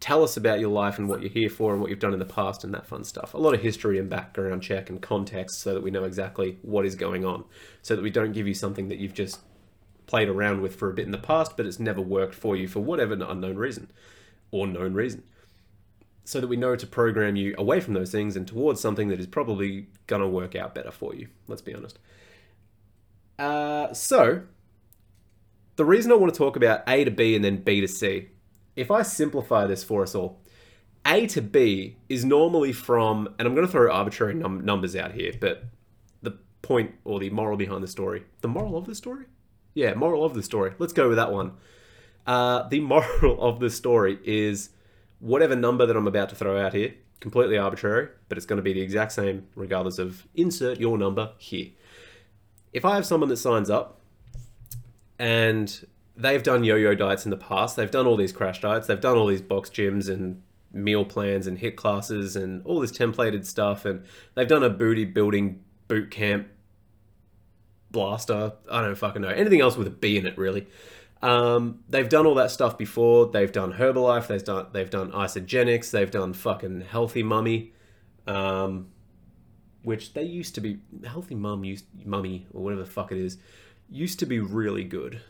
tell 0.00 0.22
us 0.22 0.36
about 0.36 0.60
your 0.60 0.70
life 0.70 0.98
and 0.98 1.08
what 1.08 1.22
you're 1.22 1.30
here 1.30 1.48
for 1.48 1.72
and 1.72 1.80
what 1.80 1.90
you've 1.90 1.98
done 1.98 2.12
in 2.12 2.18
the 2.18 2.24
past 2.24 2.62
and 2.62 2.74
that 2.74 2.86
fun 2.86 3.04
stuff. 3.04 3.34
A 3.34 3.38
lot 3.38 3.54
of 3.54 3.62
history 3.62 3.98
and 3.98 4.10
background 4.10 4.62
check 4.62 4.90
and 4.90 5.00
context 5.00 5.60
so 5.60 5.74
that 5.74 5.82
we 5.82 5.90
know 5.90 6.04
exactly 6.04 6.58
what 6.62 6.84
is 6.84 6.94
going 6.94 7.24
on, 7.24 7.44
so 7.80 7.96
that 7.96 8.02
we 8.02 8.10
don't 8.10 8.32
give 8.32 8.46
you 8.46 8.54
something 8.54 8.88
that 8.88 8.98
you've 8.98 9.14
just 9.14 9.40
played 10.06 10.28
around 10.28 10.60
with 10.60 10.76
for 10.76 10.90
a 10.90 10.94
bit 10.94 11.06
in 11.06 11.12
the 11.12 11.18
past, 11.18 11.56
but 11.56 11.64
it's 11.64 11.80
never 11.80 12.00
worked 12.00 12.34
for 12.34 12.54
you 12.56 12.68
for 12.68 12.80
whatever 12.80 13.14
unknown 13.14 13.56
reason 13.56 13.90
or 14.52 14.68
known 14.68 14.94
reason. 14.94 15.24
So 16.24 16.40
that 16.40 16.46
we 16.46 16.56
know 16.56 16.76
to 16.76 16.86
program 16.86 17.34
you 17.34 17.56
away 17.58 17.80
from 17.80 17.94
those 17.94 18.12
things 18.12 18.36
and 18.36 18.46
towards 18.46 18.80
something 18.80 19.08
that 19.08 19.18
is 19.18 19.26
probably 19.26 19.88
going 20.06 20.22
to 20.22 20.28
work 20.28 20.54
out 20.54 20.72
better 20.72 20.92
for 20.92 21.16
you. 21.16 21.26
Let's 21.48 21.62
be 21.62 21.74
honest. 21.74 21.98
Uh, 23.40 23.92
so, 23.92 24.42
the 25.74 25.84
reason 25.84 26.12
I 26.12 26.14
want 26.14 26.32
to 26.32 26.38
talk 26.38 26.54
about 26.54 26.82
A 26.86 27.02
to 27.02 27.10
B 27.10 27.34
and 27.34 27.44
then 27.44 27.56
B 27.56 27.80
to 27.80 27.88
C, 27.88 28.28
if 28.76 28.90
I 28.90 29.02
simplify 29.02 29.66
this 29.66 29.82
for 29.82 30.04
us 30.04 30.14
all, 30.14 30.40
A 31.04 31.26
to 31.28 31.42
B 31.42 31.96
is 32.08 32.24
normally 32.24 32.72
from, 32.72 33.34
and 33.38 33.48
I'm 33.48 33.54
going 33.56 33.66
to 33.66 33.72
throw 33.72 33.90
arbitrary 33.90 34.34
num- 34.34 34.64
numbers 34.64 34.94
out 34.94 35.12
here, 35.12 35.32
but 35.40 35.64
the 36.22 36.38
point 36.60 36.92
or 37.04 37.18
the 37.18 37.30
moral 37.30 37.56
behind 37.56 37.82
the 37.82 37.88
story, 37.88 38.24
the 38.42 38.48
moral 38.48 38.76
of 38.76 38.86
the 38.86 38.94
story? 38.94 39.24
Yeah, 39.74 39.94
moral 39.94 40.24
of 40.24 40.34
the 40.34 40.42
story. 40.42 40.74
Let's 40.78 40.92
go 40.92 41.08
with 41.08 41.16
that 41.16 41.32
one 41.32 41.52
uh, 42.26 42.68
the 42.68 42.80
moral 42.80 43.40
of 43.40 43.60
the 43.60 43.70
story 43.70 44.18
is 44.24 44.70
whatever 45.20 45.56
number 45.56 45.86
that 45.86 45.96
I'm 45.96 46.06
about 46.06 46.28
to 46.30 46.34
throw 46.34 46.60
out 46.60 46.74
here, 46.74 46.94
completely 47.20 47.58
arbitrary, 47.58 48.08
but 48.28 48.36
it's 48.36 48.46
going 48.46 48.56
to 48.56 48.62
be 48.62 48.72
the 48.72 48.80
exact 48.80 49.12
same 49.12 49.46
regardless 49.54 49.98
of 49.98 50.26
insert 50.34 50.78
your 50.80 50.98
number 50.98 51.32
here. 51.38 51.70
If 52.72 52.84
I 52.84 52.94
have 52.94 53.06
someone 53.06 53.28
that 53.28 53.36
signs 53.36 53.70
up 53.70 54.00
and 55.18 55.86
they've 56.16 56.42
done 56.42 56.64
yo-yo 56.64 56.94
diets 56.94 57.24
in 57.24 57.30
the 57.30 57.36
past, 57.36 57.76
they've 57.76 57.90
done 57.90 58.06
all 58.06 58.16
these 58.16 58.32
crash 58.32 58.60
diets, 58.60 58.86
they've 58.86 59.00
done 59.00 59.16
all 59.16 59.26
these 59.26 59.42
box 59.42 59.70
gyms 59.70 60.08
and 60.08 60.42
meal 60.72 61.04
plans 61.04 61.46
and 61.46 61.58
HIIT 61.58 61.76
classes 61.76 62.34
and 62.34 62.64
all 62.64 62.80
this 62.80 62.92
templated 62.92 63.44
stuff, 63.44 63.84
and 63.84 64.04
they've 64.34 64.48
done 64.48 64.62
a 64.62 64.70
booty 64.70 65.04
building 65.04 65.62
boot 65.88 66.10
camp 66.10 66.48
Blaster. 67.90 68.54
I 68.70 68.80
don't 68.80 68.94
fucking 68.94 69.22
know. 69.22 69.28
Anything 69.28 69.60
else 69.60 69.76
with 69.76 69.86
a 69.86 69.90
B 69.90 70.16
in 70.16 70.26
it, 70.26 70.36
really. 70.36 70.66
Um, 71.22 71.84
they've 71.88 72.08
done 72.08 72.26
all 72.26 72.34
that 72.34 72.50
stuff 72.50 72.76
before. 72.76 73.26
They've 73.26 73.52
done 73.52 73.74
Herbalife. 73.74 74.26
They've 74.26 74.42
done 74.42 74.66
they've 74.72 74.90
done 74.90 75.12
Isagenix. 75.12 75.90
They've 75.90 76.10
done 76.10 76.32
fucking 76.32 76.82
Healthy 76.82 77.22
Mummy, 77.22 77.72
um, 78.26 78.88
which 79.84 80.14
they 80.14 80.24
used 80.24 80.56
to 80.56 80.60
be 80.60 80.80
Healthy 81.04 81.36
Mum 81.36 81.64
used 81.64 81.86
Mummy 82.04 82.46
or 82.52 82.64
whatever 82.64 82.82
the 82.82 82.90
fuck 82.90 83.12
it 83.12 83.18
is, 83.18 83.38
used 83.88 84.18
to 84.18 84.26
be 84.26 84.40
really 84.40 84.84
good. 84.84 85.20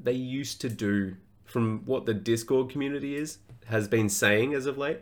They 0.00 0.12
used 0.12 0.60
to 0.60 0.68
do 0.68 1.16
from 1.44 1.82
what 1.84 2.06
the 2.06 2.14
Discord 2.14 2.70
community 2.70 3.16
is 3.16 3.38
has 3.66 3.88
been 3.88 4.08
saying 4.08 4.54
as 4.54 4.66
of 4.66 4.78
late. 4.78 5.00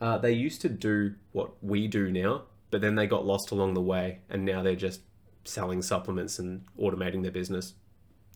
Uh, 0.00 0.18
they 0.18 0.32
used 0.32 0.60
to 0.62 0.68
do 0.68 1.14
what 1.30 1.52
we 1.62 1.86
do 1.86 2.10
now, 2.10 2.42
but 2.72 2.80
then 2.80 2.96
they 2.96 3.06
got 3.06 3.24
lost 3.24 3.52
along 3.52 3.74
the 3.74 3.80
way, 3.80 4.18
and 4.28 4.44
now 4.44 4.60
they're 4.60 4.74
just 4.74 5.02
selling 5.44 5.82
supplements 5.82 6.40
and 6.40 6.64
automating 6.76 7.22
their 7.22 7.30
business 7.30 7.74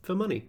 for 0.02 0.14
money 0.14 0.48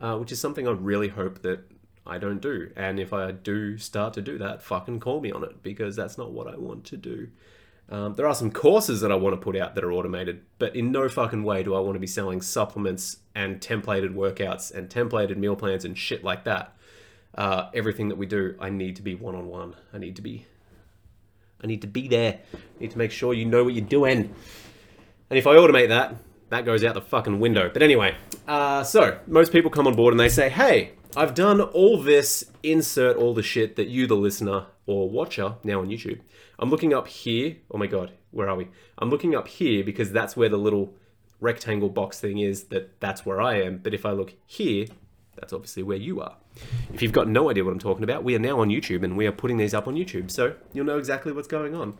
uh, 0.00 0.16
which 0.16 0.32
is 0.32 0.40
something 0.40 0.66
I 0.66 0.72
really 0.72 1.08
hope 1.08 1.42
that 1.42 1.60
I 2.06 2.18
don't 2.18 2.40
do. 2.40 2.70
And 2.76 2.98
if 2.98 3.12
I 3.12 3.32
do 3.32 3.76
start 3.78 4.14
to 4.14 4.22
do 4.22 4.38
that, 4.38 4.62
fucking 4.62 5.00
call 5.00 5.20
me 5.20 5.30
on 5.30 5.44
it 5.44 5.62
because 5.62 5.96
that's 5.96 6.16
not 6.16 6.32
what 6.32 6.46
I 6.46 6.56
want 6.56 6.84
to 6.86 6.96
do. 6.96 7.28
Um, 7.90 8.14
there 8.14 8.26
are 8.26 8.34
some 8.34 8.50
courses 8.50 9.00
that 9.00 9.10
I 9.10 9.14
want 9.14 9.34
to 9.34 9.40
put 9.40 9.56
out 9.56 9.74
that 9.74 9.84
are 9.84 9.92
automated, 9.92 10.42
but 10.58 10.76
in 10.76 10.92
no 10.92 11.08
fucking 11.08 11.42
way 11.42 11.62
do 11.62 11.74
I 11.74 11.80
want 11.80 11.94
to 11.94 12.00
be 12.00 12.06
selling 12.06 12.42
supplements 12.42 13.18
and 13.34 13.60
templated 13.60 14.14
workouts 14.14 14.72
and 14.72 14.90
templated 14.90 15.36
meal 15.36 15.56
plans 15.56 15.84
and 15.84 15.96
shit 15.96 16.22
like 16.22 16.44
that. 16.44 16.74
Uh, 17.34 17.70
everything 17.72 18.08
that 18.08 18.16
we 18.16 18.26
do, 18.26 18.56
I 18.60 18.68
need 18.68 18.96
to 18.96 19.02
be 19.02 19.14
one 19.14 19.34
on 19.34 19.46
one. 19.46 19.74
I 19.92 19.98
need 19.98 20.16
to 20.16 20.22
be, 20.22 20.46
I 21.62 21.66
need 21.66 21.80
to 21.80 21.86
be 21.86 22.08
there. 22.08 22.40
I 22.54 22.80
need 22.80 22.90
to 22.90 22.98
make 22.98 23.10
sure 23.10 23.32
you 23.32 23.46
know 23.46 23.64
what 23.64 23.74
you're 23.74 23.84
doing. 23.84 24.34
And 25.30 25.38
if 25.38 25.46
I 25.46 25.54
automate 25.54 25.88
that, 25.88 26.14
that 26.50 26.64
goes 26.64 26.84
out 26.84 26.94
the 26.94 27.00
fucking 27.00 27.40
window. 27.40 27.70
But 27.72 27.82
anyway, 27.82 28.16
uh, 28.46 28.82
so 28.82 29.18
most 29.26 29.52
people 29.52 29.70
come 29.70 29.86
on 29.86 29.94
board 29.94 30.12
and 30.12 30.20
they 30.20 30.28
say, 30.28 30.48
hey, 30.48 30.92
I've 31.16 31.34
done 31.34 31.60
all 31.60 32.00
this, 32.00 32.44
insert 32.62 33.16
all 33.16 33.34
the 33.34 33.42
shit 33.42 33.76
that 33.76 33.88
you, 33.88 34.06
the 34.06 34.16
listener 34.16 34.66
or 34.86 35.08
watcher, 35.08 35.56
now 35.64 35.80
on 35.80 35.88
YouTube. 35.88 36.20
I'm 36.58 36.70
looking 36.70 36.92
up 36.92 37.08
here. 37.08 37.56
Oh 37.70 37.78
my 37.78 37.86
God, 37.86 38.12
where 38.30 38.48
are 38.48 38.56
we? 38.56 38.68
I'm 38.98 39.10
looking 39.10 39.34
up 39.34 39.48
here 39.48 39.84
because 39.84 40.12
that's 40.12 40.36
where 40.36 40.48
the 40.48 40.56
little 40.56 40.94
rectangle 41.40 41.88
box 41.88 42.20
thing 42.20 42.38
is, 42.38 42.64
that 42.64 43.00
that's 43.00 43.24
where 43.24 43.40
I 43.40 43.60
am. 43.62 43.78
But 43.78 43.94
if 43.94 44.04
I 44.04 44.10
look 44.10 44.34
here, 44.46 44.86
that's 45.36 45.52
obviously 45.52 45.82
where 45.82 45.96
you 45.96 46.20
are. 46.20 46.36
If 46.92 47.00
you've 47.02 47.12
got 47.12 47.28
no 47.28 47.48
idea 47.48 47.64
what 47.64 47.72
I'm 47.72 47.78
talking 47.78 48.02
about, 48.02 48.24
we 48.24 48.34
are 48.34 48.40
now 48.40 48.60
on 48.60 48.68
YouTube 48.68 49.04
and 49.04 49.16
we 49.16 49.26
are 49.26 49.32
putting 49.32 49.56
these 49.56 49.72
up 49.74 49.86
on 49.86 49.94
YouTube. 49.94 50.30
So 50.30 50.56
you'll 50.72 50.86
know 50.86 50.98
exactly 50.98 51.32
what's 51.32 51.48
going 51.48 51.74
on. 51.74 51.96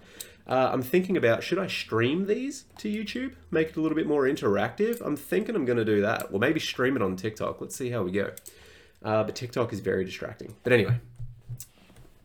Uh, 0.48 0.70
I'm 0.72 0.82
thinking 0.82 1.16
about 1.16 1.42
should 1.42 1.58
I 1.58 1.66
stream 1.66 2.26
these 2.26 2.64
to 2.78 2.88
YouTube, 2.88 3.34
make 3.50 3.68
it 3.68 3.76
a 3.76 3.80
little 3.80 3.96
bit 3.96 4.06
more 4.06 4.22
interactive? 4.22 5.00
I'm 5.04 5.16
thinking 5.16 5.54
I'm 5.54 5.66
going 5.66 5.76
to 5.78 5.84
do 5.84 6.00
that. 6.00 6.30
Well, 6.30 6.40
maybe 6.40 6.58
stream 6.58 6.96
it 6.96 7.02
on 7.02 7.16
TikTok. 7.16 7.60
Let's 7.60 7.76
see 7.76 7.90
how 7.90 8.02
we 8.02 8.12
go. 8.12 8.32
Uh, 9.04 9.24
but 9.24 9.36
TikTok 9.36 9.72
is 9.72 9.80
very 9.80 10.04
distracting. 10.04 10.54
But 10.64 10.72
anyway, 10.72 11.00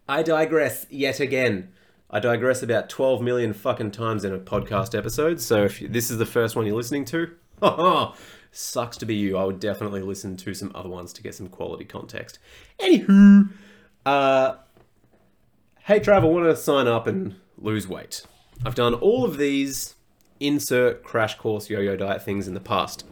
I 0.08 0.24
digress 0.24 0.88
yet 0.90 1.20
again. 1.20 1.74
I 2.10 2.20
digress 2.20 2.64
about 2.64 2.90
12 2.90 3.22
million 3.22 3.54
fucking 3.54 3.92
times 3.92 4.24
in 4.24 4.34
a 4.34 4.40
podcast 4.40 4.98
episode. 4.98 5.42
So 5.42 5.66
if 5.66 5.80
this 5.80 6.10
is 6.10 6.18
the 6.18 6.26
first 6.26 6.56
one 6.56 6.66
you're 6.66 6.76
listening 6.76 7.06
to, 7.06 7.32
sucks 8.52 8.98
to 8.98 9.06
be 9.06 9.16
you. 9.16 9.36
I 9.36 9.44
would 9.44 9.60
definitely 9.60 10.02
listen 10.02 10.38
to 10.38 10.54
some 10.54 10.72
other 10.74 10.90
ones 10.90 11.12
to 11.14 11.24
get 11.24 11.36
some 11.36 11.50
quality 11.50 11.86
context. 11.86 12.40
Anywho, 12.80 13.50
uh, 14.06 14.56
hey 15.82 16.00
Trav, 16.00 16.22
I 16.22 16.26
want 16.26 16.46
to 16.46 16.56
sign 16.56 16.88
up 16.88 17.08
and 17.08 17.36
lose 17.64 17.88
weight. 17.88 18.24
I've 18.64 18.76
done 18.76 18.94
all 18.94 19.26
of 19.26 19.38
these 19.38 19.96
insert 20.40 21.04
crash 21.04 21.36
course 21.38 21.70
yo-yo 21.70 21.96
diet 21.96 22.22
things 22.22 22.48
in 22.48 22.54
the 22.54 22.60
past. 22.60 23.06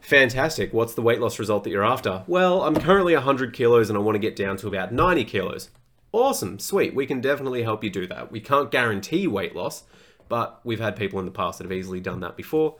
Fantastic. 0.00 0.72
What's 0.72 0.94
the 0.94 1.02
weight 1.02 1.20
loss 1.20 1.38
result 1.38 1.64
that 1.64 1.70
you're 1.70 1.84
after? 1.84 2.24
Well, 2.26 2.62
I'm 2.62 2.74
currently 2.74 3.14
100 3.14 3.52
kilos 3.52 3.88
and 3.88 3.98
I 3.98 4.02
want 4.02 4.16
to 4.16 4.20
get 4.20 4.36
down 4.36 4.56
to 4.58 4.68
about 4.68 4.92
90 4.92 5.24
kilos. 5.24 5.70
Awesome, 6.12 6.58
sweet. 6.58 6.94
We 6.94 7.06
can 7.06 7.20
definitely 7.20 7.62
help 7.62 7.84
you 7.84 7.90
do 7.90 8.06
that. 8.06 8.32
We 8.32 8.40
can't 8.40 8.70
guarantee 8.70 9.26
weight 9.26 9.54
loss, 9.54 9.84
but 10.28 10.60
we've 10.64 10.80
had 10.80 10.96
people 10.96 11.18
in 11.18 11.26
the 11.26 11.30
past 11.30 11.58
that 11.58 11.64
have 11.64 11.72
easily 11.72 12.00
done 12.00 12.20
that 12.20 12.36
before, 12.36 12.76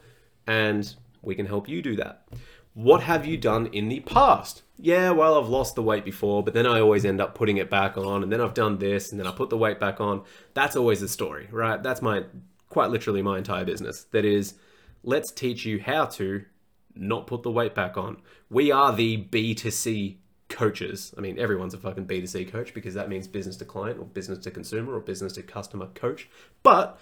and 0.47 0.95
we 1.21 1.35
can 1.35 1.45
help 1.45 1.69
you 1.69 1.83
do 1.83 1.97
that. 1.97 2.27
What 2.79 3.03
have 3.03 3.27
you 3.27 3.37
done 3.37 3.67
in 3.73 3.89
the 3.89 3.99
past? 3.99 4.63
Yeah, 4.77 5.11
well, 5.11 5.37
I've 5.37 5.49
lost 5.49 5.75
the 5.75 5.83
weight 5.83 6.05
before, 6.05 6.45
but 6.45 6.55
then 6.55 6.65
I 6.65 6.79
always 6.79 7.05
end 7.05 7.21
up 7.21 7.35
putting 7.35 7.57
it 7.57 7.69
back 7.69 7.99
on, 7.99 8.23
and 8.23 8.31
then 8.31 8.41
I've 8.41 8.55
done 8.55 8.79
this, 8.79 9.11
and 9.11 9.19
then 9.19 9.27
I 9.27 9.33
put 9.33 9.51
the 9.51 9.59
weight 9.59 9.81
back 9.81 10.01
on. 10.01 10.23
That's 10.55 10.77
always 10.77 11.01
the 11.01 11.09
story, 11.09 11.49
right? 11.51 11.83
That's 11.83 12.01
my, 12.01 12.27
quite 12.69 12.91
literally, 12.91 13.21
my 13.21 13.37
entire 13.37 13.65
business. 13.65 14.05
That 14.13 14.25
is, 14.25 14.55
let's 15.03 15.33
teach 15.33 15.65
you 15.65 15.81
how 15.81 16.05
to 16.05 16.45
not 16.95 17.27
put 17.27 17.43
the 17.43 17.51
weight 17.51 17.75
back 17.75 17.97
on. 17.97 18.19
We 18.49 18.71
are 18.71 18.95
the 18.95 19.25
B2C 19.25 20.19
coaches. 20.49 21.13
I 21.19 21.21
mean, 21.21 21.37
everyone's 21.37 21.75
a 21.75 21.79
fucking 21.79 22.07
B2C 22.07 22.49
coach 22.49 22.75
because 22.75 22.95
that 22.95 23.09
means 23.09 23.27
business 23.27 23.57
to 23.57 23.65
client 23.65 23.99
or 23.99 24.05
business 24.05 24.39
to 24.45 24.53
consumer 24.53 24.95
or 24.95 25.01
business 25.01 25.33
to 25.33 25.43
customer 25.43 25.89
coach. 25.97 26.29
But 26.63 26.97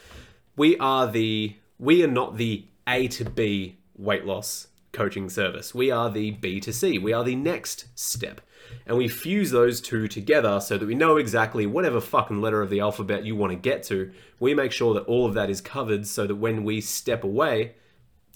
we 0.57 0.79
are 0.79 1.07
the, 1.07 1.55
we 1.79 2.03
are 2.03 2.09
not 2.09 2.39
the 2.39 2.65
A 2.89 3.09
to 3.09 3.27
B 3.27 3.77
weight 3.95 4.25
loss 4.25 4.69
coaching 4.97 5.29
service. 5.29 5.75
We 5.75 5.91
are 5.91 6.11
the 6.11 6.33
B2C. 6.33 7.03
We 7.03 7.13
are 7.13 7.23
the 7.23 7.37
next 7.37 7.87
step. 7.95 8.41
And 8.87 8.97
we 8.97 9.09
fuse 9.09 9.51
those 9.51 9.81
two 9.81 10.09
together 10.09 10.59
so 10.61 10.79
that 10.79 10.87
we 10.87 10.95
know 10.95 11.19
exactly 11.19 11.67
whatever 11.67 12.01
fucking 12.01 12.41
letter 12.41 12.63
of 12.63 12.71
the 12.71 12.81
alphabet 12.81 13.25
you 13.25 13.37
want 13.37 13.53
to 13.53 13.57
get 13.57 13.83
to. 13.85 14.11
We 14.41 14.55
make 14.55 14.73
sure 14.73 14.95
that 14.95 15.05
all 15.05 15.27
of 15.27 15.35
that 15.35 15.51
is 15.51 15.61
covered 15.61 16.07
so 16.07 16.27
that 16.27 16.37
when 16.37 16.65
we 16.65 16.81
step 16.81 17.23
away, 17.23 17.75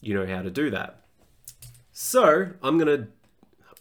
you 0.02 0.14
know 0.14 0.26
how 0.26 0.42
to 0.42 0.50
do 0.50 0.70
that. 0.70 1.00
So 1.92 2.50
I'm 2.62 2.78
to. 2.86 3.08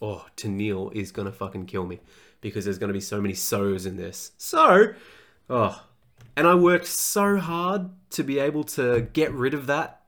Oh, 0.02 0.24
Tennille 0.34 0.92
is 0.94 1.12
to 1.26 1.32
fucking 1.32 1.66
kill 1.66 1.84
me 1.84 2.00
because 2.40 2.64
there's 2.64 2.78
to 2.88 2.94
be 2.94 3.00
so 3.00 3.20
many 3.20 3.34
so's 3.34 3.84
in 3.84 3.98
this. 3.98 4.32
So, 4.38 4.94
oh. 5.50 5.84
And 6.34 6.46
I 6.46 6.54
worked 6.54 6.86
so 6.86 7.36
hard 7.36 7.90
to 8.10 8.24
be 8.24 8.38
able 8.38 8.64
to 8.64 9.02
get 9.12 9.30
rid 9.32 9.52
of 9.52 9.66
that 9.66 9.99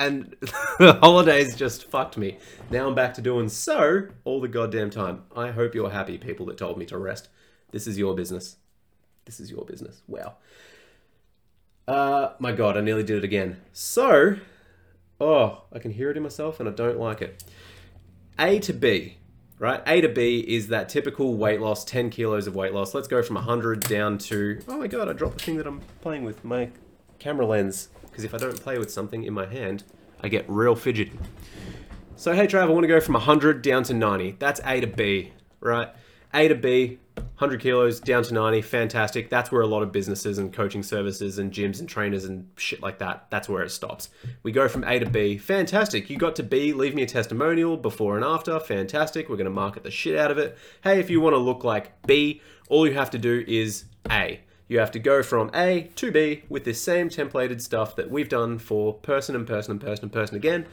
and 0.00 0.34
the 0.78 0.98
holidays 1.00 1.54
just 1.54 1.88
fucked 1.90 2.16
me. 2.16 2.38
Now 2.70 2.88
I'm 2.88 2.94
back 2.94 3.14
to 3.14 3.22
doing 3.22 3.48
so 3.48 4.08
all 4.24 4.40
the 4.40 4.48
goddamn 4.48 4.90
time. 4.90 5.24
I 5.36 5.50
hope 5.50 5.74
you're 5.74 5.90
happy, 5.90 6.18
people 6.18 6.46
that 6.46 6.58
told 6.58 6.78
me 6.78 6.86
to 6.86 6.98
rest. 6.98 7.28
This 7.70 7.86
is 7.86 7.98
your 7.98 8.14
business. 8.16 8.56
This 9.26 9.38
is 9.38 9.50
your 9.50 9.64
business. 9.64 10.02
Wow. 10.08 10.36
Uh, 11.86 12.30
my 12.38 12.52
god, 12.52 12.76
I 12.76 12.80
nearly 12.80 13.02
did 13.02 13.18
it 13.18 13.24
again. 13.24 13.60
So, 13.72 14.36
oh, 15.20 15.64
I 15.70 15.78
can 15.78 15.92
hear 15.92 16.10
it 16.10 16.16
in 16.16 16.22
myself 16.22 16.58
and 16.58 16.68
I 16.68 16.72
don't 16.72 16.98
like 16.98 17.20
it. 17.20 17.44
A 18.38 18.58
to 18.60 18.72
B, 18.72 19.18
right? 19.58 19.82
A 19.86 20.00
to 20.00 20.08
B 20.08 20.40
is 20.40 20.68
that 20.68 20.88
typical 20.88 21.36
weight 21.36 21.60
loss, 21.60 21.84
10 21.84 22.08
kilos 22.08 22.46
of 22.46 22.54
weight 22.54 22.72
loss. 22.72 22.94
Let's 22.94 23.08
go 23.08 23.22
from 23.22 23.34
100 23.34 23.80
down 23.80 24.16
to, 24.18 24.60
oh 24.66 24.78
my 24.78 24.86
god, 24.86 25.10
I 25.10 25.12
dropped 25.12 25.38
the 25.38 25.44
thing 25.44 25.56
that 25.58 25.66
I'm 25.66 25.82
playing 26.00 26.24
with, 26.24 26.42
my 26.42 26.70
camera 27.18 27.44
lens 27.44 27.90
because 28.10 28.24
if 28.24 28.34
I 28.34 28.38
don't 28.38 28.60
play 28.60 28.78
with 28.78 28.90
something 28.90 29.24
in 29.24 29.32
my 29.32 29.46
hand, 29.46 29.84
I 30.20 30.28
get 30.28 30.44
real 30.48 30.74
fidgety. 30.74 31.18
So, 32.16 32.34
hey, 32.34 32.46
Trav, 32.46 32.62
I 32.62 32.66
want 32.66 32.84
to 32.84 32.88
go 32.88 33.00
from 33.00 33.14
100 33.14 33.62
down 33.62 33.82
to 33.84 33.94
90. 33.94 34.36
That's 34.38 34.60
A 34.64 34.80
to 34.80 34.86
B, 34.86 35.32
right? 35.60 35.88
A 36.34 36.48
to 36.48 36.54
B, 36.54 36.98
100 37.14 37.60
kilos 37.60 37.98
down 37.98 38.22
to 38.22 38.34
90, 38.34 38.62
fantastic. 38.62 39.30
That's 39.30 39.50
where 39.50 39.62
a 39.62 39.66
lot 39.66 39.82
of 39.82 39.90
businesses 39.90 40.38
and 40.38 40.52
coaching 40.52 40.82
services 40.82 41.38
and 41.38 41.50
gyms 41.50 41.80
and 41.80 41.88
trainers 41.88 42.24
and 42.24 42.48
shit 42.56 42.82
like 42.82 42.98
that, 42.98 43.26
that's 43.30 43.48
where 43.48 43.62
it 43.62 43.70
stops. 43.70 44.10
We 44.42 44.52
go 44.52 44.68
from 44.68 44.84
A 44.84 44.98
to 44.98 45.08
B, 45.08 45.38
fantastic. 45.38 46.10
You 46.10 46.18
got 46.18 46.36
to 46.36 46.42
B, 46.42 46.72
leave 46.72 46.94
me 46.94 47.02
a 47.02 47.06
testimonial 47.06 47.76
before 47.76 48.16
and 48.16 48.24
after, 48.24 48.60
fantastic. 48.60 49.28
We're 49.28 49.36
going 49.36 49.46
to 49.46 49.50
market 49.50 49.82
the 49.82 49.90
shit 49.90 50.16
out 50.16 50.30
of 50.30 50.38
it. 50.38 50.56
Hey, 50.82 51.00
if 51.00 51.10
you 51.10 51.20
want 51.20 51.34
to 51.34 51.38
look 51.38 51.64
like 51.64 52.02
B, 52.02 52.42
all 52.68 52.86
you 52.86 52.94
have 52.94 53.10
to 53.10 53.18
do 53.18 53.44
is 53.48 53.84
A. 54.10 54.40
You 54.70 54.78
have 54.78 54.92
to 54.92 55.00
go 55.00 55.24
from 55.24 55.50
A 55.52 55.90
to 55.96 56.12
B 56.12 56.44
with 56.48 56.62
this 56.62 56.80
same 56.80 57.08
templated 57.08 57.60
stuff 57.60 57.96
that 57.96 58.08
we've 58.08 58.28
done 58.28 58.60
for 58.60 58.94
person 58.94 59.34
and 59.34 59.44
person 59.44 59.72
and 59.72 59.80
person 59.80 60.04
and 60.04 60.12
person 60.12 60.36
again. 60.36 60.64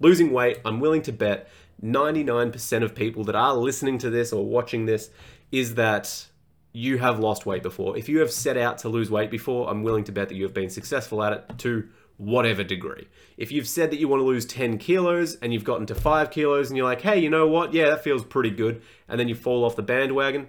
Losing 0.00 0.32
weight, 0.32 0.58
I'm 0.64 0.80
willing 0.80 1.02
to 1.02 1.12
bet 1.12 1.48
99% 1.80 2.82
of 2.82 2.96
people 2.96 3.22
that 3.22 3.36
are 3.36 3.54
listening 3.54 3.98
to 3.98 4.10
this 4.10 4.32
or 4.32 4.44
watching 4.44 4.86
this 4.86 5.10
is 5.52 5.76
that 5.76 6.26
you 6.72 6.98
have 6.98 7.20
lost 7.20 7.46
weight 7.46 7.62
before. 7.62 7.96
If 7.96 8.08
you 8.08 8.18
have 8.18 8.32
set 8.32 8.56
out 8.56 8.78
to 8.78 8.88
lose 8.88 9.12
weight 9.12 9.30
before, 9.30 9.70
I'm 9.70 9.84
willing 9.84 10.02
to 10.04 10.12
bet 10.12 10.28
that 10.28 10.34
you 10.34 10.42
have 10.42 10.52
been 10.52 10.68
successful 10.68 11.22
at 11.22 11.32
it 11.32 11.58
to 11.58 11.88
whatever 12.16 12.64
degree. 12.64 13.06
If 13.36 13.52
you've 13.52 13.68
said 13.68 13.92
that 13.92 14.00
you 14.00 14.08
want 14.08 14.22
to 14.22 14.24
lose 14.24 14.44
10 14.44 14.78
kilos 14.78 15.36
and 15.36 15.54
you've 15.54 15.62
gotten 15.62 15.86
to 15.86 15.94
5 15.94 16.32
kilos 16.32 16.68
and 16.68 16.76
you're 16.76 16.84
like, 16.84 17.02
hey, 17.02 17.20
you 17.20 17.30
know 17.30 17.46
what? 17.46 17.72
Yeah, 17.72 17.90
that 17.90 18.02
feels 18.02 18.24
pretty 18.24 18.50
good. 18.50 18.82
And 19.08 19.20
then 19.20 19.28
you 19.28 19.36
fall 19.36 19.64
off 19.64 19.76
the 19.76 19.82
bandwagon, 19.82 20.48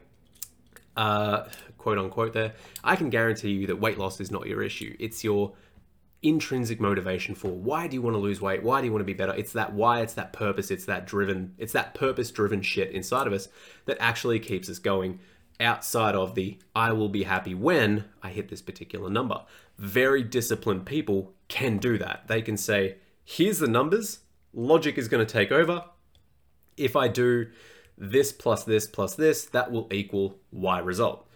uh, 0.96 1.44
quote 1.88 2.00
unquote 2.00 2.34
there, 2.34 2.54
I 2.84 2.98
can 2.98 3.10
guarantee 3.10 3.52
you 3.52 3.68
that 3.68 3.80
weight 3.80 3.98
loss 3.98 4.20
is 4.20 4.30
not 4.30 4.46
your 4.46 4.62
issue. 4.62 4.94
It's 5.00 5.24
your 5.24 5.54
intrinsic 6.22 6.82
motivation 6.82 7.34
for 7.34 7.48
why 7.48 7.88
do 7.88 7.96
you 7.96 8.02
want 8.02 8.14
to 8.16 8.20
lose 8.20 8.42
weight? 8.42 8.62
Why 8.62 8.82
do 8.82 8.88
you 8.88 8.92
want 8.92 9.00
to 9.00 9.06
be 9.06 9.14
better? 9.14 9.34
It's 9.34 9.54
that 9.54 9.72
why, 9.72 10.02
it's 10.02 10.16
that 10.16 10.34
purpose, 10.34 10.70
it's 10.70 10.84
that 10.84 11.08
driven, 11.08 11.54
it's 11.58 11.72
that 11.72 11.94
purpose 11.94 12.30
driven 12.30 12.62
shit 12.62 12.92
inside 12.92 13.26
of 13.26 13.32
us 13.32 13.48
that 13.86 13.96
actually 14.02 14.38
keeps 14.42 14.70
us 14.70 14.80
going 14.80 15.22
outside 15.62 16.14
of 16.14 16.36
the 16.36 16.60
I 16.76 16.92
will 16.92 17.08
be 17.08 17.24
happy 17.24 17.56
when 17.56 18.04
I 18.22 18.32
hit 18.32 18.50
this 18.50 18.62
particular 18.62 19.10
number. 19.10 19.44
Very 19.78 20.24
disciplined 20.24 20.86
people 20.86 21.32
can 21.48 21.78
do 21.78 21.98
that. 22.00 22.28
They 22.28 22.42
can 22.42 22.58
say, 22.58 22.98
here's 23.24 23.60
the 23.60 23.68
numbers. 23.70 24.20
Logic 24.54 24.98
is 24.98 25.08
going 25.08 25.26
to 25.26 25.34
take 25.34 25.54
over. 25.54 25.86
If 26.76 26.98
I 26.98 27.08
do 27.08 27.48
this 27.98 28.34
plus 28.34 28.66
this 28.66 28.88
plus 28.88 29.16
this, 29.16 29.46
that 29.46 29.72
will 29.72 29.88
equal 29.90 30.38
Y 30.52 30.80
result. 30.80 31.27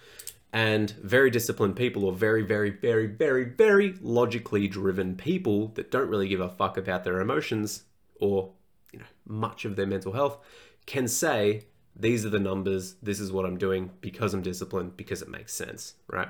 And 0.54 0.92
very 1.02 1.30
disciplined 1.30 1.78
people, 1.78 2.04
or 2.04 2.12
very, 2.12 2.42
very, 2.44 2.72
very, 2.72 3.08
very, 3.08 3.46
very 3.46 3.96
logically 4.02 4.68
driven 4.68 5.16
people 5.16 5.70
that 5.76 5.92
don't 5.92 6.10
really 6.10 6.28
give 6.28 6.42
a 6.42 6.50
fuck 6.50 6.76
about 6.76 7.06
their 7.06 7.22
emotions 7.22 7.84
or 8.20 8.52
you 8.92 9.00
know 9.00 9.06
much 9.26 9.64
of 9.64 9.78
their 9.78 9.88
mental 9.88 10.12
health, 10.12 10.38
can 10.86 11.08
say 11.08 11.64
these 11.96 12.26
are 12.26 12.30
the 12.30 12.40
numbers. 12.40 12.96
This 13.02 13.20
is 13.20 13.32
what 13.32 13.46
I'm 13.46 13.58
doing 13.58 13.92
because 14.02 14.34
I'm 14.34 14.42
disciplined 14.42 14.98
because 14.98 15.22
it 15.22 15.30
makes 15.30 15.54
sense, 15.54 15.96
right? 16.08 16.30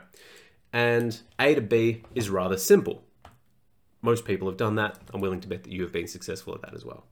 And 0.73 1.19
A 1.39 1.55
to 1.55 1.61
B 1.61 2.03
is 2.15 2.29
rather 2.29 2.57
simple. 2.57 3.03
Most 4.01 4.25
people 4.25 4.47
have 4.47 4.57
done 4.57 4.75
that. 4.75 4.99
I'm 5.13 5.21
willing 5.21 5.41
to 5.41 5.47
bet 5.47 5.63
that 5.63 5.71
you 5.71 5.81
have 5.83 5.91
been 5.91 6.07
successful 6.07 6.55
at 6.55 6.61
that 6.61 6.73
as 6.73 6.85
well. 6.85 7.05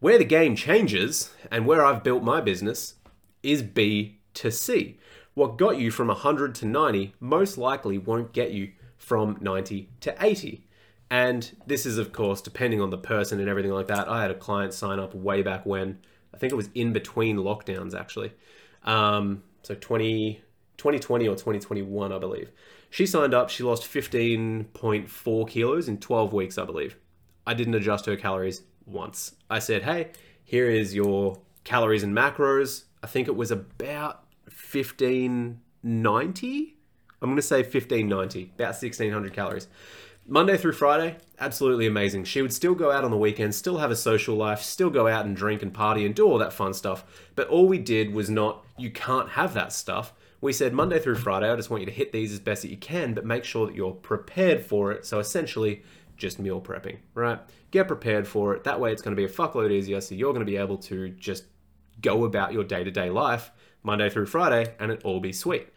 Where 0.00 0.18
the 0.18 0.24
game 0.24 0.56
changes 0.56 1.32
and 1.50 1.66
where 1.66 1.84
I've 1.84 2.02
built 2.02 2.22
my 2.22 2.40
business 2.40 2.94
is 3.42 3.62
B 3.62 4.20
to 4.34 4.50
C. 4.50 4.98
What 5.40 5.56
got 5.56 5.78
you 5.78 5.90
from 5.90 6.08
100 6.08 6.54
to 6.56 6.66
90 6.66 7.14
most 7.18 7.56
likely 7.56 7.96
won't 7.96 8.34
get 8.34 8.50
you 8.50 8.72
from 8.98 9.38
90 9.40 9.88
to 10.00 10.14
80. 10.22 10.66
And 11.08 11.56
this 11.66 11.86
is, 11.86 11.96
of 11.96 12.12
course, 12.12 12.42
depending 12.42 12.82
on 12.82 12.90
the 12.90 12.98
person 12.98 13.40
and 13.40 13.48
everything 13.48 13.72
like 13.72 13.86
that. 13.86 14.06
I 14.06 14.20
had 14.20 14.30
a 14.30 14.34
client 14.34 14.74
sign 14.74 14.98
up 14.98 15.14
way 15.14 15.40
back 15.40 15.64
when, 15.64 15.98
I 16.34 16.36
think 16.36 16.52
it 16.52 16.56
was 16.56 16.68
in 16.74 16.92
between 16.92 17.38
lockdowns 17.38 17.98
actually. 17.98 18.34
Um, 18.84 19.42
so 19.62 19.74
20, 19.74 20.42
2020 20.76 21.26
or 21.26 21.36
2021, 21.36 22.12
I 22.12 22.18
believe. 22.18 22.50
She 22.90 23.06
signed 23.06 23.32
up, 23.32 23.48
she 23.48 23.62
lost 23.62 23.84
15.4 23.84 25.48
kilos 25.48 25.88
in 25.88 25.96
12 25.96 26.34
weeks, 26.34 26.58
I 26.58 26.66
believe. 26.66 26.98
I 27.46 27.54
didn't 27.54 27.76
adjust 27.76 28.04
her 28.04 28.16
calories 28.16 28.60
once. 28.84 29.36
I 29.48 29.60
said, 29.60 29.84
hey, 29.84 30.10
here 30.44 30.68
is 30.68 30.94
your 30.94 31.38
calories 31.64 32.02
and 32.02 32.14
macros. 32.14 32.84
I 33.02 33.06
think 33.06 33.26
it 33.26 33.36
was 33.36 33.50
about 33.50 34.26
1590. 34.72 36.76
I'm 37.22 37.28
going 37.28 37.36
to 37.36 37.42
say 37.42 37.58
1590, 37.58 38.52
about 38.54 38.68
1600 38.68 39.32
calories. 39.32 39.68
Monday 40.26 40.56
through 40.56 40.72
Friday, 40.72 41.16
absolutely 41.38 41.86
amazing. 41.86 42.24
She 42.24 42.40
would 42.40 42.52
still 42.52 42.74
go 42.74 42.92
out 42.92 43.04
on 43.04 43.10
the 43.10 43.16
weekends, 43.16 43.56
still 43.56 43.78
have 43.78 43.90
a 43.90 43.96
social 43.96 44.36
life, 44.36 44.62
still 44.62 44.90
go 44.90 45.08
out 45.08 45.26
and 45.26 45.34
drink 45.34 45.62
and 45.62 45.74
party 45.74 46.06
and 46.06 46.14
do 46.14 46.26
all 46.26 46.38
that 46.38 46.52
fun 46.52 46.72
stuff. 46.72 47.04
But 47.34 47.48
all 47.48 47.66
we 47.66 47.78
did 47.78 48.14
was 48.14 48.30
not, 48.30 48.64
you 48.76 48.90
can't 48.90 49.30
have 49.30 49.54
that 49.54 49.72
stuff. 49.72 50.12
We 50.40 50.52
said 50.52 50.72
Monday 50.72 50.98
through 50.98 51.16
Friday, 51.16 51.50
I 51.50 51.56
just 51.56 51.68
want 51.68 51.82
you 51.82 51.86
to 51.86 51.92
hit 51.92 52.12
these 52.12 52.32
as 52.32 52.40
best 52.40 52.62
that 52.62 52.70
you 52.70 52.76
can, 52.76 53.12
but 53.12 53.26
make 53.26 53.44
sure 53.44 53.66
that 53.66 53.74
you're 53.74 53.92
prepared 53.92 54.64
for 54.64 54.92
it. 54.92 55.04
So 55.04 55.18
essentially, 55.18 55.82
just 56.16 56.38
meal 56.38 56.60
prepping, 56.60 56.98
right? 57.14 57.40
Get 57.70 57.88
prepared 57.88 58.28
for 58.28 58.54
it. 58.54 58.64
That 58.64 58.78
way, 58.78 58.92
it's 58.92 59.02
going 59.02 59.16
to 59.16 59.20
be 59.20 59.26
a 59.26 59.34
fuckload 59.34 59.72
easier. 59.72 60.00
So 60.00 60.14
you're 60.14 60.32
going 60.32 60.46
to 60.46 60.50
be 60.50 60.56
able 60.56 60.78
to 60.78 61.10
just 61.10 61.44
go 62.00 62.24
about 62.24 62.52
your 62.52 62.64
day 62.64 62.84
to 62.84 62.90
day 62.90 63.10
life 63.10 63.50
Monday 63.82 64.10
through 64.10 64.26
Friday 64.26 64.74
and 64.78 64.90
it 64.90 65.02
all 65.04 65.20
be 65.20 65.32
sweet. 65.32 65.68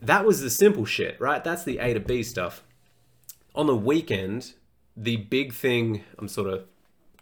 That 0.00 0.24
was 0.24 0.40
the 0.40 0.50
simple 0.50 0.84
shit, 0.84 1.20
right? 1.20 1.42
That's 1.42 1.64
the 1.64 1.78
A 1.78 1.94
to 1.94 2.00
B 2.00 2.22
stuff. 2.22 2.62
On 3.54 3.66
the 3.66 3.76
weekend, 3.76 4.54
the 4.96 5.16
big 5.16 5.52
thing, 5.52 6.04
I'm 6.18 6.28
sort 6.28 6.48
of 6.48 6.64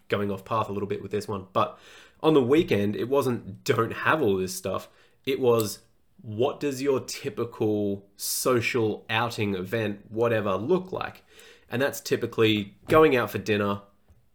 going 0.09 0.31
off 0.31 0.45
path 0.45 0.69
a 0.69 0.73
little 0.73 0.89
bit 0.89 1.03
with 1.03 1.11
this 1.11 1.29
one, 1.29 1.47
but 1.53 1.79
on 2.23 2.35
the 2.35 2.43
weekend, 2.43 2.97
it 2.97 3.09
wasn't 3.09 3.65
don't 3.65 3.93
have 3.93 4.23
all 4.23 4.37
this 4.37 4.55
stuff. 4.55 4.89
It 5.25 5.41
was 5.41 5.81
what 6.23 6.61
does 6.61 6.83
your 6.83 7.01
typical 7.01 8.07
social 8.17 9.05
outing 9.09 9.55
event, 9.55 10.01
whatever, 10.11 10.55
look 10.55 10.93
like? 10.93 11.25
And 11.71 11.81
that's 11.81 12.01
typically 12.01 12.75
going 12.89 13.17
out 13.17 13.31
for 13.31 13.39
dinner, 13.39 13.83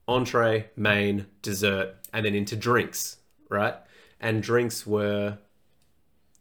entree, 0.08 0.70
main, 0.76 1.28
dessert, 1.42 1.96
and 2.14 2.26
then 2.26 2.34
into 2.34 2.56
drinks, 2.56 3.18
right? 3.50 3.76
And 4.20 4.42
drinks 4.42 4.88
were, 4.88 5.38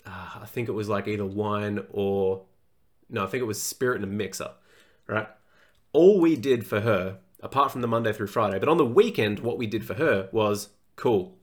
uh, 0.06 0.40
I 0.42 0.46
think 0.46 0.68
it 0.68 0.72
was 0.72 0.88
like 0.88 1.08
either 1.08 1.24
wine 1.24 1.84
or, 1.90 2.44
no, 3.08 3.24
I 3.24 3.26
think 3.26 3.42
it 3.42 3.46
was 3.46 3.62
spirit 3.62 3.96
and 3.96 4.04
a 4.04 4.14
mixer, 4.14 4.50
right? 5.06 5.28
All 5.92 6.20
we 6.20 6.36
did 6.36 6.66
for 6.66 6.80
her, 6.80 7.18
apart 7.40 7.70
from 7.70 7.80
the 7.80 7.88
Monday 7.88 8.12
through 8.12 8.26
Friday, 8.28 8.58
but 8.58 8.68
on 8.68 8.76
the 8.76 8.84
weekend, 8.84 9.40
what 9.40 9.58
we 9.58 9.66
did 9.66 9.84
for 9.86 9.94
her 9.94 10.28
was 10.32 10.70
cool. 10.96 11.36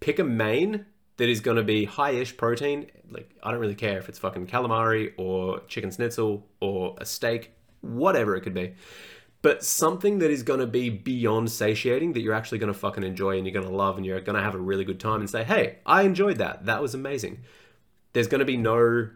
Pick 0.00 0.18
a 0.18 0.24
main 0.24 0.86
that 1.18 1.28
is 1.28 1.40
going 1.40 1.56
to 1.56 1.62
be 1.62 1.84
high-ish 1.84 2.36
protein. 2.36 2.90
Like 3.10 3.30
I 3.42 3.50
don't 3.50 3.60
really 3.60 3.74
care 3.74 3.98
if 3.98 4.08
it's 4.08 4.18
fucking 4.18 4.46
calamari 4.46 5.12
or 5.16 5.60
chicken 5.68 5.90
schnitzel 5.90 6.46
or 6.60 6.96
a 6.98 7.04
steak, 7.04 7.52
whatever 7.80 8.34
it 8.34 8.40
could 8.40 8.54
be. 8.54 8.74
But 9.42 9.64
something 9.64 10.20
that 10.20 10.30
is 10.30 10.44
going 10.44 10.60
to 10.60 10.66
be 10.66 10.88
beyond 10.88 11.50
satiating 11.50 12.12
that 12.12 12.20
you're 12.20 12.34
actually 12.34 12.58
going 12.58 12.72
to 12.72 12.78
fucking 12.78 13.02
enjoy 13.02 13.36
and 13.36 13.46
you're 13.46 13.52
going 13.52 13.66
to 13.66 13.74
love 13.74 13.96
and 13.96 14.06
you're 14.06 14.20
going 14.20 14.36
to 14.36 14.42
have 14.42 14.54
a 14.54 14.58
really 14.58 14.84
good 14.84 15.00
time 15.00 15.20
and 15.20 15.28
say, 15.28 15.42
"Hey, 15.44 15.78
I 15.84 16.02
enjoyed 16.02 16.38
that. 16.38 16.66
That 16.66 16.80
was 16.80 16.94
amazing." 16.94 17.40
There's 18.12 18.28
going 18.28 18.40
to 18.40 18.44
be 18.44 18.56
no 18.56 19.08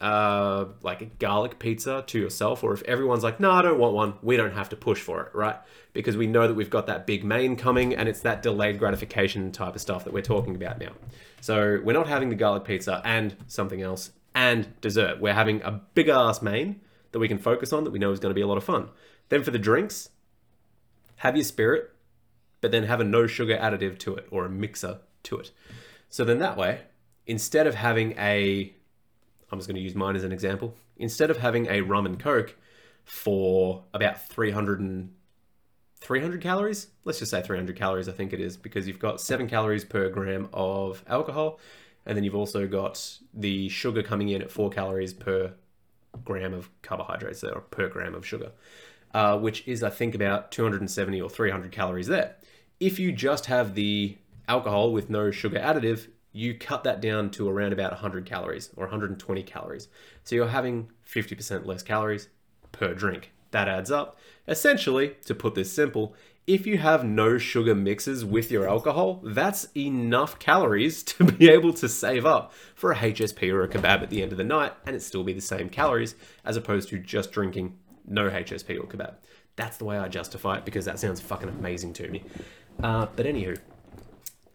uh, 0.00 0.66
like 0.82 1.00
a 1.00 1.06
garlic 1.06 1.58
pizza 1.58 2.04
to 2.06 2.18
yourself, 2.18 2.64
or 2.64 2.74
if 2.74 2.82
everyone's 2.82 3.22
like, 3.22 3.40
no, 3.40 3.50
I 3.50 3.62
don't 3.62 3.78
want 3.78 3.94
one, 3.94 4.14
we 4.22 4.36
don't 4.36 4.52
have 4.52 4.68
to 4.70 4.76
push 4.76 5.00
for 5.00 5.22
it, 5.22 5.34
right? 5.34 5.56
Because 5.92 6.16
we 6.16 6.26
know 6.26 6.46
that 6.46 6.54
we've 6.54 6.70
got 6.70 6.86
that 6.88 7.06
big 7.06 7.24
main 7.24 7.56
coming 7.56 7.94
and 7.94 8.08
it's 8.08 8.20
that 8.20 8.42
delayed 8.42 8.78
gratification 8.78 9.52
type 9.52 9.74
of 9.74 9.80
stuff 9.80 10.04
that 10.04 10.12
we're 10.12 10.22
talking 10.22 10.56
about 10.56 10.78
now. 10.78 10.92
So 11.40 11.80
we're 11.82 11.92
not 11.92 12.08
having 12.08 12.28
the 12.28 12.34
garlic 12.34 12.64
pizza 12.64 13.00
and 13.04 13.36
something 13.46 13.80
else 13.80 14.10
and 14.34 14.68
dessert. 14.80 15.20
We're 15.20 15.34
having 15.34 15.62
a 15.62 15.80
big 15.94 16.08
ass 16.08 16.42
main 16.42 16.80
that 17.12 17.18
we 17.18 17.28
can 17.28 17.38
focus 17.38 17.72
on 17.72 17.84
that 17.84 17.90
we 17.90 17.98
know 17.98 18.10
is 18.10 18.18
going 18.18 18.30
to 18.30 18.34
be 18.34 18.42
a 18.42 18.46
lot 18.46 18.58
of 18.58 18.64
fun. 18.64 18.88
Then 19.28 19.42
for 19.42 19.50
the 19.50 19.58
drinks, 19.58 20.10
have 21.16 21.36
your 21.36 21.44
spirit, 21.44 21.90
but 22.60 22.70
then 22.70 22.84
have 22.84 23.00
a 23.00 23.04
no 23.04 23.26
sugar 23.26 23.56
additive 23.56 23.98
to 24.00 24.14
it 24.16 24.26
or 24.30 24.44
a 24.44 24.50
mixer 24.50 24.98
to 25.24 25.38
it. 25.38 25.50
So 26.08 26.24
then 26.24 26.38
that 26.38 26.56
way, 26.56 26.82
instead 27.26 27.66
of 27.66 27.74
having 27.74 28.12
a, 28.18 28.72
I'm 29.50 29.58
just 29.58 29.68
going 29.68 29.76
to 29.76 29.82
use 29.82 29.94
mine 29.94 30.16
as 30.16 30.24
an 30.24 30.32
example, 30.32 30.74
instead 30.96 31.30
of 31.30 31.38
having 31.38 31.66
a 31.66 31.80
rum 31.80 32.06
and 32.06 32.18
coke 32.18 32.56
for 33.04 33.84
about 33.92 34.28
300 34.28 34.80
and 34.80 35.12
300 35.96 36.40
calories. 36.42 36.88
Let's 37.04 37.18
just 37.18 37.30
say 37.30 37.42
300 37.42 37.76
calories, 37.76 38.08
I 38.08 38.12
think 38.12 38.32
it 38.32 38.40
is, 38.40 38.56
because 38.56 38.86
you've 38.86 38.98
got 38.98 39.20
seven 39.20 39.48
calories 39.48 39.84
per 39.84 40.08
gram 40.10 40.48
of 40.52 41.02
alcohol, 41.06 41.58
and 42.04 42.16
then 42.16 42.24
you've 42.24 42.34
also 42.34 42.66
got 42.66 43.18
the 43.32 43.68
sugar 43.70 44.02
coming 44.02 44.28
in 44.28 44.42
at 44.42 44.50
four 44.50 44.70
calories 44.70 45.14
per 45.14 45.54
gram 46.24 46.52
of 46.52 46.70
carbohydrates, 46.82 47.42
or 47.42 47.60
per 47.60 47.88
gram 47.88 48.14
of 48.14 48.26
sugar, 48.26 48.52
uh, 49.14 49.38
which 49.38 49.66
is, 49.66 49.82
I 49.82 49.90
think, 49.90 50.14
about 50.14 50.50
270 50.50 51.22
or 51.22 51.30
300 51.30 51.72
calories 51.72 52.08
there. 52.08 52.34
If 52.80 52.98
you 52.98 53.12
just 53.12 53.46
have 53.46 53.74
the 53.74 54.18
alcohol 54.48 54.92
with 54.92 55.08
no 55.08 55.30
sugar 55.30 55.58
additive, 55.58 56.08
you 56.32 56.52
cut 56.52 56.82
that 56.82 57.00
down 57.00 57.30
to 57.30 57.48
around 57.48 57.72
about 57.72 57.92
100 57.92 58.26
calories 58.26 58.70
or 58.76 58.86
120 58.86 59.42
calories. 59.44 59.88
So 60.24 60.34
you're 60.34 60.48
having 60.48 60.90
50% 61.08 61.64
less 61.64 61.82
calories 61.82 62.28
per 62.72 62.92
drink. 62.92 63.30
That 63.52 63.68
adds 63.68 63.92
up. 63.92 64.18
Essentially, 64.48 65.14
to 65.26 65.34
put 65.34 65.54
this 65.54 65.72
simple, 65.72 66.16
if 66.44 66.66
you 66.66 66.78
have 66.78 67.04
no 67.04 67.38
sugar 67.38 67.74
mixes 67.74 68.24
with 68.24 68.50
your 68.50 68.68
alcohol, 68.68 69.22
that's 69.24 69.68
enough 69.76 70.40
calories 70.40 71.02
to 71.04 71.24
be 71.24 71.48
able 71.48 71.72
to 71.74 71.88
save 71.88 72.26
up 72.26 72.52
for 72.74 72.90
a 72.90 72.96
HSP 72.96 73.52
or 73.52 73.62
a 73.62 73.68
kebab 73.68 74.02
at 74.02 74.10
the 74.10 74.22
end 74.22 74.32
of 74.32 74.38
the 74.38 74.44
night, 74.44 74.72
and 74.84 74.96
it 74.96 75.02
still 75.02 75.22
be 75.22 75.32
the 75.32 75.40
same 75.40 75.68
calories 75.68 76.16
as 76.44 76.56
opposed 76.56 76.88
to 76.88 76.98
just 76.98 77.30
drinking 77.30 77.78
no 78.06 78.28
HSP 78.28 78.78
or 78.78 78.86
kebab. 78.86 79.14
That's 79.56 79.76
the 79.76 79.84
way 79.84 79.98
I 79.98 80.08
justify 80.08 80.58
it 80.58 80.64
because 80.64 80.84
that 80.84 80.98
sounds 80.98 81.20
fucking 81.20 81.48
amazing 81.48 81.92
to 81.94 82.08
me. 82.08 82.24
Uh, 82.82 83.06
but 83.14 83.26
anywho, 83.26 83.58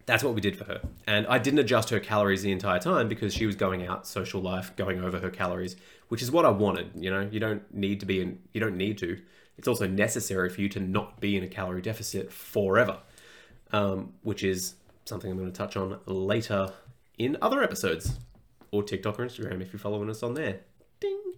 that's 0.05 0.23
what 0.23 0.33
we 0.33 0.41
did 0.41 0.57
for 0.57 0.65
her. 0.65 0.81
And 1.07 1.25
I 1.27 1.39
didn't 1.39 1.59
adjust 1.59 1.89
her 1.89 1.99
calories 1.99 2.41
the 2.41 2.51
entire 2.51 2.79
time 2.79 3.07
because 3.07 3.33
she 3.33 3.45
was 3.45 3.55
going 3.55 3.85
out, 3.85 4.07
social 4.07 4.41
life, 4.41 4.75
going 4.75 5.03
over 5.03 5.19
her 5.19 5.29
calories, 5.29 5.75
which 6.09 6.21
is 6.21 6.31
what 6.31 6.45
I 6.45 6.49
wanted. 6.49 6.91
You 6.95 7.11
know, 7.11 7.29
you 7.31 7.39
don't 7.39 7.73
need 7.73 7.99
to 8.01 8.05
be 8.05 8.21
in, 8.21 8.39
you 8.53 8.59
don't 8.59 8.75
need 8.75 8.97
to 8.99 9.19
it's 9.59 9.67
also 9.67 9.87
necessary 9.87 10.49
for 10.49 10.61
you 10.61 10.69
to 10.69 10.79
not 10.79 11.19
be 11.19 11.35
in 11.35 11.43
a 11.43 11.47
calorie 11.47 11.81
deficit 11.81 12.31
forever, 12.31 12.99
um, 13.73 14.13
which 14.21 14.41
is 14.41 14.75
something 15.03 15.29
I'm 15.29 15.37
going 15.37 15.51
to 15.51 15.55
touch 15.55 15.75
on 15.75 15.99
later 16.05 16.71
in 17.17 17.35
other 17.41 17.61
episodes 17.61 18.19
or 18.71 18.83
TikTok 18.83 19.19
or 19.19 19.25
Instagram 19.25 19.61
if 19.61 19.73
you're 19.73 19.79
following 19.81 20.09
us 20.09 20.23
on 20.23 20.33
there. 20.33 20.61
Ding. 21.01 21.28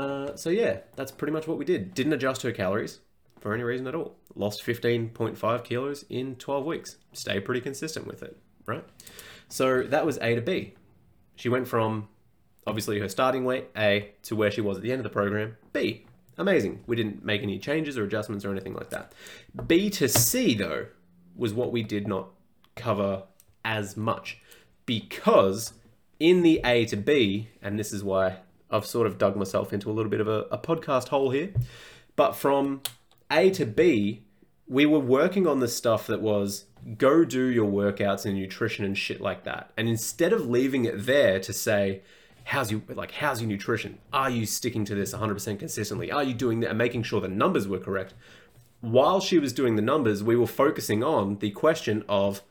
Uh, 0.00 0.34
so 0.34 0.48
yeah, 0.48 0.78
that's 0.96 1.12
pretty 1.12 1.32
much 1.32 1.46
what 1.46 1.58
we 1.58 1.64
did. 1.66 1.92
Didn't 1.92 2.14
adjust 2.14 2.40
her 2.40 2.52
calories 2.52 3.00
for 3.38 3.52
any 3.52 3.62
reason 3.62 3.86
at 3.86 3.94
all. 3.94 4.16
Lost 4.34 4.64
15.5 4.64 5.64
kilos 5.64 6.06
in 6.08 6.36
12 6.36 6.64
weeks. 6.64 6.96
Stayed 7.12 7.44
pretty 7.44 7.60
consistent 7.60 8.06
with 8.06 8.22
it, 8.22 8.34
right? 8.64 8.82
So 9.50 9.82
that 9.82 10.06
was 10.06 10.16
A 10.22 10.34
to 10.36 10.40
B. 10.40 10.72
She 11.36 11.50
went 11.50 11.68
from 11.68 12.08
obviously 12.66 12.98
her 12.98 13.10
starting 13.10 13.44
weight 13.44 13.68
A 13.76 14.12
to 14.22 14.34
where 14.34 14.50
she 14.50 14.62
was 14.62 14.78
at 14.78 14.82
the 14.82 14.90
end 14.90 15.00
of 15.00 15.04
the 15.04 15.10
program 15.10 15.58
B. 15.74 16.06
Amazing. 16.38 16.82
We 16.86 16.96
didn't 16.96 17.22
make 17.22 17.42
any 17.42 17.58
changes 17.58 17.98
or 17.98 18.04
adjustments 18.04 18.46
or 18.46 18.50
anything 18.52 18.72
like 18.72 18.88
that. 18.88 19.12
B 19.66 19.90
to 19.90 20.08
C, 20.08 20.54
though, 20.54 20.86
was 21.36 21.52
what 21.52 21.72
we 21.72 21.82
did 21.82 22.08
not 22.08 22.30
cover 22.74 23.24
as 23.66 23.98
much 23.98 24.38
because 24.86 25.74
in 26.18 26.40
the 26.40 26.62
A 26.64 26.86
to 26.86 26.96
B, 26.96 27.50
and 27.60 27.78
this 27.78 27.92
is 27.92 28.02
why 28.02 28.38
I've 28.70 28.86
sort 28.86 29.06
of 29.06 29.18
dug 29.18 29.36
myself 29.36 29.72
into 29.72 29.90
a 29.90 29.92
little 29.92 30.10
bit 30.10 30.20
of 30.20 30.28
a, 30.28 30.46
a 30.50 30.58
podcast 30.58 31.08
hole 31.08 31.30
here, 31.30 31.52
but 32.16 32.32
from 32.32 32.82
A 33.30 33.50
to 33.50 33.66
B, 33.66 34.22
we 34.68 34.86
were 34.86 35.00
working 35.00 35.46
on 35.46 35.60
the 35.60 35.68
stuff 35.68 36.06
that 36.06 36.20
was 36.20 36.66
go 36.96 37.24
do 37.24 37.44
your 37.44 37.70
workouts 37.70 38.24
and 38.24 38.36
nutrition 38.36 38.84
and 38.84 38.96
shit 38.96 39.20
like 39.20 39.44
that. 39.44 39.72
And 39.76 39.88
instead 39.88 40.32
of 40.32 40.46
leaving 40.46 40.84
it 40.84 41.06
there 41.06 41.40
to 41.40 41.52
say, 41.52 42.02
how's 42.44 42.70
you 42.70 42.82
like 42.88 43.12
how's 43.12 43.40
your 43.40 43.48
nutrition? 43.48 43.98
Are 44.12 44.30
you 44.30 44.46
sticking 44.46 44.84
to 44.86 44.94
this 44.94 45.12
100% 45.12 45.58
consistently? 45.58 46.10
Are 46.10 46.22
you 46.22 46.34
doing 46.34 46.60
that 46.60 46.70
and 46.70 46.78
making 46.78 47.02
sure 47.02 47.20
the 47.20 47.28
numbers 47.28 47.68
were 47.68 47.78
correct? 47.78 48.14
While 48.80 49.20
she 49.20 49.38
was 49.38 49.52
doing 49.52 49.76
the 49.76 49.82
numbers, 49.82 50.22
we 50.22 50.36
were 50.36 50.46
focusing 50.46 51.02
on 51.02 51.38
the 51.38 51.50
question 51.50 52.04
of 52.08 52.42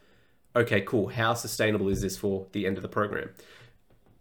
okay, 0.56 0.82
cool, 0.82 1.10
how 1.10 1.34
sustainable 1.36 1.90
is 1.90 2.02
this 2.02 2.18
for 2.18 2.48
the 2.52 2.66
end 2.66 2.78
of 2.78 2.82
the 2.82 2.90
program? 2.90 3.30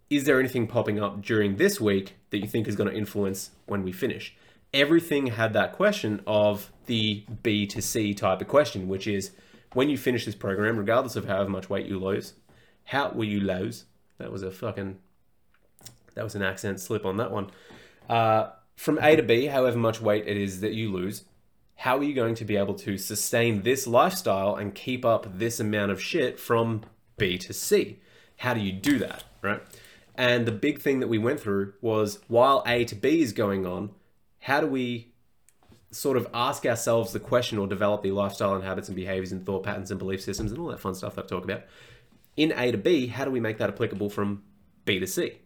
Is 0.09 0.23
there 0.23 0.39
anything 0.39 0.65
popping 0.65 0.99
up 0.99 1.21
during 1.21 1.57
this 1.57 1.79
week 1.79 2.15
that 2.31 2.39
you 2.39 2.47
think 2.47 2.67
is 2.67 2.75
going 2.75 2.89
to 2.89 2.95
influence 2.95 3.51
when 3.67 3.83
we 3.83 3.91
finish? 3.91 4.35
Everything 4.73 5.27
had 5.27 5.53
that 5.53 5.73
question 5.73 6.21
of 6.25 6.71
the 6.87 7.25
B 7.43 7.67
to 7.67 7.81
C 7.81 8.15
type 8.15 8.41
of 8.41 8.47
question, 8.47 8.87
which 8.87 9.05
is 9.05 9.31
when 9.73 9.87
you 9.87 9.97
finish 9.97 10.25
this 10.25 10.33
program, 10.33 10.77
regardless 10.77 11.15
of 11.15 11.25
however 11.25 11.49
much 11.49 11.69
weight 11.69 11.85
you 11.85 11.99
lose, 11.99 12.33
how 12.85 13.11
will 13.11 13.25
you 13.25 13.39
lose? 13.39 13.85
That 14.17 14.31
was 14.31 14.41
a 14.41 14.49
fucking, 14.49 14.97
that 16.15 16.23
was 16.23 16.33
an 16.33 16.41
accent 16.41 16.79
slip 16.79 17.05
on 17.05 17.17
that 17.17 17.31
one. 17.31 17.51
Uh, 18.09 18.49
from 18.75 18.97
A 19.03 19.15
to 19.15 19.21
B, 19.21 19.45
however 19.45 19.77
much 19.77 20.01
weight 20.01 20.27
it 20.27 20.37
is 20.37 20.61
that 20.61 20.73
you 20.73 20.91
lose, 20.91 21.25
how 21.75 21.97
are 21.97 22.03
you 22.03 22.15
going 22.15 22.33
to 22.35 22.45
be 22.45 22.57
able 22.57 22.73
to 22.75 22.97
sustain 22.97 23.61
this 23.61 23.85
lifestyle 23.85 24.55
and 24.55 24.73
keep 24.73 25.05
up 25.05 25.37
this 25.37 25.59
amount 25.59 25.91
of 25.91 26.01
shit 26.01 26.39
from 26.39 26.81
B 27.17 27.37
to 27.37 27.53
C? 27.53 27.99
How 28.37 28.55
do 28.55 28.59
you 28.59 28.71
do 28.71 28.97
that, 28.97 29.23
right? 29.43 29.61
And 30.19 30.45
the 30.45 30.51
big 30.51 30.81
thing 30.81 30.99
that 30.99 31.07
we 31.07 31.17
went 31.17 31.39
through 31.39 31.75
was 31.79 32.19
while 32.27 32.61
A 32.67 32.83
to 32.83 32.95
B 32.95 33.21
is 33.21 33.31
going 33.31 33.65
on, 33.65 33.91
how 34.39 34.59
do 34.59 34.67
we 34.67 35.13
sort 35.91 36.17
of 36.17 36.27
ask 36.33 36.65
ourselves 36.65 37.13
the 37.13 37.21
question 37.21 37.57
or 37.57 37.67
develop 37.67 38.03
the 38.03 38.11
lifestyle 38.11 38.53
and 38.53 38.65
habits 38.65 38.89
and 38.89 38.97
behaviors 38.97 39.31
and 39.31 39.45
thought 39.45 39.63
patterns 39.63 39.91
and 39.91 39.97
belief 39.97 40.21
systems 40.21 40.51
and 40.51 40.59
all 40.59 40.67
that 40.67 40.81
fun 40.81 40.93
stuff 40.93 41.15
that 41.15 41.23
I 41.23 41.27
talk 41.27 41.45
about. 41.45 41.63
In 42.35 42.51
A 42.51 42.69
to 42.69 42.77
B, 42.77 43.07
how 43.07 43.23
do 43.23 43.31
we 43.31 43.39
make 43.39 43.59
that 43.59 43.69
applicable 43.69 44.09
from 44.09 44.43
B 44.83 44.99
to 44.99 45.07
C? 45.07 45.39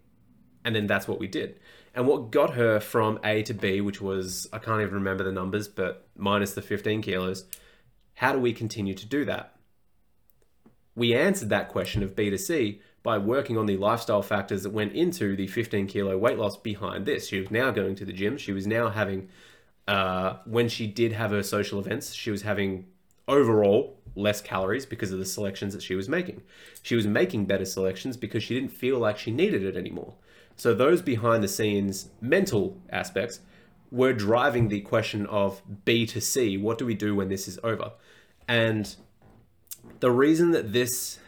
And 0.66 0.76
then 0.76 0.88
that's 0.88 1.08
what 1.08 1.20
we 1.20 1.28
did. 1.28 1.60
And 1.94 2.08
what 2.08 2.32
got 2.32 2.56
her 2.56 2.80
from 2.80 3.20
A 3.24 3.44
to 3.44 3.54
B, 3.54 3.80
which 3.80 4.02
was, 4.02 4.48
I 4.52 4.58
can't 4.58 4.82
even 4.82 4.96
remember 4.96 5.24
the 5.24 5.32
numbers, 5.32 5.68
but 5.68 6.08
minus 6.18 6.56
the 6.56 6.64
15 6.64 7.04
kilos, 7.04 7.46
how 8.16 8.34
do 8.34 8.40
we 8.40 8.54
continue 8.54 8.96
to 8.96 9.06
do 9.06 9.24
that? 9.26 9.56
We 10.96 11.14
answered 11.14 11.50
that 11.50 11.70
question 11.70 12.02
of 12.02 12.16
B 12.16 12.32
to 12.32 12.40
C 12.40 12.82
by 13.04 13.18
working 13.18 13.58
on 13.58 13.66
the 13.66 13.78
lifestyle 13.78 14.22
factors 14.22 14.64
that 14.64 14.72
went 14.72 14.94
into 14.94 15.36
the 15.36 15.48
15 15.48 15.88
kilo 15.88 16.18
weight 16.18 16.38
loss 16.38 16.58
behind 16.58 17.06
this. 17.06 17.28
She 17.28 17.40
was 17.40 17.52
now 17.52 17.70
going 17.70 17.96
to 17.96 18.06
the 18.06 18.14
gym. 18.14 18.38
She 18.38 18.54
was 18.54 18.66
now 18.66 18.90
having 18.90 19.30
uh, 19.88 20.38
when 20.46 20.70
she 20.70 20.88
did 20.88 21.12
have 21.12 21.32
her 21.32 21.44
social 21.44 21.80
events, 21.80 22.14
she 22.14 22.32
was 22.32 22.44
having 22.44 22.86
overall 23.28 23.98
less 24.16 24.42
calories 24.42 24.86
because 24.86 25.12
of 25.12 25.20
the 25.20 25.26
selections 25.26 25.74
that 25.74 25.84
she 25.84 25.96
was 25.96 26.08
making. 26.08 26.42
She 26.82 26.96
was 26.96 27.08
making 27.08 27.46
better 27.46 27.66
selections 27.66 28.16
because 28.16 28.44
she 28.44 28.54
didn't 28.54 28.72
feel 28.72 29.00
like 29.00 29.18
she 29.18 29.32
needed 29.32 29.64
it 29.64 29.76
anymore. 29.76 30.14
So 30.56 30.74
those 30.74 31.02
behind 31.02 31.44
the 31.44 31.48
scenes 31.48 32.10
mental 32.22 32.78
aspects 32.90 33.40
were 33.92 34.14
driving 34.14 34.70
the 34.70 34.82
question 34.82 35.26
of 35.28 35.62
B 35.86 36.06
to 36.08 36.22
C. 36.22 36.58
What 36.58 36.78
do 36.78 36.86
we 36.86 36.94
do 36.94 37.16
when 37.16 37.30
this 37.30 37.48
is 37.48 37.60
over? 37.64 37.92
And 38.48 38.96
the 40.00 40.12
reason 40.12 40.52
that 40.52 40.74
this 40.74 41.20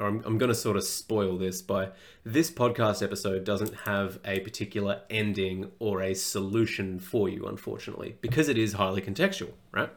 or 0.00 0.08
I'm, 0.08 0.22
I'm 0.24 0.38
going 0.38 0.48
to 0.48 0.54
sort 0.54 0.76
of 0.76 0.84
spoil 0.84 1.36
this 1.36 1.60
by 1.62 1.90
this 2.24 2.50
podcast 2.50 3.02
episode 3.02 3.44
doesn't 3.44 3.74
have 3.84 4.18
a 4.24 4.40
particular 4.40 5.02
ending 5.10 5.70
or 5.78 6.02
a 6.02 6.14
solution 6.14 6.98
for 6.98 7.28
you, 7.28 7.46
unfortunately, 7.46 8.16
because 8.20 8.48
it 8.48 8.56
is 8.56 8.72
highly 8.72 9.02
contextual, 9.02 9.52
right? 9.72 9.90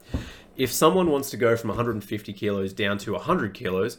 If 0.58 0.72
someone 0.72 1.10
wants 1.10 1.30
to 1.32 1.38
go 1.38 1.56
from 1.56 1.70
150 1.70 2.34
kilos 2.34 2.74
down 2.74 2.98
to 3.00 3.14
100 3.14 3.54
kilos, 3.54 3.98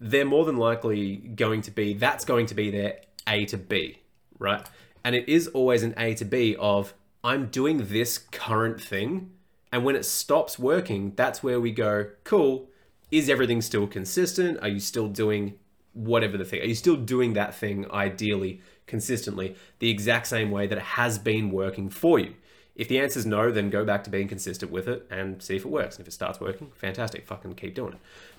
they're 0.00 0.24
more 0.24 0.44
than 0.44 0.56
likely 0.56 1.16
going 1.16 1.62
to 1.62 1.70
be, 1.70 1.94
that's 1.94 2.24
going 2.24 2.46
to 2.46 2.54
be 2.54 2.70
their 2.70 3.00
A 3.26 3.46
to 3.46 3.56
B, 3.56 4.00
right? 4.38 4.66
And 5.04 5.14
it 5.14 5.28
is 5.28 5.48
always 5.48 5.82
an 5.82 5.94
A 5.96 6.14
to 6.14 6.24
B 6.24 6.56
of, 6.58 6.94
I'm 7.22 7.46
doing 7.46 7.86
this 7.86 8.18
current 8.18 8.80
thing. 8.80 9.30
And 9.72 9.84
when 9.84 9.96
it 9.96 10.04
stops 10.04 10.58
working, 10.58 11.12
that's 11.14 11.42
where 11.42 11.60
we 11.60 11.72
go, 11.72 12.06
cool 12.24 12.67
is 13.10 13.28
everything 13.28 13.60
still 13.62 13.86
consistent? 13.86 14.58
Are 14.62 14.68
you 14.68 14.80
still 14.80 15.08
doing 15.08 15.54
whatever 15.92 16.36
the 16.36 16.44
thing? 16.44 16.60
Are 16.60 16.66
you 16.66 16.74
still 16.74 16.96
doing 16.96 17.32
that 17.34 17.54
thing 17.54 17.90
ideally 17.90 18.60
consistently 18.86 19.56
the 19.78 19.90
exact 19.90 20.26
same 20.26 20.50
way 20.50 20.66
that 20.66 20.78
it 20.78 20.84
has 20.84 21.18
been 21.18 21.50
working 21.50 21.90
for 21.90 22.18
you? 22.18 22.34
If 22.74 22.86
the 22.86 23.00
answer 23.00 23.18
is 23.18 23.26
no, 23.26 23.50
then 23.50 23.70
go 23.70 23.84
back 23.84 24.04
to 24.04 24.10
being 24.10 24.28
consistent 24.28 24.70
with 24.70 24.86
it 24.86 25.04
and 25.10 25.42
see 25.42 25.56
if 25.56 25.64
it 25.64 25.68
works. 25.68 25.96
And 25.96 26.04
if 26.04 26.08
it 26.08 26.12
starts 26.12 26.38
working, 26.38 26.70
fantastic, 26.76 27.26
fucking 27.26 27.54
keep 27.54 27.74
doing 27.74 27.94
it. 27.94 27.98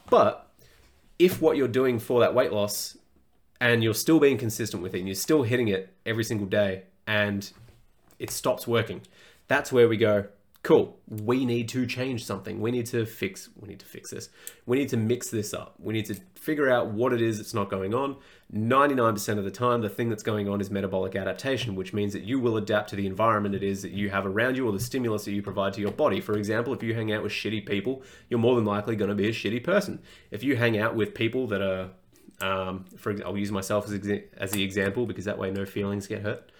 But 0.09 0.49
if 1.19 1.41
what 1.41 1.57
you're 1.57 1.67
doing 1.67 1.99
for 1.99 2.21
that 2.21 2.33
weight 2.33 2.53
loss 2.53 2.97
and 3.59 3.83
you're 3.83 3.93
still 3.93 4.19
being 4.19 4.37
consistent 4.37 4.81
with 4.81 4.95
it 4.95 4.99
and 4.99 5.07
you're 5.07 5.15
still 5.15 5.43
hitting 5.43 5.67
it 5.67 5.93
every 6.05 6.23
single 6.23 6.47
day 6.47 6.83
and 7.05 7.51
it 8.17 8.31
stops 8.31 8.65
working, 8.65 9.01
that's 9.49 9.73
where 9.73 9.89
we 9.89 9.97
go, 9.97 10.27
cool. 10.61 10.99
We 11.07 11.45
need 11.45 11.69
to 11.69 11.85
change 11.85 12.25
something. 12.25 12.59
We 12.59 12.71
need 12.71 12.85
to 12.87 13.05
fix 13.05 13.49
we 13.55 13.69
need 13.69 13.79
to 13.79 13.85
fix 13.85 14.11
this. 14.11 14.29
We 14.65 14.77
need 14.77 14.89
to 14.89 14.97
mix 14.97 15.29
this 15.29 15.53
up. 15.53 15.75
We 15.79 15.93
need 15.93 16.05
to 16.07 16.15
figure 16.35 16.69
out 16.69 16.91
what 16.91 17.13
it 17.13 17.21
is 17.21 17.37
that's 17.37 17.53
not 17.53 17.69
going 17.69 17.93
on. 17.93 18.17
99% 18.53 19.37
of 19.37 19.43
the 19.43 19.51
time 19.51 19.81
the 19.81 19.89
thing 19.89 20.09
that's 20.09 20.23
going 20.23 20.49
on 20.49 20.59
is 20.59 20.71
metabolic 20.71 21.15
adaptation 21.15 21.75
which 21.75 21.93
means 21.93 22.13
that 22.13 22.23
you 22.23 22.39
will 22.39 22.57
adapt 22.57 22.89
to 22.89 22.95
the 22.95 23.05
environment 23.05 23.53
it 23.53 23.63
is 23.63 23.83
that 23.83 23.91
you 23.91 24.09
have 24.09 24.25
around 24.25 24.57
you 24.57 24.67
or 24.67 24.71
the 24.71 24.79
stimulus 24.79 25.25
that 25.25 25.31
you 25.31 25.41
provide 25.41 25.73
to 25.73 25.81
your 25.81 25.91
body. 25.91 26.19
For 26.19 26.35
example 26.35 26.73
if 26.73 26.83
you 26.83 26.93
hang 26.93 27.11
out 27.11 27.23
with 27.23 27.31
shitty 27.31 27.65
people 27.65 28.03
you're 28.27 28.39
more 28.39 28.55
than 28.55 28.65
likely 28.65 28.95
going 28.95 29.09
to 29.09 29.15
be 29.15 29.27
a 29.27 29.31
shitty 29.31 29.63
person. 29.63 30.01
If 30.31 30.43
you 30.43 30.55
hang 30.57 30.77
out 30.77 30.95
with 30.95 31.13
people 31.13 31.47
that 31.47 31.61
are 31.61 31.89
um, 32.41 32.85
for 32.97 33.11
example 33.11 33.33
I'll 33.33 33.39
use 33.39 33.51
myself 33.51 33.85
as, 33.85 33.97
exa- 33.97 34.23
as 34.35 34.51
the 34.51 34.63
example 34.63 35.05
because 35.05 35.25
that 35.25 35.37
way 35.37 35.51
no 35.51 35.65
feelings 35.65 36.07
get 36.07 36.23
hurt. 36.23 36.51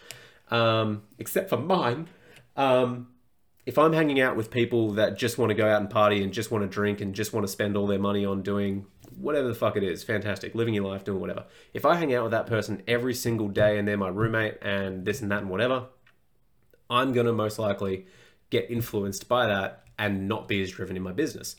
Um, 0.51 1.03
except 1.17 1.49
for 1.49 1.57
mine 1.57 2.07
um, 2.55 3.07
if 3.69 3.77
I'm 3.77 3.93
hanging 3.93 4.19
out 4.19 4.36
with 4.36 4.49
people 4.49 4.93
that 4.93 5.15
just 5.15 5.38
want 5.38 5.51
to 5.51 5.53
go 5.53 5.69
out 5.69 5.79
and 5.79 5.88
party 5.88 6.23
and 6.23 6.34
just 6.34 6.49
want 6.49 6.63
to 6.63 6.67
drink 6.67 7.01
and 7.01 7.13
just 7.13 7.34
want 7.34 7.45
to 7.45 7.47
spend 7.47 7.77
all 7.77 7.86
their 7.86 7.99
money 7.99 8.25
on 8.25 8.41
doing 8.41 8.88
whatever 9.15 9.47
the 9.47 9.53
fuck 9.53 9.77
it 9.77 9.84
is, 9.84 10.03
fantastic, 10.03 10.55
living 10.55 10.73
your 10.73 10.86
life, 10.86 11.03
doing 11.03 11.19
whatever. 11.19 11.45
If 11.71 11.86
I 11.86 11.93
hang 11.93 12.12
out 12.15 12.23
with 12.23 12.32
that 12.32 12.47
person 12.47 12.82
every 12.88 13.13
single 13.13 13.47
day 13.47 13.77
and 13.77 13.88
they're 13.88 13.95
my 13.95 14.08
roommate 14.08 14.58
and 14.63 15.05
this 15.05 15.21
and 15.21 15.32
that 15.32 15.41
and 15.41 15.51
whatever, 15.51 15.86
I'm 16.89 17.13
going 17.13 17.27
to 17.27 17.32
most 17.32 17.60
likely 17.60 18.08
get 18.49 18.71
influenced 18.71 19.29
by 19.29 19.45
that 19.45 19.84
and 19.99 20.27
not 20.27 20.47
be 20.47 20.63
as 20.63 20.71
driven 20.71 20.97
in 20.97 21.03
my 21.03 21.12
business. 21.12 21.55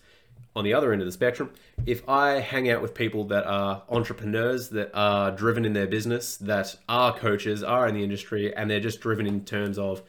On 0.56 0.64
the 0.64 0.74
other 0.74 0.92
end 0.92 1.02
of 1.02 1.06
the 1.06 1.12
spectrum, 1.12 1.52
if 1.86 2.08
I 2.08 2.40
hang 2.40 2.68
out 2.68 2.82
with 2.82 2.92
people 2.92 3.22
that 3.26 3.46
are 3.46 3.84
entrepreneurs, 3.88 4.70
that 4.70 4.90
are 4.94 5.30
driven 5.30 5.64
in 5.64 5.74
their 5.74 5.86
business, 5.86 6.38
that 6.38 6.74
are 6.88 7.16
coaches, 7.16 7.62
are 7.62 7.86
in 7.86 7.94
the 7.94 8.02
industry, 8.02 8.52
and 8.52 8.68
they're 8.68 8.80
just 8.80 9.00
driven 9.00 9.28
in 9.28 9.44
terms 9.44 9.78
of 9.78 10.02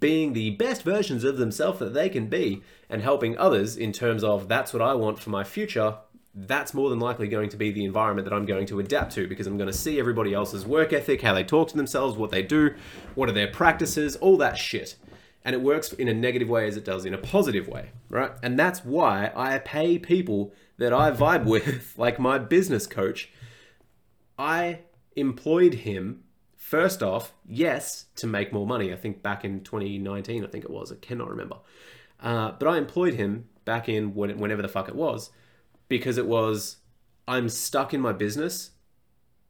being 0.00 0.32
the 0.32 0.50
best 0.50 0.82
versions 0.82 1.22
of 1.22 1.36
themselves 1.36 1.78
that 1.78 1.94
they 1.94 2.08
can 2.08 2.26
be 2.26 2.62
and 2.90 3.02
helping 3.02 3.38
others 3.38 3.76
in 3.76 3.92
terms 3.92 4.24
of 4.24 4.48
that's 4.48 4.72
what 4.72 4.82
I 4.82 4.94
want 4.94 5.20
for 5.20 5.30
my 5.30 5.44
future, 5.44 5.98
that's 6.34 6.74
more 6.74 6.90
than 6.90 6.98
likely 6.98 7.28
going 7.28 7.48
to 7.50 7.56
be 7.56 7.70
the 7.70 7.84
environment 7.84 8.28
that 8.28 8.34
I'm 8.34 8.44
going 8.44 8.66
to 8.66 8.80
adapt 8.80 9.14
to 9.14 9.26
because 9.26 9.46
I'm 9.46 9.56
going 9.56 9.70
to 9.70 9.76
see 9.76 9.98
everybody 9.98 10.34
else's 10.34 10.66
work 10.66 10.92
ethic, 10.92 11.22
how 11.22 11.32
they 11.32 11.44
talk 11.44 11.68
to 11.68 11.76
themselves, 11.76 12.16
what 12.16 12.30
they 12.30 12.42
do, 12.42 12.74
what 13.14 13.28
are 13.28 13.32
their 13.32 13.48
practices, 13.48 14.16
all 14.16 14.36
that 14.38 14.58
shit. 14.58 14.96
And 15.44 15.54
it 15.54 15.62
works 15.62 15.92
in 15.92 16.08
a 16.08 16.14
negative 16.14 16.48
way 16.48 16.66
as 16.66 16.76
it 16.76 16.84
does 16.84 17.04
in 17.04 17.14
a 17.14 17.18
positive 17.18 17.68
way, 17.68 17.90
right? 18.10 18.32
And 18.42 18.58
that's 18.58 18.84
why 18.84 19.30
I 19.36 19.58
pay 19.58 19.98
people 19.98 20.52
that 20.78 20.92
I 20.92 21.12
vibe 21.12 21.44
with, 21.46 21.94
like 21.96 22.18
my 22.18 22.38
business 22.38 22.86
coach. 22.86 23.30
I 24.38 24.80
employed 25.14 25.74
him 25.74 26.24
First 26.66 27.00
off, 27.00 27.32
yes, 27.48 28.06
to 28.16 28.26
make 28.26 28.52
more 28.52 28.66
money. 28.66 28.92
I 28.92 28.96
think 28.96 29.22
back 29.22 29.44
in 29.44 29.60
2019, 29.62 30.42
I 30.42 30.48
think 30.48 30.64
it 30.64 30.70
was. 30.70 30.90
I 30.90 30.96
cannot 30.96 31.30
remember. 31.30 31.58
Uh, 32.20 32.54
but 32.58 32.66
I 32.66 32.76
employed 32.76 33.14
him 33.14 33.48
back 33.64 33.88
in 33.88 34.16
when, 34.16 34.36
whenever 34.40 34.62
the 34.62 34.68
fuck 34.68 34.88
it 34.88 34.96
was 34.96 35.30
because 35.86 36.18
it 36.18 36.26
was 36.26 36.78
I'm 37.28 37.48
stuck 37.48 37.94
in 37.94 38.00
my 38.00 38.12
business 38.12 38.72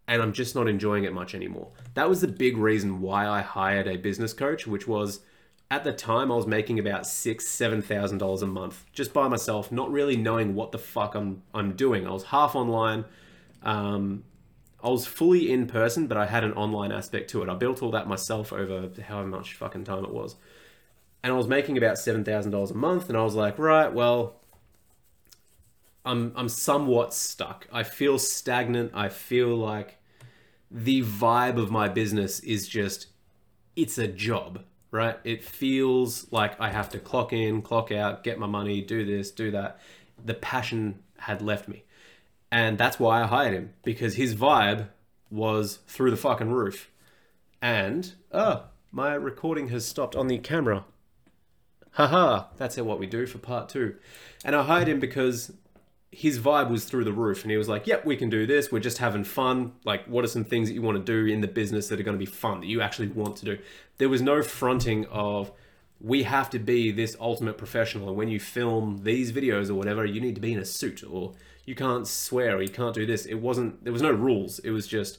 and 0.06 0.20
I'm 0.20 0.34
just 0.34 0.54
not 0.54 0.68
enjoying 0.68 1.04
it 1.04 1.14
much 1.14 1.34
anymore. 1.34 1.70
That 1.94 2.06
was 2.06 2.20
the 2.20 2.28
big 2.28 2.58
reason 2.58 3.00
why 3.00 3.26
I 3.26 3.40
hired 3.40 3.88
a 3.88 3.96
business 3.96 4.34
coach, 4.34 4.66
which 4.66 4.86
was 4.86 5.20
at 5.70 5.84
the 5.84 5.94
time 5.94 6.30
I 6.30 6.36
was 6.36 6.46
making 6.46 6.78
about 6.78 7.06
six, 7.06 7.48
seven 7.48 7.80
thousand 7.80 8.18
dollars 8.18 8.42
a 8.42 8.46
month 8.46 8.84
just 8.92 9.14
by 9.14 9.26
myself, 9.26 9.72
not 9.72 9.90
really 9.90 10.18
knowing 10.18 10.54
what 10.54 10.70
the 10.70 10.78
fuck 10.78 11.14
I'm 11.14 11.42
I'm 11.54 11.76
doing. 11.76 12.06
I 12.06 12.10
was 12.10 12.24
half 12.24 12.54
online. 12.54 13.06
Um, 13.62 14.24
I 14.86 14.88
was 14.88 15.04
fully 15.04 15.50
in 15.50 15.66
person, 15.66 16.06
but 16.06 16.16
I 16.16 16.26
had 16.26 16.44
an 16.44 16.52
online 16.52 16.92
aspect 16.92 17.28
to 17.30 17.42
it. 17.42 17.48
I 17.48 17.54
built 17.54 17.82
all 17.82 17.90
that 17.90 18.06
myself 18.06 18.52
over 18.52 18.88
however 19.02 19.26
much 19.26 19.54
fucking 19.54 19.82
time 19.82 20.04
it 20.04 20.12
was. 20.12 20.36
And 21.24 21.32
I 21.32 21.36
was 21.36 21.48
making 21.48 21.76
about 21.76 21.96
$7,000 21.96 22.70
a 22.70 22.74
month, 22.74 23.08
and 23.08 23.18
I 23.18 23.24
was 23.24 23.34
like, 23.34 23.58
right, 23.58 23.92
well, 23.92 24.36
I'm, 26.04 26.32
I'm 26.36 26.48
somewhat 26.48 27.12
stuck. 27.14 27.66
I 27.72 27.82
feel 27.82 28.16
stagnant. 28.16 28.92
I 28.94 29.08
feel 29.08 29.56
like 29.56 29.98
the 30.70 31.02
vibe 31.02 31.60
of 31.60 31.68
my 31.72 31.88
business 31.88 32.38
is 32.38 32.68
just, 32.68 33.08
it's 33.74 33.98
a 33.98 34.06
job, 34.06 34.62
right? 34.92 35.18
It 35.24 35.42
feels 35.42 36.30
like 36.30 36.60
I 36.60 36.68
have 36.68 36.90
to 36.90 37.00
clock 37.00 37.32
in, 37.32 37.60
clock 37.60 37.90
out, 37.90 38.22
get 38.22 38.38
my 38.38 38.46
money, 38.46 38.82
do 38.82 39.04
this, 39.04 39.32
do 39.32 39.50
that. 39.50 39.80
The 40.24 40.34
passion 40.34 41.00
had 41.18 41.42
left 41.42 41.66
me. 41.66 41.82
And 42.50 42.78
that's 42.78 43.00
why 43.00 43.22
I 43.22 43.26
hired 43.26 43.54
him 43.54 43.74
because 43.82 44.14
his 44.14 44.34
vibe 44.34 44.88
was 45.30 45.80
through 45.86 46.10
the 46.10 46.16
fucking 46.16 46.50
roof. 46.50 46.90
And, 47.60 48.12
oh, 48.32 48.64
my 48.92 49.14
recording 49.14 49.68
has 49.68 49.84
stopped 49.84 50.14
on 50.14 50.28
the 50.28 50.38
camera. 50.38 50.84
Haha, 51.92 52.44
that's 52.56 52.76
what 52.76 52.98
we 52.98 53.06
do 53.06 53.26
for 53.26 53.38
part 53.38 53.68
two. 53.68 53.96
And 54.44 54.54
I 54.54 54.62
hired 54.62 54.88
him 54.88 55.00
because 55.00 55.52
his 56.12 56.38
vibe 56.38 56.70
was 56.70 56.84
through 56.84 57.04
the 57.04 57.12
roof 57.12 57.42
and 57.42 57.50
he 57.50 57.56
was 57.56 57.68
like, 57.68 57.86
Yep, 57.86 58.04
we 58.04 58.16
can 58.16 58.30
do 58.30 58.46
this. 58.46 58.70
We're 58.70 58.80
just 58.80 58.98
having 58.98 59.24
fun. 59.24 59.72
Like, 59.84 60.06
what 60.06 60.24
are 60.24 60.28
some 60.28 60.44
things 60.44 60.68
that 60.68 60.74
you 60.74 60.82
want 60.82 60.98
to 60.98 61.04
do 61.04 61.30
in 61.30 61.40
the 61.40 61.48
business 61.48 61.88
that 61.88 61.98
are 61.98 62.02
going 62.02 62.18
to 62.18 62.24
be 62.24 62.30
fun 62.30 62.60
that 62.60 62.66
you 62.66 62.80
actually 62.80 63.08
want 63.08 63.36
to 63.36 63.44
do? 63.44 63.58
There 63.98 64.08
was 64.08 64.22
no 64.22 64.42
fronting 64.42 65.06
of, 65.06 65.52
we 66.00 66.22
have 66.22 66.50
to 66.50 66.58
be 66.58 66.92
this 66.92 67.16
ultimate 67.18 67.58
professional. 67.58 68.08
And 68.08 68.16
when 68.16 68.28
you 68.28 68.38
film 68.38 69.00
these 69.02 69.32
videos 69.32 69.68
or 69.68 69.74
whatever, 69.74 70.04
you 70.04 70.20
need 70.20 70.34
to 70.34 70.40
be 70.40 70.52
in 70.52 70.58
a 70.58 70.64
suit 70.64 71.02
or 71.02 71.32
you 71.66 71.74
can't 71.74 72.06
swear 72.06 72.56
or 72.56 72.62
you 72.62 72.68
can't 72.68 72.94
do 72.94 73.04
this. 73.04 73.26
It 73.26 73.34
wasn't, 73.34 73.84
there 73.84 73.92
was 73.92 74.02
no 74.02 74.12
rules. 74.12 74.60
It 74.60 74.70
was 74.70 74.86
just, 74.86 75.18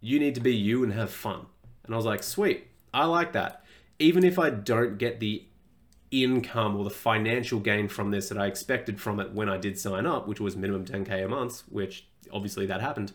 you 0.00 0.18
need 0.18 0.34
to 0.34 0.40
be 0.40 0.54
you 0.54 0.82
and 0.82 0.92
have 0.94 1.10
fun. 1.10 1.46
And 1.84 1.94
I 1.94 1.96
was 1.96 2.06
like, 2.06 2.22
sweet, 2.22 2.66
I 2.92 3.04
like 3.04 3.32
that. 3.34 3.62
Even 3.98 4.24
if 4.24 4.38
I 4.38 4.50
don't 4.50 4.98
get 4.98 5.20
the 5.20 5.44
income 6.10 6.76
or 6.76 6.84
the 6.84 6.90
financial 6.90 7.60
gain 7.60 7.88
from 7.88 8.10
this 8.10 8.28
that 8.30 8.38
I 8.38 8.46
expected 8.46 9.00
from 9.00 9.20
it 9.20 9.32
when 9.32 9.48
I 9.48 9.58
did 9.58 9.78
sign 9.78 10.06
up, 10.06 10.26
which 10.26 10.40
was 10.40 10.56
minimum 10.56 10.84
10k 10.84 11.24
a 11.24 11.28
month, 11.28 11.62
which 11.68 12.06
obviously 12.32 12.66
that 12.66 12.80
happened. 12.80 13.12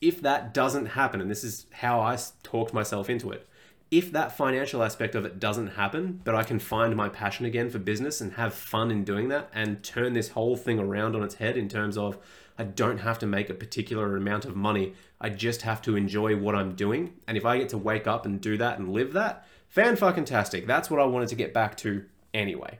If 0.00 0.20
that 0.22 0.52
doesn't 0.52 0.86
happen, 0.86 1.20
and 1.20 1.30
this 1.30 1.44
is 1.44 1.66
how 1.72 2.00
I 2.00 2.18
talked 2.42 2.74
myself 2.74 3.08
into 3.08 3.30
it, 3.30 3.46
if 3.90 4.10
that 4.12 4.36
financial 4.36 4.82
aspect 4.82 5.14
of 5.14 5.24
it 5.24 5.38
doesn't 5.38 5.68
happen, 5.68 6.20
but 6.24 6.34
I 6.34 6.42
can 6.42 6.58
find 6.58 6.96
my 6.96 7.08
passion 7.08 7.46
again 7.46 7.70
for 7.70 7.78
business 7.78 8.20
and 8.20 8.32
have 8.32 8.52
fun 8.52 8.90
in 8.90 9.04
doing 9.04 9.28
that 9.28 9.48
and 9.54 9.82
turn 9.82 10.12
this 10.12 10.30
whole 10.30 10.56
thing 10.56 10.78
around 10.78 11.14
on 11.14 11.22
its 11.22 11.36
head 11.36 11.56
in 11.56 11.68
terms 11.68 11.96
of 11.96 12.18
I 12.58 12.64
don't 12.64 12.98
have 12.98 13.18
to 13.20 13.26
make 13.26 13.48
a 13.48 13.54
particular 13.54 14.16
amount 14.16 14.44
of 14.44 14.56
money. 14.56 14.94
I 15.20 15.28
just 15.28 15.62
have 15.62 15.82
to 15.82 15.94
enjoy 15.94 16.36
what 16.36 16.54
I'm 16.54 16.74
doing. 16.74 17.14
And 17.28 17.36
if 17.36 17.44
I 17.44 17.58
get 17.58 17.68
to 17.70 17.78
wake 17.78 18.06
up 18.06 18.26
and 18.26 18.40
do 18.40 18.56
that 18.56 18.78
and 18.78 18.92
live 18.92 19.12
that, 19.12 19.46
fan 19.68 19.94
fucking 19.96 20.24
tastic. 20.24 20.66
That's 20.66 20.90
what 20.90 21.00
I 21.00 21.04
wanted 21.04 21.28
to 21.28 21.34
get 21.36 21.54
back 21.54 21.76
to 21.78 22.04
anyway. 22.34 22.78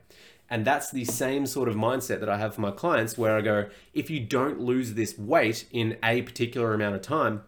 And 0.48 0.64
that's 0.64 0.90
the 0.90 1.04
same 1.04 1.46
sort 1.46 1.68
of 1.68 1.74
mindset 1.74 2.20
that 2.20 2.28
I 2.28 2.38
have 2.38 2.54
for 2.54 2.60
my 2.60 2.70
clients 2.70 3.18
where 3.18 3.36
I 3.36 3.42
go, 3.42 3.68
if 3.94 4.10
you 4.10 4.20
don't 4.20 4.60
lose 4.60 4.94
this 4.94 5.18
weight 5.18 5.66
in 5.72 5.98
a 6.02 6.22
particular 6.22 6.72
amount 6.72 6.94
of 6.94 7.02
time, 7.02 7.42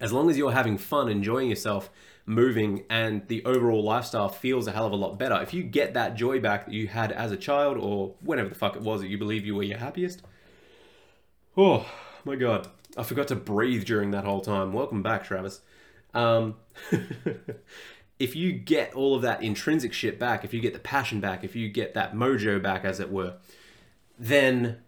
as 0.00 0.12
long 0.12 0.28
as 0.28 0.36
you're 0.36 0.52
having 0.52 0.76
fun, 0.76 1.08
enjoying 1.08 1.48
yourself, 1.48 1.90
moving, 2.26 2.84
and 2.90 3.26
the 3.28 3.44
overall 3.44 3.82
lifestyle 3.82 4.28
feels 4.28 4.66
a 4.66 4.72
hell 4.72 4.86
of 4.86 4.92
a 4.92 4.96
lot 4.96 5.18
better, 5.18 5.40
if 5.40 5.54
you 5.54 5.62
get 5.62 5.94
that 5.94 6.16
joy 6.16 6.40
back 6.40 6.66
that 6.66 6.74
you 6.74 6.88
had 6.88 7.12
as 7.12 7.32
a 7.32 7.36
child 7.36 7.78
or 7.78 8.14
whenever 8.20 8.48
the 8.48 8.54
fuck 8.54 8.76
it 8.76 8.82
was 8.82 9.00
that 9.00 9.08
you 9.08 9.16
believe 9.16 9.46
you 9.46 9.54
were 9.54 9.62
your 9.62 9.78
happiest, 9.78 10.22
oh 11.56 11.86
my 12.24 12.34
god, 12.34 12.68
I 12.96 13.04
forgot 13.04 13.28
to 13.28 13.36
breathe 13.36 13.84
during 13.84 14.10
that 14.10 14.24
whole 14.24 14.40
time. 14.40 14.72
Welcome 14.72 15.02
back, 15.02 15.24
Travis. 15.24 15.60
Um, 16.12 16.56
if 18.18 18.34
you 18.34 18.52
get 18.52 18.94
all 18.94 19.14
of 19.14 19.22
that 19.22 19.42
intrinsic 19.42 19.92
shit 19.92 20.18
back, 20.18 20.44
if 20.44 20.52
you 20.52 20.60
get 20.60 20.72
the 20.72 20.78
passion 20.78 21.20
back, 21.20 21.44
if 21.44 21.54
you 21.54 21.68
get 21.68 21.94
that 21.94 22.14
mojo 22.14 22.62
back, 22.62 22.84
as 22.84 23.00
it 23.00 23.10
were, 23.10 23.34
then 24.18 24.78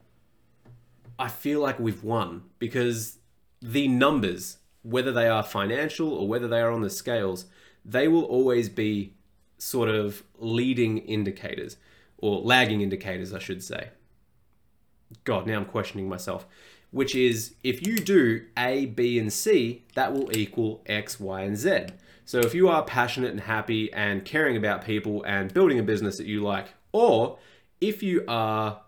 I 1.18 1.28
feel 1.28 1.60
like 1.60 1.78
we've 1.78 2.02
won 2.02 2.44
because 2.58 3.18
the 3.60 3.88
numbers, 3.88 4.58
whether 4.88 5.12
they 5.12 5.28
are 5.28 5.42
financial 5.42 6.12
or 6.12 6.26
whether 6.26 6.48
they 6.48 6.60
are 6.60 6.70
on 6.70 6.80
the 6.80 6.90
scales, 6.90 7.44
they 7.84 8.08
will 8.08 8.24
always 8.24 8.68
be 8.68 9.12
sort 9.58 9.88
of 9.88 10.22
leading 10.38 10.98
indicators 10.98 11.76
or 12.16 12.40
lagging 12.40 12.80
indicators, 12.80 13.34
I 13.34 13.38
should 13.38 13.62
say. 13.62 13.90
God, 15.24 15.46
now 15.46 15.56
I'm 15.56 15.64
questioning 15.64 16.08
myself. 16.08 16.46
Which 16.90 17.14
is 17.14 17.54
if 17.62 17.86
you 17.86 17.98
do 17.98 18.46
A, 18.56 18.86
B, 18.86 19.18
and 19.18 19.30
C, 19.30 19.84
that 19.94 20.14
will 20.14 20.34
equal 20.34 20.82
X, 20.86 21.20
Y, 21.20 21.42
and 21.42 21.56
Z. 21.56 21.86
So 22.24 22.40
if 22.40 22.54
you 22.54 22.68
are 22.68 22.82
passionate 22.82 23.30
and 23.30 23.40
happy 23.40 23.92
and 23.92 24.24
caring 24.24 24.56
about 24.56 24.84
people 24.84 25.22
and 25.24 25.52
building 25.52 25.78
a 25.78 25.82
business 25.82 26.16
that 26.16 26.26
you 26.26 26.42
like, 26.42 26.68
or 26.92 27.38
if 27.80 28.02
you 28.02 28.24
are 28.26 28.80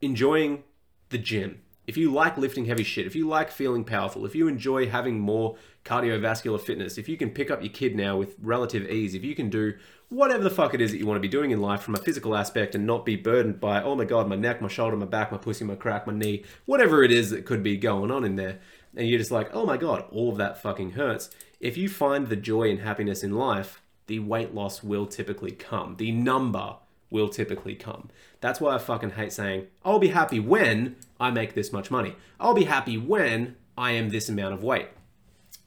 enjoying 0.00 0.62
the 1.08 1.18
gym, 1.18 1.60
if 1.88 1.96
you 1.96 2.12
like 2.12 2.38
lifting 2.38 2.66
heavy 2.66 2.84
shit, 2.84 3.06
if 3.06 3.16
you 3.16 3.26
like 3.26 3.50
feeling 3.50 3.82
powerful, 3.82 4.24
if 4.24 4.34
you 4.34 4.46
enjoy 4.46 4.88
having 4.88 5.18
more 5.18 5.56
cardiovascular 5.84 6.60
fitness, 6.60 6.98
if 6.98 7.08
you 7.08 7.16
can 7.16 7.30
pick 7.30 7.50
up 7.50 7.62
your 7.62 7.72
kid 7.72 7.96
now 7.96 8.16
with 8.16 8.36
relative 8.40 8.88
ease, 8.88 9.14
if 9.14 9.24
you 9.24 9.34
can 9.34 9.50
do 9.50 9.72
whatever 10.08 10.44
the 10.44 10.50
fuck 10.50 10.74
it 10.74 10.80
is 10.80 10.92
that 10.92 10.98
you 10.98 11.06
want 11.06 11.16
to 11.16 11.20
be 11.20 11.28
doing 11.28 11.50
in 11.50 11.60
life 11.60 11.80
from 11.80 11.94
a 11.94 11.98
physical 11.98 12.36
aspect 12.36 12.74
and 12.74 12.86
not 12.86 13.04
be 13.04 13.16
burdened 13.16 13.58
by, 13.58 13.82
oh 13.82 13.96
my 13.96 14.04
god, 14.04 14.28
my 14.28 14.36
neck, 14.36 14.62
my 14.62 14.68
shoulder, 14.68 14.96
my 14.96 15.06
back, 15.06 15.32
my 15.32 15.38
pussy, 15.38 15.64
my 15.64 15.74
crack, 15.74 16.06
my 16.06 16.12
knee, 16.12 16.44
whatever 16.66 17.02
it 17.02 17.10
is 17.10 17.30
that 17.30 17.44
could 17.44 17.62
be 17.62 17.76
going 17.76 18.10
on 18.10 18.22
in 18.22 18.36
there, 18.36 18.60
and 18.94 19.08
you're 19.08 19.18
just 19.18 19.32
like, 19.32 19.50
oh 19.52 19.66
my 19.66 19.76
god, 19.76 20.04
all 20.12 20.30
of 20.30 20.36
that 20.36 20.62
fucking 20.62 20.92
hurts 20.92 21.30
if 21.60 21.76
you 21.76 21.88
find 21.88 22.28
the 22.28 22.36
joy 22.36 22.70
and 22.70 22.80
happiness 22.80 23.24
in 23.24 23.32
life, 23.32 23.82
the 24.06 24.20
weight 24.20 24.54
loss 24.54 24.82
will 24.82 25.06
typically 25.06 25.50
come. 25.50 25.96
The 25.96 26.12
number 26.12 26.76
will 27.10 27.28
typically 27.28 27.74
come. 27.74 28.10
That's 28.40 28.60
why 28.60 28.74
I 28.74 28.78
fucking 28.78 29.10
hate 29.10 29.32
saying, 29.32 29.66
I'll 29.84 29.98
be 29.98 30.08
happy 30.08 30.40
when 30.40 30.96
I 31.18 31.30
make 31.30 31.54
this 31.54 31.72
much 31.72 31.90
money. 31.90 32.14
I'll 32.38 32.54
be 32.54 32.64
happy 32.64 32.98
when 32.98 33.56
I 33.76 33.92
am 33.92 34.10
this 34.10 34.28
amount 34.28 34.54
of 34.54 34.62
weight. 34.62 34.88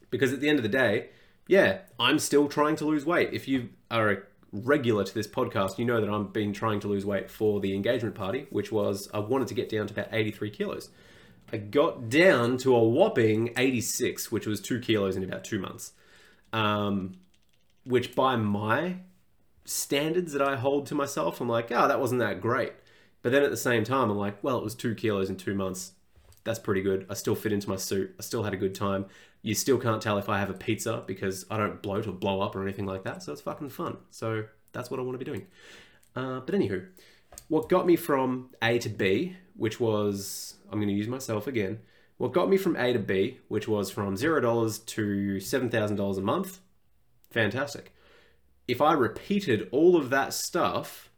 Because 0.09 0.33
at 0.33 0.39
the 0.39 0.49
end 0.49 0.59
of 0.59 0.63
the 0.63 0.69
day, 0.69 1.09
yeah, 1.47 1.79
I'm 1.99 2.19
still 2.19 2.47
trying 2.47 2.75
to 2.77 2.85
lose 2.85 3.05
weight. 3.05 3.29
If 3.33 3.47
you 3.47 3.69
are 3.89 4.11
a 4.11 4.17
regular 4.51 5.03
to 5.03 5.13
this 5.13 5.27
podcast, 5.27 5.77
you 5.77 5.85
know 5.85 6.01
that 6.01 6.09
I've 6.09 6.33
been 6.33 6.53
trying 6.53 6.79
to 6.81 6.87
lose 6.87 7.05
weight 7.05 7.31
for 7.31 7.59
the 7.59 7.75
engagement 7.75 8.15
party, 8.15 8.47
which 8.49 8.71
was 8.71 9.09
I 9.13 9.19
wanted 9.19 9.47
to 9.47 9.53
get 9.53 9.69
down 9.69 9.87
to 9.87 9.93
about 9.93 10.09
83 10.11 10.51
kilos. 10.51 10.89
I 11.51 11.57
got 11.57 12.09
down 12.09 12.57
to 12.59 12.75
a 12.75 12.83
whopping 12.83 13.53
86, 13.57 14.31
which 14.31 14.45
was 14.45 14.61
two 14.61 14.79
kilos 14.79 15.15
in 15.15 15.23
about 15.23 15.43
two 15.43 15.59
months. 15.59 15.93
Um, 16.53 17.17
which 17.83 18.15
by 18.15 18.35
my 18.35 18.97
standards 19.65 20.33
that 20.33 20.41
I 20.41 20.55
hold 20.55 20.85
to 20.87 20.95
myself, 20.95 21.41
I'm 21.41 21.49
like, 21.49 21.71
oh, 21.71 21.87
that 21.87 21.99
wasn't 21.99 22.19
that 22.19 22.41
great. 22.41 22.73
But 23.21 23.31
then 23.31 23.43
at 23.43 23.51
the 23.51 23.57
same 23.57 23.83
time, 23.83 24.09
I'm 24.09 24.17
like, 24.17 24.43
well, 24.43 24.57
it 24.57 24.63
was 24.63 24.75
two 24.75 24.95
kilos 24.95 25.29
in 25.29 25.37
two 25.37 25.53
months. 25.53 25.93
That's 26.43 26.59
pretty 26.59 26.81
good. 26.81 27.05
I 27.09 27.13
still 27.13 27.35
fit 27.35 27.53
into 27.53 27.69
my 27.69 27.75
suit. 27.75 28.15
I 28.17 28.23
still 28.23 28.43
had 28.43 28.53
a 28.53 28.57
good 28.57 28.73
time. 28.73 29.05
You 29.43 29.53
still 29.53 29.77
can't 29.77 30.01
tell 30.01 30.17
if 30.17 30.27
I 30.27 30.39
have 30.39 30.49
a 30.49 30.55
pizza 30.55 31.03
because 31.05 31.45
I 31.51 31.57
don't 31.57 31.81
bloat 31.81 32.07
or 32.07 32.13
blow 32.13 32.41
up 32.41 32.55
or 32.55 32.63
anything 32.63 32.85
like 32.85 33.03
that. 33.03 33.21
So 33.21 33.31
it's 33.31 33.41
fucking 33.41 33.69
fun. 33.69 33.97
So 34.09 34.45
that's 34.71 34.89
what 34.89 34.99
I 34.99 35.03
want 35.03 35.19
to 35.19 35.23
be 35.23 35.29
doing. 35.31 35.47
Uh, 36.15 36.39
but 36.39 36.55
anywho, 36.55 36.87
what 37.47 37.69
got 37.69 37.85
me 37.85 37.95
from 37.95 38.49
A 38.61 38.79
to 38.79 38.89
B, 38.89 39.35
which 39.55 39.79
was 39.79 40.55
I'm 40.71 40.79
going 40.79 40.87
to 40.87 40.93
use 40.95 41.07
myself 41.07 41.47
again. 41.47 41.79
What 42.17 42.33
got 42.33 42.49
me 42.49 42.57
from 42.57 42.75
A 42.75 42.93
to 42.93 42.99
B, 42.99 43.39
which 43.47 43.67
was 43.67 43.89
from 43.89 44.15
$0 44.15 44.85
to 44.85 45.35
$7,000 45.37 46.17
a 46.17 46.21
month, 46.21 46.59
fantastic. 47.31 47.93
If 48.71 48.79
I 48.79 48.93
repeated 48.93 49.67
all 49.73 49.97
of 49.97 50.09
that 50.11 50.33
stuff, 50.33 51.09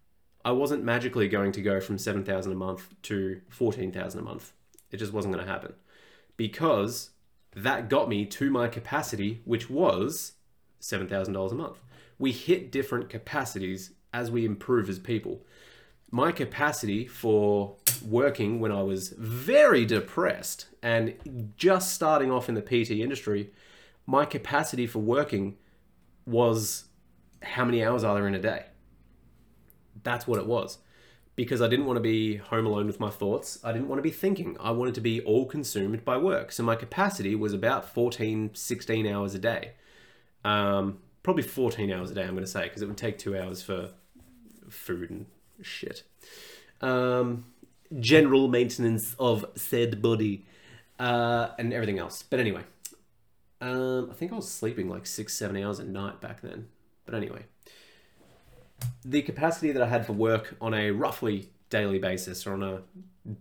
I 0.44 0.52
wasn't 0.54 0.84
magically 0.84 1.28
going 1.28 1.52
to 1.52 1.62
go 1.62 1.80
from 1.80 2.00
7,000 2.00 2.52
a 2.52 2.56
month 2.56 2.96
to 3.04 3.42
14,000 3.50 4.20
a 4.20 4.24
month. 4.24 4.54
It 4.90 4.98
just 4.98 5.14
wasn't 5.14 5.36
going 5.36 5.46
to 5.46 5.52
happen. 5.52 5.74
Because 6.36 7.12
that 7.56 7.90
got 7.90 8.10
me 8.10 8.26
to 8.26 8.50
my 8.50 8.68
capacity, 8.68 9.44
which 9.46 9.70
was 9.70 10.32
$7,000 10.82 11.52
a 11.52 11.54
month. 11.54 11.78
We 12.18 12.32
hit 12.32 12.72
different 12.72 13.08
capacities 13.08 13.92
as 14.12 14.32
we 14.32 14.46
improve 14.46 14.90
as 14.90 14.98
people. 14.98 15.46
My 16.10 16.32
capacity 16.32 17.06
for 17.06 17.76
working 18.04 18.62
when 18.62 18.72
I 18.72 18.82
was 18.82 19.10
very 19.16 19.86
depressed 19.86 20.70
and 20.82 21.54
just 21.56 21.94
starting 21.94 22.32
off 22.32 22.50
in 22.50 22.56
the 22.56 22.64
PT 22.64 22.94
industry, 22.94 23.52
my 24.08 24.26
capacity 24.26 24.88
for 24.88 24.98
working 24.98 25.58
was 26.26 26.86
how 27.44 27.66
many 27.66 27.84
hours 27.84 28.04
are 28.04 28.16
there 28.16 28.28
in 28.28 28.36
a 28.36 28.40
day? 28.40 28.66
That's 30.04 30.28
what 30.28 30.40
it 30.40 30.46
was. 30.46 30.80
Because 31.36 31.62
I 31.62 31.68
didn't 31.68 31.86
want 31.86 31.98
to 31.98 32.02
be 32.02 32.38
home 32.38 32.66
alone 32.66 32.86
with 32.86 33.00
my 33.00 33.10
thoughts. 33.10 33.60
I 33.64 33.72
didn't 33.72 33.88
want 33.88 33.98
to 33.98 34.04
be 34.04 34.12
thinking. 34.12 34.56
I 34.60 34.72
wanted 34.72 34.94
to 34.96 35.02
be 35.02 35.22
all 35.22 35.46
consumed 35.46 36.06
by 36.06 36.18
work. 36.18 36.52
So 36.52 36.62
my 36.62 36.76
capacity 36.76 37.34
was 37.34 37.54
about 37.54 37.92
14, 37.92 38.52
16 38.54 39.08
hours 39.08 39.34
a 39.34 39.40
day. 39.40 39.72
Um, 40.46 41.00
probably 41.24 41.44
14 41.44 41.92
hours 41.92 42.12
a 42.12 42.14
day, 42.14 42.24
I'm 42.24 42.32
going 42.32 42.44
to 42.44 42.48
say, 42.48 42.64
because 42.64 42.82
it 42.82 42.88
would 42.88 42.98
take 42.98 43.18
two 43.18 43.38
hours 43.38 43.64
for 43.64 43.90
food 44.70 45.10
and 45.10 45.26
shit. 45.62 46.04
Um, 46.82 47.46
general 48.00 48.48
maintenance 48.48 49.16
of 49.18 49.46
said 49.56 50.02
body 50.02 50.46
uh, 51.00 51.50
and 51.58 51.74
everything 51.74 52.00
else. 52.00 52.24
But 52.24 52.40
anyway, 52.40 52.64
um, 53.62 54.10
I 54.12 54.14
think 54.14 54.32
I 54.32 54.36
was 54.36 54.50
sleeping 54.50 54.90
like 54.90 55.06
six, 55.06 55.34
seven 55.34 55.62
hours 55.62 55.80
a 55.80 55.86
night 55.86 56.22
back 56.22 56.42
then. 56.42 56.68
But 57.06 57.16
anyway, 57.16 57.46
the 59.04 59.22
capacity 59.22 59.72
that 59.72 59.82
I 59.82 59.88
had 59.88 60.06
for 60.06 60.14
work 60.14 60.56
on 60.62 60.74
a 60.74 60.92
roughly 60.92 61.50
daily 61.70 62.00
basis 62.00 62.46
or 62.46 62.54
on 62.54 62.64
a 62.64 62.82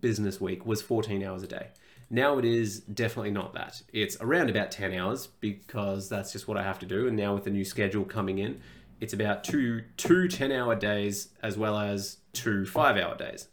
business 0.00 0.40
week 0.40 0.64
was 0.66 0.82
14 0.82 1.22
hours 1.22 1.42
a 1.42 1.46
day. 1.46 1.68
Now 2.10 2.38
it 2.38 2.44
is 2.44 2.80
definitely 2.80 3.30
not 3.30 3.54
that. 3.54 3.80
It's 3.92 4.16
around 4.20 4.50
about 4.50 4.70
10 4.70 4.92
hours 4.92 5.28
because 5.40 6.08
that's 6.08 6.32
just 6.32 6.46
what 6.46 6.58
I 6.58 6.62
have 6.62 6.78
to 6.80 6.86
do. 6.86 7.08
And 7.08 7.16
now 7.16 7.34
with 7.34 7.44
the 7.44 7.50
new 7.50 7.64
schedule 7.64 8.04
coming 8.04 8.38
in, 8.38 8.60
it's 9.00 9.14
about 9.14 9.42
two 9.42 9.82
two 9.96 10.28
10 10.28 10.52
hour 10.52 10.76
days 10.76 11.30
as 11.42 11.58
well 11.58 11.78
as 11.78 12.18
two 12.32 12.64
five 12.66 12.96
hour 12.96 13.16
days. 13.16 13.48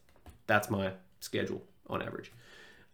That's 0.45 0.69
my 0.69 0.91
schedule 1.21 1.63
on 1.89 2.01
average. 2.01 2.31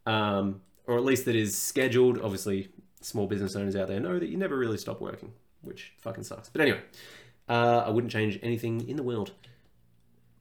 Um, 0.05 0.61
or 0.87 0.97
at 0.97 1.03
least 1.03 1.25
that 1.25 1.35
is 1.35 1.57
scheduled. 1.57 2.21
Obviously, 2.21 2.69
small 3.01 3.27
business 3.27 3.55
owners 3.55 3.75
out 3.75 3.87
there 3.87 3.99
know 3.99 4.19
that 4.19 4.29
you 4.29 4.37
never 4.37 4.57
really 4.57 4.77
stop 4.77 5.01
working, 5.01 5.33
which 5.65 5.93
fucking 5.97 6.23
sucks. 6.23 6.49
But 6.49 6.61
anyway, 6.61 6.81
uh, 7.49 7.83
I 7.85 7.89
wouldn't 7.89 8.11
change 8.11 8.39
anything 8.41 8.87
in 8.87 8.95
the 8.95 9.03
world. 9.03 9.31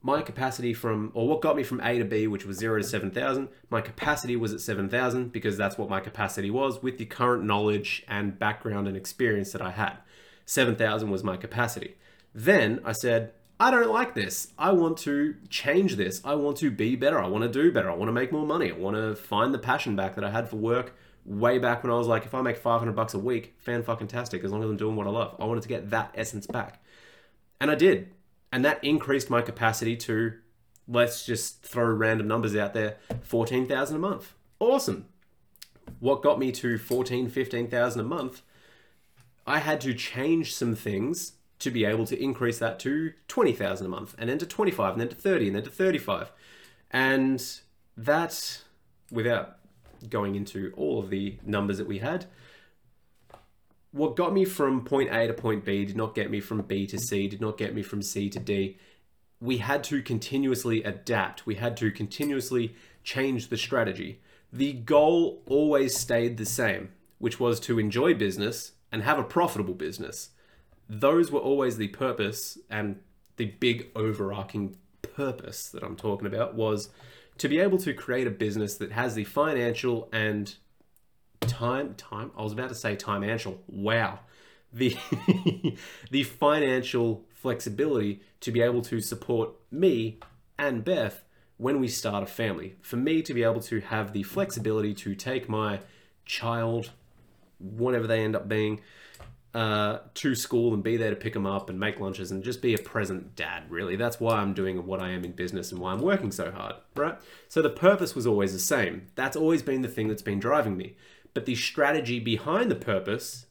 My 0.02 0.20
capacity 0.20 0.74
from, 0.74 1.10
or 1.14 1.26
what 1.26 1.40
got 1.40 1.56
me 1.56 1.62
from 1.62 1.80
A 1.80 1.98
to 1.98 2.04
B, 2.04 2.26
which 2.26 2.44
was 2.44 2.58
zero 2.58 2.78
to 2.78 2.84
7,000, 2.84 3.48
my 3.70 3.80
capacity 3.80 4.36
was 4.36 4.52
at 4.52 4.60
7,000 4.60 5.32
because 5.32 5.56
that's 5.56 5.78
what 5.78 5.88
my 5.88 6.00
capacity 6.00 6.50
was 6.50 6.82
with 6.82 6.98
the 6.98 7.06
current 7.06 7.44
knowledge 7.44 8.04
and 8.06 8.38
background 8.38 8.86
and 8.86 8.98
experience 8.98 9.52
that 9.52 9.62
I 9.62 9.70
had. 9.70 9.96
7,000 10.44 11.10
was 11.10 11.24
my 11.24 11.38
capacity. 11.38 11.96
Then 12.34 12.80
I 12.84 12.92
said, 12.92 13.32
I 13.58 13.70
don't 13.70 13.90
like 13.90 14.14
this. 14.14 14.48
I 14.58 14.72
want 14.72 14.98
to 14.98 15.36
change 15.48 15.96
this. 15.96 16.20
I 16.24 16.34
want 16.34 16.58
to 16.58 16.70
be 16.70 16.96
better. 16.96 17.18
I 17.18 17.28
want 17.28 17.44
to 17.44 17.48
do 17.48 17.72
better. 17.72 17.90
I 17.90 17.94
want 17.94 18.08
to 18.08 18.12
make 18.12 18.32
more 18.32 18.44
money. 18.44 18.70
I 18.70 18.76
want 18.76 18.96
to 18.96 19.14
find 19.14 19.54
the 19.54 19.58
passion 19.58 19.94
back 19.96 20.16
that 20.16 20.24
I 20.24 20.30
had 20.30 20.48
for 20.48 20.56
work 20.56 20.94
way 21.24 21.58
back 21.58 21.82
when 21.82 21.92
I 21.92 21.96
was 21.96 22.06
like, 22.06 22.24
if 22.24 22.34
I 22.34 22.42
make 22.42 22.56
500 22.56 22.92
bucks 22.92 23.14
a 23.14 23.18
week, 23.18 23.54
fan 23.58 23.82
fucking 23.82 24.08
tastic, 24.08 24.44
as 24.44 24.52
long 24.52 24.62
as 24.62 24.70
I'm 24.70 24.76
doing 24.76 24.96
what 24.96 25.06
I 25.06 25.10
love. 25.10 25.36
I 25.38 25.44
wanted 25.44 25.62
to 25.62 25.68
get 25.68 25.90
that 25.90 26.12
essence 26.14 26.46
back. 26.46 26.82
And 27.60 27.70
I 27.70 27.74
did. 27.74 28.12
And 28.52 28.64
that 28.64 28.82
increased 28.84 29.30
my 29.30 29.42
capacity 29.42 29.96
to, 29.96 30.34
let's 30.86 31.24
just 31.24 31.62
throw 31.62 31.86
random 31.86 32.28
numbers 32.28 32.54
out 32.54 32.74
there, 32.74 32.96
14,000 33.22 33.96
a 33.96 33.98
month. 33.98 34.34
Awesome. 34.60 35.06
What 36.00 36.22
got 36.22 36.38
me 36.38 36.52
to 36.52 36.78
14, 36.78 37.28
15,000 37.28 38.00
a 38.00 38.04
month? 38.04 38.42
I 39.46 39.58
had 39.58 39.80
to 39.82 39.92
change 39.94 40.54
some 40.54 40.74
things 40.74 41.32
to 41.58 41.70
be 41.70 41.84
able 41.84 42.06
to 42.06 42.22
increase 42.22 42.58
that 42.58 42.78
to 42.80 43.12
20,000 43.28 43.86
a 43.86 43.88
month 43.88 44.14
and 44.18 44.28
then 44.28 44.38
to 44.38 44.46
25 44.46 44.92
and 44.92 45.00
then 45.00 45.08
to 45.08 45.14
30 45.14 45.46
and 45.46 45.56
then 45.56 45.62
to 45.64 45.70
35. 45.70 46.32
And 46.90 47.44
that, 47.96 48.62
without 49.10 49.58
going 50.10 50.34
into 50.34 50.72
all 50.76 50.98
of 51.00 51.10
the 51.10 51.38
numbers 51.44 51.78
that 51.78 51.86
we 51.86 51.98
had, 51.98 52.26
what 53.94 54.16
got 54.16 54.32
me 54.32 54.44
from 54.44 54.84
point 54.84 55.14
A 55.14 55.28
to 55.28 55.32
point 55.32 55.64
B 55.64 55.84
did 55.84 55.96
not 55.96 56.14
get 56.14 56.30
me 56.30 56.40
from 56.40 56.62
B 56.62 56.86
to 56.88 56.98
C, 56.98 57.28
did 57.28 57.40
not 57.40 57.56
get 57.56 57.74
me 57.74 57.82
from 57.82 58.02
C 58.02 58.28
to 58.30 58.40
D. 58.40 58.76
We 59.40 59.58
had 59.58 59.84
to 59.84 60.02
continuously 60.02 60.82
adapt. 60.82 61.46
We 61.46 61.54
had 61.56 61.76
to 61.76 61.90
continuously 61.92 62.74
change 63.04 63.48
the 63.48 63.56
strategy. 63.56 64.20
The 64.52 64.72
goal 64.72 65.42
always 65.46 65.96
stayed 65.96 66.36
the 66.36 66.46
same, 66.46 66.90
which 67.18 67.38
was 67.38 67.60
to 67.60 67.78
enjoy 67.78 68.14
business 68.14 68.72
and 68.90 69.02
have 69.02 69.18
a 69.18 69.24
profitable 69.24 69.74
business. 69.74 70.30
Those 70.88 71.30
were 71.30 71.40
always 71.40 71.76
the 71.76 71.88
purpose 71.88 72.58
and 72.68 73.00
the 73.36 73.46
big 73.46 73.90
overarching 73.94 74.76
purpose 75.02 75.68
that 75.68 75.82
I'm 75.82 75.96
talking 75.96 76.26
about 76.26 76.54
was 76.54 76.90
to 77.38 77.48
be 77.48 77.58
able 77.58 77.78
to 77.78 77.92
create 77.92 78.26
a 78.26 78.30
business 78.30 78.76
that 78.76 78.92
has 78.92 79.14
the 79.14 79.24
financial 79.24 80.08
and 80.12 80.54
time 81.40 81.94
time 81.94 82.30
I 82.36 82.42
was 82.42 82.52
about 82.52 82.68
to 82.70 82.74
say 82.74 82.96
financial. 82.96 83.60
Wow. 83.66 84.20
The 84.72 84.96
the 86.10 86.22
financial 86.22 87.24
flexibility 87.32 88.22
to 88.40 88.50
be 88.50 88.60
able 88.60 88.82
to 88.82 89.00
support 89.00 89.50
me 89.70 90.18
and 90.58 90.84
Beth 90.84 91.24
when 91.56 91.80
we 91.80 91.88
start 91.88 92.22
a 92.22 92.26
family. 92.26 92.76
For 92.82 92.96
me 92.96 93.22
to 93.22 93.34
be 93.34 93.42
able 93.42 93.60
to 93.62 93.80
have 93.80 94.12
the 94.12 94.22
flexibility 94.22 94.94
to 94.94 95.14
take 95.14 95.48
my 95.48 95.80
child 96.24 96.90
whatever 97.58 98.06
they 98.06 98.20
end 98.20 98.34
up 98.34 98.48
being 98.48 98.80
uh, 99.54 100.00
to 100.14 100.34
school 100.34 100.74
and 100.74 100.82
be 100.82 100.96
there 100.96 101.10
to 101.10 101.16
pick 101.16 101.32
them 101.32 101.46
up 101.46 101.70
and 101.70 101.78
make 101.78 102.00
lunches 102.00 102.32
and 102.32 102.42
just 102.42 102.60
be 102.60 102.74
a 102.74 102.78
present 102.78 103.36
dad, 103.36 103.70
really. 103.70 103.94
That's 103.94 104.18
why 104.18 104.36
I'm 104.36 104.52
doing 104.52 104.84
what 104.84 105.00
I 105.00 105.10
am 105.10 105.24
in 105.24 105.32
business 105.32 105.70
and 105.70 105.80
why 105.80 105.92
I'm 105.92 106.00
working 106.00 106.32
so 106.32 106.50
hard, 106.50 106.74
right? 106.96 107.16
So 107.48 107.62
the 107.62 107.70
purpose 107.70 108.16
was 108.16 108.26
always 108.26 108.52
the 108.52 108.58
same. 108.58 109.06
That's 109.14 109.36
always 109.36 109.62
been 109.62 109.82
the 109.82 109.88
thing 109.88 110.08
that's 110.08 110.22
been 110.22 110.40
driving 110.40 110.76
me. 110.76 110.96
But 111.34 111.46
the 111.46 111.54
strategy 111.54 112.18
behind 112.18 112.70
the 112.70 112.76
purpose 112.76 113.46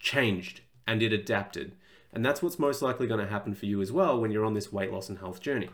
changed 0.00 0.62
and 0.86 1.02
it 1.02 1.12
adapted. 1.12 1.76
And 2.12 2.24
that's 2.24 2.42
what's 2.42 2.58
most 2.58 2.82
likely 2.82 3.06
going 3.06 3.20
to 3.20 3.30
happen 3.30 3.54
for 3.54 3.66
you 3.66 3.80
as 3.80 3.92
well 3.92 4.20
when 4.20 4.32
you're 4.32 4.44
on 4.44 4.54
this 4.54 4.72
weight 4.72 4.92
loss 4.92 5.08
and 5.08 5.18
health 5.18 5.40
journey 5.40 5.70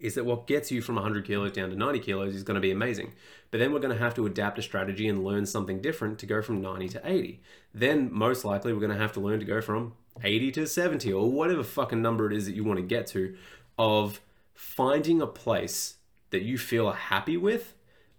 is 0.00 0.14
that 0.14 0.24
what 0.24 0.46
gets 0.46 0.70
you 0.70 0.80
from 0.80 0.94
100 0.94 1.26
kilos 1.26 1.52
down 1.52 1.70
to 1.70 1.76
90 1.76 1.98
kilos 2.00 2.34
is 2.34 2.44
going 2.44 2.54
to 2.54 2.60
be 2.60 2.70
amazing. 2.70 3.12
But 3.50 3.58
then 3.58 3.72
we're 3.72 3.80
going 3.80 3.96
to 3.96 4.02
have 4.02 4.14
to 4.14 4.26
adapt 4.26 4.58
a 4.58 4.62
strategy 4.62 5.08
and 5.08 5.24
learn 5.24 5.44
something 5.44 5.80
different 5.80 6.18
to 6.20 6.26
go 6.26 6.40
from 6.40 6.60
90 6.60 6.88
to 6.90 7.00
80. 7.04 7.40
Then, 7.74 8.12
most 8.12 8.44
likely, 8.44 8.72
we're 8.72 8.80
going 8.80 8.92
to 8.92 8.98
have 8.98 9.12
to 9.14 9.20
learn 9.20 9.40
to 9.40 9.46
go 9.46 9.60
from 9.60 9.94
80 10.22 10.52
to 10.52 10.66
70 10.66 11.12
or 11.12 11.30
whatever 11.30 11.64
fucking 11.64 12.02
number 12.02 12.30
it 12.30 12.36
is 12.36 12.46
that 12.46 12.54
you 12.54 12.64
want 12.64 12.78
to 12.78 12.86
get 12.86 13.06
to 13.08 13.36
of 13.78 14.20
finding 14.54 15.20
a 15.20 15.26
place 15.26 15.96
that 16.30 16.42
you 16.42 16.58
feel 16.58 16.90
happy 16.90 17.36
with 17.36 17.74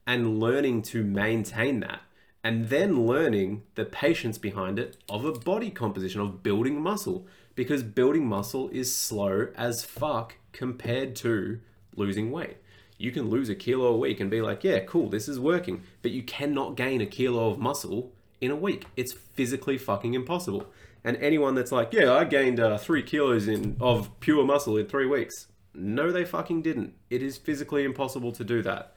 and 0.07 0.39
learning 0.39 0.82
to 0.82 1.03
maintain 1.03 1.80
that. 1.82 2.01
And 2.43 2.69
then 2.69 3.05
learning 3.05 3.63
the 3.75 3.86
patience 3.86 4.38
behind 4.38 4.80
it 4.80 4.97
of 5.09 5.25
a 5.25 5.34
body 5.34 5.69
composition, 5.69 6.21
of 6.21 6.41
building 6.41 6.82
muscle. 6.82 7.27
Because 7.53 7.84
building 7.84 8.25
muscle 8.25 8.69
is 8.69 8.95
slow 8.95 9.49
as 9.55 9.84
fuck 9.84 10.38
compared 10.53 11.15
to 11.17 11.59
losing 11.95 12.31
weight. 12.31 12.57
You 12.97 13.11
can 13.11 13.29
lose 13.29 13.49
a 13.49 13.55
kilo 13.55 13.87
a 13.87 13.97
week 13.97 14.19
and 14.19 14.29
be 14.29 14.41
like, 14.41 14.63
yeah, 14.63 14.79
cool, 14.79 15.09
this 15.09 15.29
is 15.29 15.39
working. 15.39 15.83
But 16.01 16.11
you 16.11 16.21
cannot 16.23 16.75
gain 16.75 16.99
a 17.01 17.05
kilo 17.05 17.49
of 17.49 17.57
muscle 17.57 18.11
in 18.41 18.51
a 18.51 18.55
week. 18.55 18.85
It's 18.97 19.13
physically 19.13 19.77
fucking 19.77 20.13
impossible. 20.13 20.67
And 21.03 21.15
anyone 21.17 21.55
that's 21.55 21.71
like, 21.71 21.93
yeah, 21.93 22.13
I 22.13 22.25
gained 22.25 22.59
uh, 22.59 22.77
three 22.77 23.03
kilos 23.03 23.47
in 23.47 23.77
of 23.79 24.19
pure 24.19 24.45
muscle 24.45 24.75
in 24.75 24.85
three 24.85 25.05
weeks. 25.05 25.47
No, 25.73 26.11
they 26.11 26.25
fucking 26.25 26.61
didn't. 26.61 26.93
It 27.09 27.23
is 27.23 27.37
physically 27.37 27.85
impossible 27.85 28.33
to 28.33 28.43
do 28.43 28.61
that. 28.63 28.93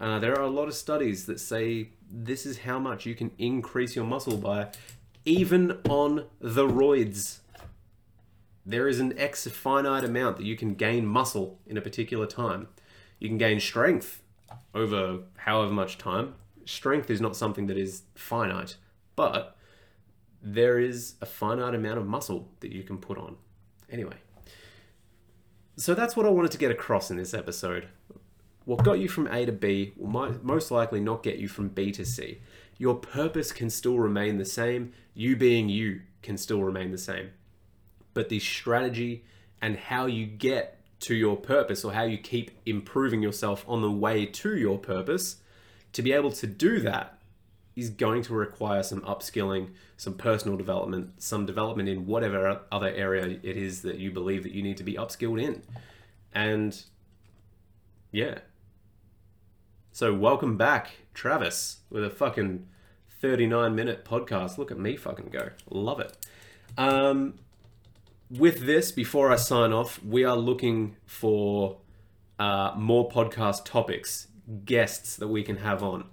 Uh, 0.00 0.18
there 0.18 0.36
are 0.38 0.42
a 0.42 0.50
lot 0.50 0.68
of 0.68 0.74
studies 0.74 1.26
that 1.26 1.40
say 1.40 1.90
this 2.10 2.46
is 2.46 2.58
how 2.58 2.78
much 2.78 3.06
you 3.06 3.14
can 3.14 3.30
increase 3.38 3.96
your 3.96 4.04
muscle 4.04 4.36
by, 4.36 4.68
even 5.24 5.78
on 5.88 6.26
the 6.40 6.66
roids 6.66 7.38
there 8.68 8.86
is 8.86 9.00
an 9.00 9.18
X 9.18 9.46
finite 9.46 10.04
amount 10.04 10.36
that 10.36 10.44
you 10.44 10.54
can 10.54 10.74
gain 10.74 11.06
muscle 11.06 11.58
in 11.66 11.78
a 11.78 11.80
particular 11.80 12.26
time. 12.26 12.68
You 13.18 13.28
can 13.28 13.38
gain 13.38 13.60
strength 13.60 14.22
over 14.74 15.20
however 15.36 15.72
much 15.72 15.96
time. 15.96 16.34
Strength 16.66 17.08
is 17.08 17.18
not 17.18 17.34
something 17.34 17.66
that 17.68 17.78
is 17.78 18.02
finite, 18.14 18.76
but 19.16 19.56
there 20.42 20.78
is 20.78 21.14
a 21.22 21.26
finite 21.26 21.74
amount 21.74 21.96
of 21.96 22.06
muscle 22.06 22.50
that 22.60 22.70
you 22.70 22.82
can 22.82 22.98
put 22.98 23.16
on. 23.16 23.36
Anyway, 23.90 24.16
so 25.78 25.94
that's 25.94 26.14
what 26.14 26.26
I 26.26 26.28
wanted 26.28 26.50
to 26.50 26.58
get 26.58 26.70
across 26.70 27.10
in 27.10 27.16
this 27.16 27.32
episode. 27.32 27.88
What 28.66 28.84
got 28.84 28.98
you 28.98 29.08
from 29.08 29.28
A 29.28 29.46
to 29.46 29.52
B 29.52 29.94
will 29.96 30.36
most 30.42 30.70
likely 30.70 31.00
not 31.00 31.22
get 31.22 31.38
you 31.38 31.48
from 31.48 31.68
B 31.68 31.90
to 31.92 32.04
C. 32.04 32.42
Your 32.76 32.96
purpose 32.96 33.50
can 33.50 33.70
still 33.70 33.98
remain 33.98 34.36
the 34.36 34.44
same, 34.44 34.92
you 35.14 35.36
being 35.36 35.70
you 35.70 36.02
can 36.20 36.36
still 36.36 36.62
remain 36.62 36.90
the 36.90 36.98
same 36.98 37.30
but 38.18 38.30
the 38.30 38.40
strategy 38.40 39.22
and 39.62 39.76
how 39.76 40.06
you 40.06 40.26
get 40.26 40.80
to 40.98 41.14
your 41.14 41.36
purpose 41.36 41.84
or 41.84 41.92
how 41.92 42.02
you 42.02 42.18
keep 42.18 42.50
improving 42.66 43.22
yourself 43.22 43.64
on 43.68 43.80
the 43.80 43.90
way 43.92 44.26
to 44.26 44.56
your 44.56 44.76
purpose, 44.76 45.36
to 45.92 46.02
be 46.02 46.10
able 46.10 46.32
to 46.32 46.44
do 46.44 46.80
that 46.80 47.16
is 47.76 47.90
going 47.90 48.20
to 48.20 48.34
require 48.34 48.82
some 48.82 49.00
upskilling, 49.02 49.68
some 49.96 50.14
personal 50.14 50.56
development, 50.56 51.22
some 51.22 51.46
development 51.46 51.88
in 51.88 52.06
whatever 52.06 52.60
other 52.72 52.88
area 52.88 53.24
it 53.24 53.56
is 53.56 53.82
that 53.82 53.98
you 53.98 54.10
believe 54.10 54.42
that 54.42 54.50
you 54.50 54.64
need 54.64 54.78
to 54.78 54.82
be 54.82 54.94
upskilled 54.94 55.40
in. 55.40 55.62
And 56.34 56.82
yeah. 58.10 58.38
So 59.92 60.12
welcome 60.12 60.56
back, 60.56 60.90
Travis, 61.14 61.82
with 61.88 62.02
a 62.02 62.10
fucking 62.10 62.66
39 63.20 63.76
minute 63.76 64.04
podcast. 64.04 64.58
Look 64.58 64.72
at 64.72 64.78
me 64.78 64.96
fucking 64.96 65.28
go. 65.30 65.50
Love 65.70 66.00
it. 66.00 66.16
Um, 66.76 67.34
with 68.30 68.66
this, 68.66 68.92
before 68.92 69.30
I 69.30 69.36
sign 69.36 69.72
off, 69.72 70.02
we 70.04 70.24
are 70.24 70.36
looking 70.36 70.96
for 71.06 71.78
uh, 72.38 72.72
more 72.76 73.08
podcast 73.08 73.64
topics, 73.64 74.28
guests 74.64 75.16
that 75.16 75.28
we 75.28 75.42
can 75.42 75.58
have 75.58 75.82
on, 75.82 76.04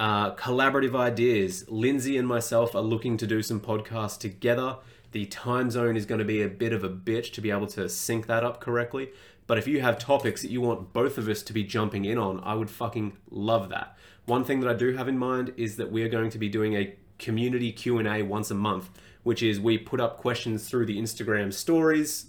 uh, 0.00 0.34
collaborative 0.34 0.96
ideas. 0.96 1.64
Lindsay 1.68 2.16
and 2.16 2.26
myself 2.26 2.74
are 2.74 2.82
looking 2.82 3.16
to 3.18 3.26
do 3.26 3.42
some 3.42 3.60
podcasts 3.60 4.18
together. 4.18 4.78
The 5.12 5.26
time 5.26 5.70
zone 5.70 5.96
is 5.96 6.06
going 6.06 6.18
to 6.18 6.24
be 6.24 6.42
a 6.42 6.48
bit 6.48 6.72
of 6.72 6.82
a 6.82 6.88
bitch 6.88 7.32
to 7.34 7.40
be 7.40 7.50
able 7.50 7.66
to 7.68 7.88
sync 7.88 8.26
that 8.26 8.44
up 8.44 8.60
correctly. 8.60 9.10
But 9.46 9.58
if 9.58 9.68
you 9.68 9.80
have 9.80 9.98
topics 9.98 10.42
that 10.42 10.50
you 10.50 10.60
want 10.60 10.92
both 10.92 11.18
of 11.18 11.28
us 11.28 11.42
to 11.42 11.52
be 11.52 11.62
jumping 11.62 12.04
in 12.04 12.18
on, 12.18 12.40
I 12.42 12.54
would 12.54 12.70
fucking 12.70 13.16
love 13.30 13.68
that. 13.68 13.96
One 14.24 14.44
thing 14.44 14.60
that 14.60 14.70
I 14.70 14.74
do 14.74 14.96
have 14.96 15.08
in 15.08 15.18
mind 15.18 15.52
is 15.56 15.76
that 15.76 15.92
we 15.92 16.02
are 16.02 16.08
going 16.08 16.30
to 16.30 16.38
be 16.38 16.48
doing 16.48 16.74
a 16.74 16.96
community 17.18 17.70
Q&A 17.70 18.22
once 18.22 18.50
a 18.50 18.54
month 18.54 18.90
which 19.22 19.42
is 19.42 19.60
we 19.60 19.78
put 19.78 20.00
up 20.00 20.18
questions 20.18 20.68
through 20.68 20.86
the 20.86 20.98
Instagram 20.98 21.52
stories, 21.52 22.26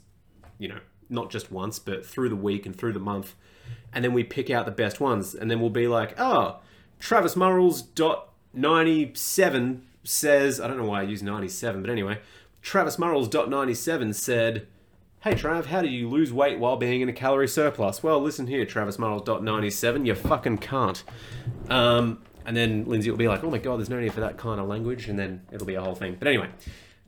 you 0.57 0.67
know, 0.67 0.79
not 1.09 1.29
just 1.29 1.51
once, 1.51 1.79
but 1.79 2.05
through 2.05 2.29
the 2.29 2.35
week 2.35 2.65
and 2.65 2.75
through 2.75 2.93
the 2.93 2.99
month. 2.99 3.35
And 3.93 4.03
then 4.03 4.13
we 4.13 4.23
pick 4.23 4.49
out 4.49 4.65
the 4.65 4.71
best 4.71 4.99
ones. 4.99 5.35
And 5.35 5.49
then 5.49 5.59
we'll 5.59 5.69
be 5.69 5.87
like, 5.87 6.19
oh, 6.19 6.59
Travis 6.99 7.35
Murrells 7.35 7.83
dot 7.93 8.29
97 8.53 9.83
says, 10.03 10.59
I 10.59 10.67
don't 10.67 10.77
know 10.77 10.85
why 10.85 11.01
I 11.01 11.03
use 11.03 11.23
97, 11.23 11.81
but 11.81 11.89
anyway, 11.89 12.19
Travis 12.61 12.97
Murrells 12.97 13.29
dot 13.29 13.49
97 13.49 14.13
said, 14.13 14.67
Hey 15.21 15.35
Trav, 15.35 15.67
how 15.67 15.81
do 15.81 15.87
you 15.87 16.09
lose 16.09 16.33
weight 16.33 16.59
while 16.59 16.75
being 16.75 16.99
in 16.99 17.07
a 17.07 17.13
calorie 17.13 17.47
surplus? 17.47 18.03
Well, 18.03 18.19
listen 18.19 18.47
here, 18.47 18.65
TravisMarnold.97, 18.65 20.05
you 20.05 20.15
fucking 20.15 20.57
can't. 20.57 21.01
Um, 21.69 22.21
and 22.45 22.57
then 22.57 22.83
Lindsay 22.83 23.09
will 23.09 23.17
be 23.17 23.29
like, 23.29 23.41
oh 23.41 23.49
my 23.49 23.57
god, 23.57 23.77
there's 23.77 23.89
no 23.89 24.01
need 24.01 24.11
for 24.11 24.19
that 24.19 24.37
kind 24.37 24.59
of 24.59 24.67
language, 24.67 25.07
and 25.07 25.17
then 25.17 25.41
it'll 25.49 25.65
be 25.65 25.75
a 25.75 25.81
whole 25.81 25.95
thing. 25.95 26.17
But 26.19 26.27
anyway, 26.27 26.49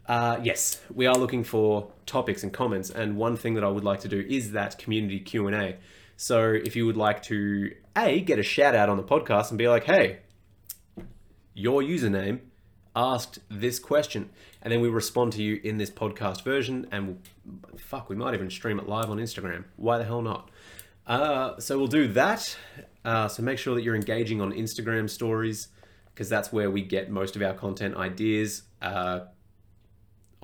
uh, 0.08 0.40
yes, 0.44 0.82
we 0.94 1.06
are 1.06 1.16
looking 1.16 1.44
for 1.44 1.92
topics 2.06 2.44
and 2.44 2.54
comments, 2.54 2.90
and 2.90 3.18
one 3.18 3.36
thing 3.36 3.56
that 3.56 3.64
I 3.64 3.70
would 3.70 3.84
like 3.84 4.02
to 4.02 4.08
do 4.08 4.26
is 4.28 4.52
that 4.52 4.78
community 4.78 5.20
Q&A. 5.20 5.78
So 6.18 6.52
if 6.52 6.76
you 6.76 6.86
would 6.86 6.98
like 6.98 7.24
to, 7.24 7.72
A, 7.96 8.22
get 8.22 8.40
a 8.40 8.44
shout 8.44 8.76
out 8.76 8.90
on 8.90 8.98
the 8.98 9.04
podcast 9.04 9.50
and 9.50 9.58
be 9.58 9.68
like, 9.68 9.84
hey, 9.84 10.20
your 11.54 11.82
username 11.82 12.40
asked 12.96 13.40
this 13.50 13.80
question 13.80 14.30
and 14.62 14.72
then 14.72 14.82
we 14.82 14.88
respond 14.88 15.34
to 15.34 15.44
you 15.44 15.60
in 15.64 15.78
this 15.78 15.90
podcast 15.90 16.44
version 16.44 16.88
and 16.92 17.20
fuck 17.78 18.10
we 18.10 18.16
might 18.16 18.34
even 18.34 18.50
stream 18.50 18.80
it 18.80 18.88
live 18.88 19.10
on 19.10 19.18
instagram. 19.18 19.66
Why 19.76 19.98
the 19.98 20.06
hell 20.06 20.22
not? 20.22 20.50
Uh, 21.06 21.60
so 21.60 21.78
we'll 21.78 21.88
do 21.88 22.08
that. 22.10 22.58
Uh, 23.04 23.28
so 23.28 23.44
make 23.44 23.60
sure 23.60 23.76
that 23.76 23.84
you're 23.84 23.96
engaging 23.96 24.42
on 24.42 24.54
instagram 24.54 25.10
stories 25.10 25.68
because 26.14 26.30
that's 26.30 26.54
where 26.54 26.72
we 26.72 26.82
get 26.82 27.12
most 27.12 27.36
of 27.36 27.42
our 27.42 27.54
content 27.54 27.96
ideas. 27.96 28.64
Uh, 28.82 29.22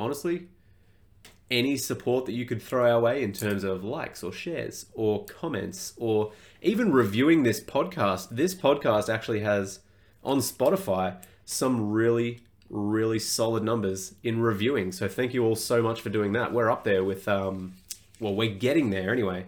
honestly 0.01 0.47
any 1.49 1.75
support 1.75 2.25
that 2.25 2.31
you 2.31 2.45
could 2.45 2.61
throw 2.61 2.89
our 2.89 2.99
way 3.01 3.21
in 3.21 3.33
terms 3.33 3.63
of 3.63 3.83
likes 3.83 4.23
or 4.23 4.31
shares 4.31 4.85
or 4.93 5.25
comments 5.25 5.93
or 5.97 6.31
even 6.61 6.91
reviewing 6.91 7.43
this 7.43 7.59
podcast 7.59 8.29
this 8.29 8.55
podcast 8.55 9.13
actually 9.13 9.41
has 9.41 9.79
on 10.23 10.37
spotify 10.37 11.17
some 11.51 11.91
really, 11.91 12.39
really 12.69 13.19
solid 13.19 13.63
numbers 13.63 14.15
in 14.23 14.41
reviewing. 14.41 14.91
So 14.91 15.07
thank 15.07 15.33
you 15.33 15.43
all 15.43 15.55
so 15.55 15.81
much 15.81 16.01
for 16.01 16.09
doing 16.09 16.31
that. 16.33 16.53
We're 16.53 16.71
up 16.71 16.83
there 16.83 17.03
with, 17.03 17.27
um, 17.27 17.73
well, 18.19 18.33
we're 18.33 18.55
getting 18.55 18.89
there 18.89 19.11
anyway. 19.11 19.45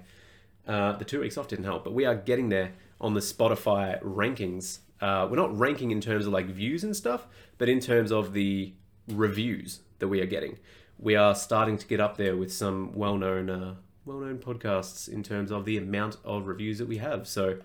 Uh, 0.68 0.94
the 0.94 1.06
two 1.06 1.22
weeks 1.22 1.38
off 1.38 1.48
didn't 1.48 1.66
help, 1.66 1.84
but 1.84 1.94
we 1.94 2.06
are 2.06 2.16
getting 2.16 2.50
there 2.50 2.74
on 3.00 3.14
the 3.14 3.20
Spotify 3.20 4.02
rankings. 4.04 4.80
Uh, 5.02 5.28
we're 5.30 5.38
not 5.38 5.58
ranking 5.58 5.92
in 5.92 6.02
terms 6.02 6.26
of 6.26 6.34
like 6.34 6.48
views 6.48 6.84
and 6.84 6.96
stuff, 6.96 7.28
but 7.58 7.70
in 7.70 7.80
terms 7.80 8.12
of 8.12 8.34
the 8.34 8.74
reviews 9.10 9.80
that 10.04 10.10
we 10.10 10.20
are 10.20 10.26
getting. 10.26 10.58
We 11.00 11.16
are 11.16 11.34
starting 11.34 11.78
to 11.78 11.88
get 11.88 12.02
up 12.02 12.18
there 12.18 12.36
with 12.36 12.52
some 12.52 12.92
well-known, 12.94 13.50
uh, 13.50 13.76
well-known 14.06 14.40
podcasts 14.40 15.08
in 15.08 15.24
terms 15.24 15.50
of 15.50 15.64
the 15.64 15.78
amount 15.78 16.18
of 16.26 16.46
reviews 16.46 16.78
that 16.80 16.90
we 16.90 16.98
have. 16.98 17.26
So, 17.26 17.60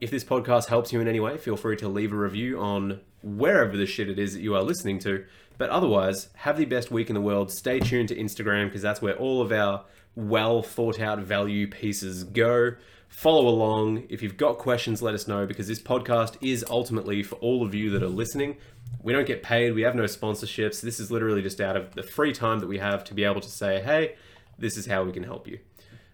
if 0.00 0.08
this 0.08 0.22
podcast 0.22 0.66
helps 0.66 0.92
you 0.92 1.00
in 1.00 1.08
any 1.08 1.18
way, 1.18 1.36
feel 1.36 1.56
free 1.56 1.76
to 1.78 1.88
leave 1.88 2.12
a 2.12 2.16
review 2.16 2.60
on 2.60 3.00
wherever 3.22 3.76
the 3.76 3.86
shit 3.86 4.08
it 4.08 4.20
is 4.20 4.34
that 4.34 4.40
you 4.40 4.54
are 4.54 4.62
listening 4.62 5.00
to. 5.00 5.24
But 5.58 5.68
otherwise, 5.70 6.28
have 6.36 6.56
the 6.56 6.64
best 6.64 6.92
week 6.92 7.10
in 7.10 7.14
the 7.14 7.20
world. 7.20 7.50
Stay 7.50 7.80
tuned 7.80 8.08
to 8.10 8.16
Instagram 8.16 8.66
because 8.66 8.82
that's 8.82 9.02
where 9.02 9.16
all 9.16 9.42
of 9.42 9.50
our 9.50 9.84
well 10.14 10.62
thought 10.62 11.00
out 11.00 11.18
value 11.18 11.66
pieces 11.66 12.22
go. 12.22 12.76
Follow 13.08 13.48
along. 13.48 14.04
If 14.08 14.22
you've 14.22 14.36
got 14.36 14.58
questions, 14.58 15.02
let 15.02 15.14
us 15.14 15.26
know 15.26 15.44
because 15.44 15.66
this 15.66 15.82
podcast 15.82 16.36
is 16.40 16.64
ultimately 16.70 17.24
for 17.24 17.34
all 17.36 17.66
of 17.66 17.74
you 17.74 17.90
that 17.90 18.04
are 18.04 18.08
listening. 18.08 18.56
We 19.02 19.12
don't 19.12 19.26
get 19.26 19.42
paid, 19.42 19.74
we 19.74 19.82
have 19.82 19.94
no 19.94 20.04
sponsorships. 20.04 20.80
This 20.80 21.00
is 21.00 21.10
literally 21.10 21.42
just 21.42 21.60
out 21.60 21.76
of 21.76 21.94
the 21.94 22.02
free 22.02 22.32
time 22.32 22.58
that 22.60 22.66
we 22.66 22.78
have 22.78 23.04
to 23.04 23.14
be 23.14 23.24
able 23.24 23.40
to 23.40 23.48
say, 23.48 23.80
hey, 23.80 24.16
this 24.58 24.76
is 24.76 24.86
how 24.86 25.04
we 25.04 25.12
can 25.12 25.22
help 25.22 25.48
you. 25.48 25.58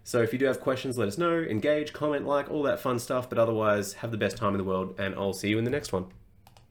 So 0.05 0.22
if 0.22 0.33
you 0.33 0.39
do 0.39 0.45
have 0.45 0.61
questions, 0.61 0.97
let 0.97 1.09
us 1.09 1.18
know, 1.18 1.39
engage, 1.39 1.93
comment, 1.93 2.27
like, 2.27 2.49
all 2.49 2.62
that 2.62 2.79
fun 2.79 3.01
stuff. 3.01 3.29
But 3.29 3.39
otherwise, 3.39 3.95
have 3.95 4.12
the 4.12 4.16
best 4.16 4.37
time 4.37 4.53
in 4.53 4.59
the 4.59 4.64
world, 4.64 4.95
and 4.99 5.14
I'll 5.16 5.33
see 5.33 5.49
you 5.49 5.59
in 5.59 5.64
the 5.64 5.70
next 5.70 5.93
one. 5.93 6.07